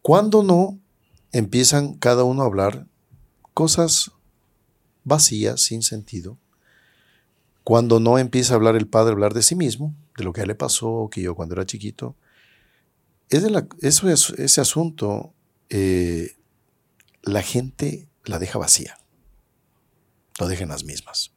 cuando 0.02 0.44
no 0.44 0.82
empiezan 1.36 1.96
cada 1.96 2.24
uno 2.24 2.44
a 2.44 2.46
hablar 2.46 2.88
cosas 3.54 4.14
vacías, 5.04 5.60
sin 5.60 5.84
sentido, 5.84 6.38
cuando 7.66 8.00
no 8.00 8.18
empieza 8.18 8.54
a 8.54 8.56
hablar 8.56 8.78
el 8.78 8.88
padre, 8.88 9.12
hablar 9.12 9.34
de 9.34 9.44
sí 9.44 9.54
mismo, 9.54 9.94
de 10.18 10.24
lo 10.24 10.32
que 10.32 10.40
a 10.40 10.46
le 10.46 10.56
pasó, 10.56 11.10
que 11.12 11.22
yo 11.22 11.36
cuando 11.36 11.56
era 11.56 11.66
chiquito, 11.66 12.16
es 13.30 13.44
ese 14.38 14.62
asunto, 14.62 15.34
eh, 15.70 16.38
la 17.22 17.42
gente 17.42 18.08
la 18.24 18.40
deja 18.40 18.58
vacía, 18.58 18.98
lo 20.40 20.48
deja 20.48 20.64
en 20.64 20.70
las 20.70 20.86
mismas. 20.86 21.34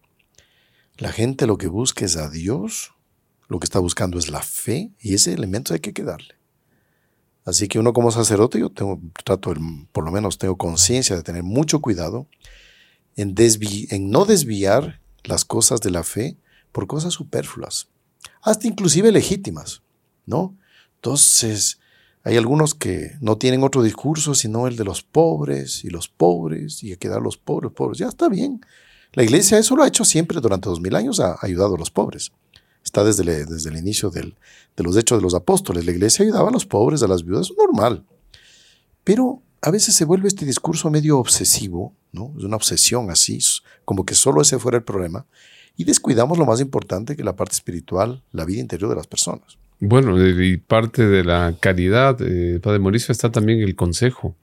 La 0.97 1.11
gente 1.11 1.49
lo 1.49 1.59
que 1.59 1.67
busca 1.67 2.05
es 2.05 2.17
a 2.17 2.31
Dios, 2.31 2.93
lo 3.49 3.59
que 3.59 3.65
está 3.65 3.81
buscando 3.81 4.17
es 4.17 4.29
la 4.29 4.43
fe 4.43 4.93
y 5.01 5.15
ese 5.15 5.33
elemento 5.33 5.75
hay 5.75 5.81
que 5.81 5.93
quedarle. 5.93 6.38
Así 7.49 7.67
que 7.67 7.79
uno 7.79 7.95
como 7.95 8.11
sacerdote, 8.11 8.61
yo 8.61 8.69
tengo, 8.69 9.01
trato, 9.25 9.55
por 9.93 10.05
lo 10.05 10.11
menos 10.11 10.37
tengo 10.37 10.59
conciencia 10.59 11.17
de 11.17 11.23
tener 11.23 11.43
mucho 11.43 11.81
cuidado 11.81 12.27
en, 13.17 13.35
no 14.11 14.27
desviar 14.27 15.01
las 15.25 15.47
cosas 15.47 15.81
de 15.81 15.91
la 15.91 16.03
fe 16.03 16.37
por 16.73 16.87
cosas 16.87 17.15
superfluas, 17.15 17.89
hasta 18.43 18.69
inclusive 18.69 19.11
legítimas, 19.13 19.81
¿no? 20.27 20.59
Entonces, 20.97 21.79
hay 22.23 22.37
algunos 22.37 22.75
que 22.75 23.13
no 23.23 23.39
tienen 23.39 23.65
otro 23.65 23.83
discurso 23.83 24.35
sino 24.35 24.67
el 24.67 24.77
de 24.77 24.85
los 24.85 25.03
pobres 25.03 25.85
y 25.85 25.89
los 25.89 26.07
pobres 26.07 26.83
y 26.85 26.91
hay 26.91 26.97
que 26.99 27.09
dar 27.09 27.21
a 27.21 27.23
los 27.23 27.39
pobres, 27.39 27.73
pobres. 27.73 27.97
Ya 27.97 28.09
está 28.09 28.29
bien. 28.29 28.61
La 29.15 29.23
iglesia 29.23 29.59
eso 29.59 29.75
lo 29.75 29.85
ha 29.85 29.89
hecho 29.89 30.05
siempre 30.05 30.39
durante 30.43 30.69
dos 30.69 30.83
mil 30.83 30.95
años, 30.95 31.19
ha 31.19 31.39
ayudado 31.41 31.77
a 31.77 31.79
los 31.79 31.91
pobres. 31.91 32.31
Está 32.89 33.05
desde, 33.05 33.45
desde 33.45 33.69
el 33.69 33.77
inicio 33.77 34.09
de 34.09 34.33
los 34.79 34.97
hechos 34.97 35.19
de 35.19 35.23
los 35.23 35.35
apóstoles. 35.35 35.85
La 35.85 35.93
iglesia 35.93 36.25
ayudaba 36.25 36.49
a 36.49 36.51
los 36.51 36.65
pobres, 36.65 37.03
a 37.03 37.07
las 37.07 37.23
viudas, 37.23 37.51
normal. 37.59 38.03
Pero 39.05 39.43
a 39.61 39.71
veces 39.71 39.95
se 39.95 40.07
vuelve 40.07 40.27
este 40.27 40.47
discurso 40.47 40.89
medio 40.91 41.19
obsesivo, 41.19 41.93
¿no? 42.13 42.33
Es 42.39 42.45
una 42.45 42.57
obsesión 42.57 43.11
así, 43.11 43.41
como 43.85 44.07
que 44.07 44.15
solo 44.15 44.41
ese 44.41 44.59
fuera 44.59 44.79
el 44.79 44.85
problema. 44.85 45.27
Y 45.77 45.85
descuidamos 45.85 46.39
lo 46.39 46.47
más 46.47 46.63
importante 46.63 47.15
que 47.15 47.23
la 47.23 47.37
parte 47.37 47.57
espiritual, 47.57 48.23
la 48.33 48.47
vida 48.47 48.63
interior 48.63 48.89
de 48.89 48.97
las 48.97 49.07
personas. 49.07 49.59
Bueno, 49.81 50.17
y 50.27 50.57
parte 50.57 51.07
de 51.07 51.25
la 51.25 51.57
caridad, 51.61 52.17
eh, 52.23 52.59
Padre 52.59 52.79
Mauricio, 52.79 53.13
está 53.13 53.31
también 53.31 53.61
el 53.61 53.77
consejo. 53.77 54.35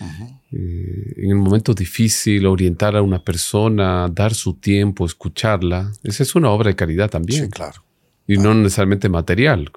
Eh, 0.00 1.14
en 1.16 1.30
el 1.30 1.36
momento 1.36 1.74
difícil, 1.74 2.46
orientar 2.46 2.96
a 2.96 3.02
una 3.02 3.22
persona, 3.22 4.08
dar 4.08 4.34
su 4.34 4.54
tiempo, 4.54 5.06
escucharla, 5.06 5.92
esa 6.02 6.22
es 6.22 6.34
una 6.34 6.50
obra 6.50 6.68
de 6.68 6.76
caridad 6.76 7.10
también. 7.10 7.44
Sí, 7.44 7.50
claro. 7.50 7.84
Y 8.26 8.36
no 8.38 8.54
necesariamente 8.54 9.08
material. 9.08 9.70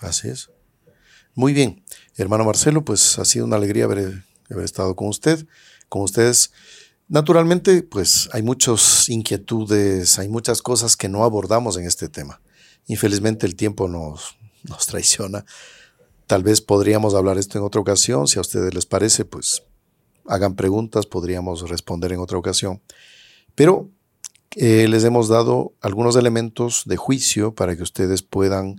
Así 0.00 0.28
es. 0.28 0.50
Muy 1.34 1.52
bien, 1.52 1.84
hermano 2.16 2.44
Marcelo, 2.44 2.84
pues 2.84 3.18
ha 3.18 3.24
sido 3.24 3.44
una 3.44 3.56
alegría 3.56 3.84
haber, 3.84 4.24
haber 4.50 4.64
estado 4.64 4.96
con 4.96 5.08
usted, 5.08 5.46
con 5.88 6.02
ustedes. 6.02 6.52
Naturalmente, 7.08 7.82
pues 7.82 8.28
hay 8.32 8.42
muchas 8.42 9.08
inquietudes, 9.08 10.18
hay 10.18 10.28
muchas 10.28 10.62
cosas 10.62 10.96
que 10.96 11.08
no 11.08 11.24
abordamos 11.24 11.76
en 11.76 11.84
este 11.84 12.08
tema. 12.08 12.40
Infelizmente 12.86 13.46
el 13.46 13.56
tiempo 13.56 13.88
nos, 13.88 14.36
nos 14.64 14.86
traiciona. 14.86 15.44
Tal 16.30 16.44
vez 16.44 16.60
podríamos 16.60 17.14
hablar 17.14 17.38
esto 17.38 17.58
en 17.58 17.64
otra 17.64 17.80
ocasión, 17.80 18.28
si 18.28 18.38
a 18.38 18.42
ustedes 18.42 18.72
les 18.72 18.86
parece, 18.86 19.24
pues 19.24 19.64
hagan 20.26 20.54
preguntas, 20.54 21.04
podríamos 21.04 21.68
responder 21.68 22.12
en 22.12 22.20
otra 22.20 22.38
ocasión. 22.38 22.80
Pero 23.56 23.90
eh, 24.54 24.86
les 24.86 25.02
hemos 25.02 25.26
dado 25.26 25.74
algunos 25.80 26.14
elementos 26.14 26.82
de 26.86 26.96
juicio 26.96 27.56
para 27.56 27.74
que 27.74 27.82
ustedes 27.82 28.22
puedan 28.22 28.76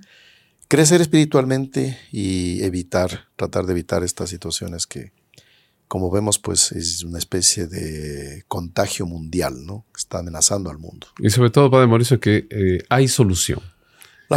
crecer 0.70 1.02
espiritualmente 1.02 2.00
y 2.14 2.64
evitar, 2.64 3.26
tratar 3.36 3.66
de 3.66 3.74
evitar 3.74 4.02
estas 4.02 4.30
situaciones 4.30 4.88
que, 4.88 5.12
como 5.90 6.10
vemos, 6.10 6.40
pues 6.40 6.72
es 6.72 7.04
una 7.04 7.18
especie 7.18 7.68
de 7.68 8.46
contagio 8.48 9.06
mundial, 9.06 9.66
¿no? 9.66 9.84
Que 9.94 10.00
está 10.00 10.20
amenazando 10.20 10.70
al 10.70 10.78
mundo. 10.78 11.08
Y 11.20 11.30
sobre 11.30 11.50
todo, 11.50 11.70
Padre 11.70 11.88
Mauricio, 11.88 12.18
que 12.18 12.48
eh, 12.50 12.86
hay 12.88 13.10
solución 13.10 13.60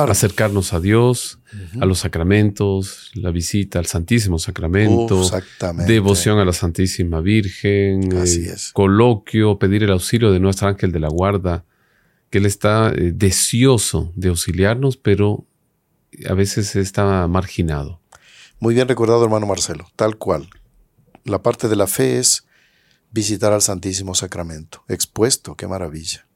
acercarnos 0.03 0.73
a 0.73 0.81
Dios, 0.81 1.39
a 1.81 1.87
los 1.87 2.01
sacramentos, 2.01 3.11
la 3.15 3.31
visita 3.31 3.79
al 3.79 3.87
Santísimo 3.87 4.39
Sacramento, 4.39 5.23
devoción 5.87 6.39
a 6.39 6.45
la 6.45 6.53
Santísima 6.53 7.21
Virgen, 7.21 8.11
eh, 8.13 8.55
coloquio, 8.73 9.59
pedir 9.59 9.85
el 9.85 9.93
auxilio 9.93 10.33
de 10.33 10.41
nuestro 10.41 10.69
ángel 10.69 10.91
de 10.91 11.01
la 11.01 11.09
guarda, 11.09 11.65
que 12.31 12.39
él 12.39 12.47
está 12.47 12.91
eh, 12.91 13.13
deseoso 13.15 14.13
de 14.17 14.31
auxiliarnos, 14.31 14.97
pero 14.97 15.47
a 16.29 16.35
veces 16.35 16.75
está 16.77 17.27
marginado. 17.29 18.01
Muy 18.59 18.75
bien 18.75 18.89
recordado, 18.89 19.23
hermano 19.25 19.47
Marcelo, 19.47 19.87
tal 19.97 20.17
cual. 20.17 20.49
La 21.25 21.43
parte 21.43 21.69
de 21.69 21.77
la 21.77 21.87
fe 21.87 22.19
es 22.19 22.47
visitar 23.11 23.53
al 23.53 23.63
Santísimo 23.63 24.15
Sacramento, 24.15 24.83
expuesto, 24.89 25.55
qué 25.55 25.69
maravilla. 25.69 26.27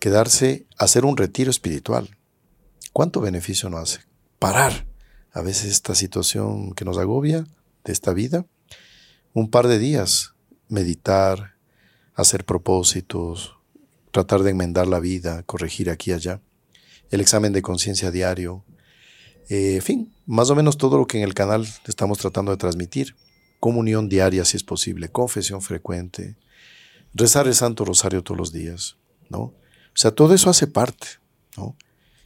Quedarse, 0.00 0.66
hacer 0.76 1.04
un 1.04 1.16
retiro 1.16 1.50
espiritual, 1.50 2.16
¿Cuánto 2.94 3.20
beneficio 3.20 3.68
nos 3.70 3.80
hace? 3.80 4.06
Parar 4.38 4.86
a 5.32 5.42
veces 5.42 5.72
esta 5.72 5.96
situación 5.96 6.74
que 6.74 6.84
nos 6.84 6.96
agobia 6.96 7.44
de 7.82 7.92
esta 7.92 8.14
vida. 8.14 8.46
Un 9.32 9.50
par 9.50 9.66
de 9.66 9.80
días, 9.80 10.34
meditar, 10.68 11.56
hacer 12.14 12.44
propósitos, 12.44 13.56
tratar 14.12 14.44
de 14.44 14.50
enmendar 14.50 14.86
la 14.86 15.00
vida, 15.00 15.42
corregir 15.42 15.90
aquí 15.90 16.12
y 16.12 16.14
allá. 16.14 16.40
El 17.10 17.20
examen 17.20 17.52
de 17.52 17.62
conciencia 17.62 18.12
diario. 18.12 18.64
Eh, 19.48 19.74
en 19.74 19.82
fin, 19.82 20.14
más 20.24 20.50
o 20.50 20.54
menos 20.54 20.78
todo 20.78 20.96
lo 20.96 21.08
que 21.08 21.18
en 21.18 21.24
el 21.24 21.34
canal 21.34 21.66
estamos 21.88 22.18
tratando 22.18 22.52
de 22.52 22.58
transmitir. 22.58 23.16
Comunión 23.58 24.08
diaria 24.08 24.44
si 24.44 24.56
es 24.56 24.62
posible, 24.62 25.08
confesión 25.08 25.62
frecuente, 25.62 26.36
rezar 27.12 27.48
el 27.48 27.56
Santo 27.56 27.84
Rosario 27.84 28.22
todos 28.22 28.38
los 28.38 28.52
días, 28.52 28.98
¿no? 29.30 29.40
O 29.40 29.96
sea, 29.96 30.12
todo 30.12 30.32
eso 30.32 30.48
hace 30.48 30.68
parte, 30.68 31.08
¿no? 31.56 31.76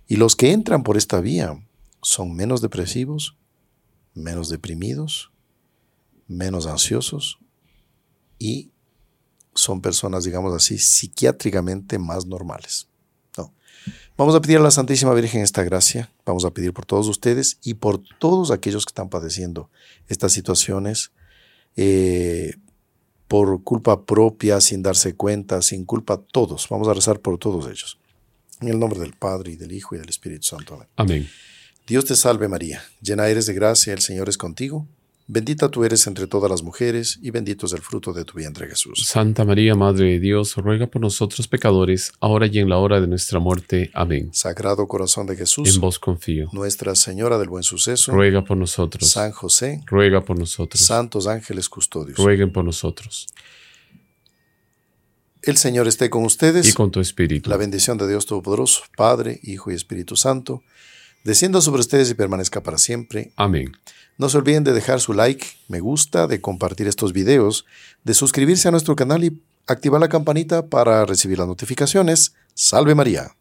Y 0.08 0.16
los 0.16 0.34
que 0.34 0.52
entran 0.52 0.82
por 0.82 0.96
esta 0.96 1.20
vía 1.20 1.62
son 2.02 2.34
menos 2.34 2.62
depresivos, 2.62 3.36
menos 4.14 4.48
deprimidos, 4.48 5.30
menos 6.26 6.66
ansiosos 6.66 7.38
y 8.38 8.70
son 9.54 9.80
personas, 9.80 10.24
digamos 10.24 10.54
así, 10.54 10.78
psiquiátricamente 10.78 11.98
más 11.98 12.26
normales. 12.26 12.88
Vamos 14.16 14.34
a 14.34 14.40
pedir 14.40 14.58
a 14.58 14.62
la 14.62 14.72
Santísima 14.72 15.14
Virgen 15.14 15.42
esta 15.42 15.62
gracia, 15.62 16.10
vamos 16.26 16.44
a 16.44 16.50
pedir 16.50 16.72
por 16.72 16.84
todos 16.84 17.06
ustedes 17.06 17.58
y 17.62 17.74
por 17.74 18.00
todos 18.18 18.50
aquellos 18.50 18.84
que 18.84 18.90
están 18.90 19.08
padeciendo 19.08 19.70
estas 20.08 20.32
situaciones 20.32 21.12
eh, 21.76 22.56
por 23.28 23.62
culpa 23.62 24.04
propia, 24.04 24.60
sin 24.60 24.82
darse 24.82 25.14
cuenta, 25.14 25.62
sin 25.62 25.84
culpa, 25.84 26.20
todos. 26.32 26.66
Vamos 26.68 26.88
a 26.88 26.94
rezar 26.94 27.20
por 27.20 27.38
todos 27.38 27.66
ellos. 27.66 27.98
En 28.60 28.68
el 28.68 28.78
nombre 28.78 28.98
del 28.98 29.12
Padre, 29.12 29.52
y 29.52 29.56
del 29.56 29.72
Hijo, 29.72 29.94
y 29.94 29.98
del 29.98 30.08
Espíritu 30.08 30.46
Santo. 30.46 30.84
Amén. 30.96 31.28
Dios 31.86 32.04
te 32.04 32.16
salve 32.16 32.48
María, 32.48 32.82
llena 33.00 33.28
eres 33.28 33.46
de 33.46 33.54
gracia, 33.54 33.94
el 33.94 34.00
Señor 34.00 34.28
es 34.28 34.36
contigo. 34.36 34.86
Bendita 35.30 35.70
tú 35.70 35.84
eres 35.84 36.06
entre 36.06 36.26
todas 36.26 36.50
las 36.50 36.62
mujeres, 36.62 37.18
y 37.20 37.30
bendito 37.30 37.66
es 37.66 37.74
el 37.74 37.82
fruto 37.82 38.14
de 38.14 38.24
tu 38.24 38.38
vientre 38.38 38.66
Jesús. 38.66 39.04
Santa 39.06 39.44
María, 39.44 39.74
Madre 39.74 40.12
de 40.12 40.20
Dios, 40.20 40.56
ruega 40.56 40.86
por 40.86 41.02
nosotros 41.02 41.46
pecadores, 41.46 42.12
ahora 42.18 42.46
y 42.46 42.58
en 42.58 42.70
la 42.70 42.78
hora 42.78 42.98
de 42.98 43.06
nuestra 43.06 43.38
muerte. 43.38 43.90
Amén. 43.92 44.30
Sagrado 44.32 44.88
corazón 44.88 45.26
de 45.26 45.36
Jesús, 45.36 45.74
en 45.74 45.82
vos 45.82 45.98
confío. 45.98 46.48
Nuestra 46.54 46.94
Señora 46.94 47.38
del 47.38 47.50
Buen 47.50 47.62
Suceso, 47.62 48.12
ruega 48.12 48.42
por 48.42 48.56
nosotros. 48.56 49.10
San 49.10 49.32
José, 49.32 49.82
ruega 49.84 50.22
por 50.22 50.38
nosotros. 50.38 50.82
Santos 50.82 51.26
ángeles 51.26 51.68
custodios, 51.68 52.16
rueguen 52.16 52.50
por 52.50 52.64
nosotros. 52.64 53.26
El 55.48 55.56
Señor 55.56 55.88
esté 55.88 56.10
con 56.10 56.26
ustedes. 56.26 56.68
Y 56.68 56.74
con 56.74 56.90
tu 56.90 57.00
espíritu. 57.00 57.48
La 57.48 57.56
bendición 57.56 57.96
de 57.96 58.06
Dios 58.06 58.26
Todopoderoso, 58.26 58.82
Padre, 58.98 59.40
Hijo 59.42 59.70
y 59.70 59.74
Espíritu 59.74 60.14
Santo, 60.14 60.62
descienda 61.24 61.62
sobre 61.62 61.80
ustedes 61.80 62.10
y 62.10 62.14
permanezca 62.14 62.62
para 62.62 62.76
siempre. 62.76 63.32
Amén. 63.34 63.72
No 64.18 64.28
se 64.28 64.36
olviden 64.36 64.62
de 64.62 64.74
dejar 64.74 65.00
su 65.00 65.14
like, 65.14 65.46
me 65.68 65.80
gusta, 65.80 66.26
de 66.26 66.42
compartir 66.42 66.86
estos 66.86 67.14
videos, 67.14 67.64
de 68.04 68.12
suscribirse 68.12 68.68
a 68.68 68.72
nuestro 68.72 68.94
canal 68.94 69.24
y 69.24 69.40
activar 69.66 70.02
la 70.02 70.10
campanita 70.10 70.66
para 70.66 71.06
recibir 71.06 71.38
las 71.38 71.48
notificaciones. 71.48 72.34
Salve 72.52 72.94
María. 72.94 73.34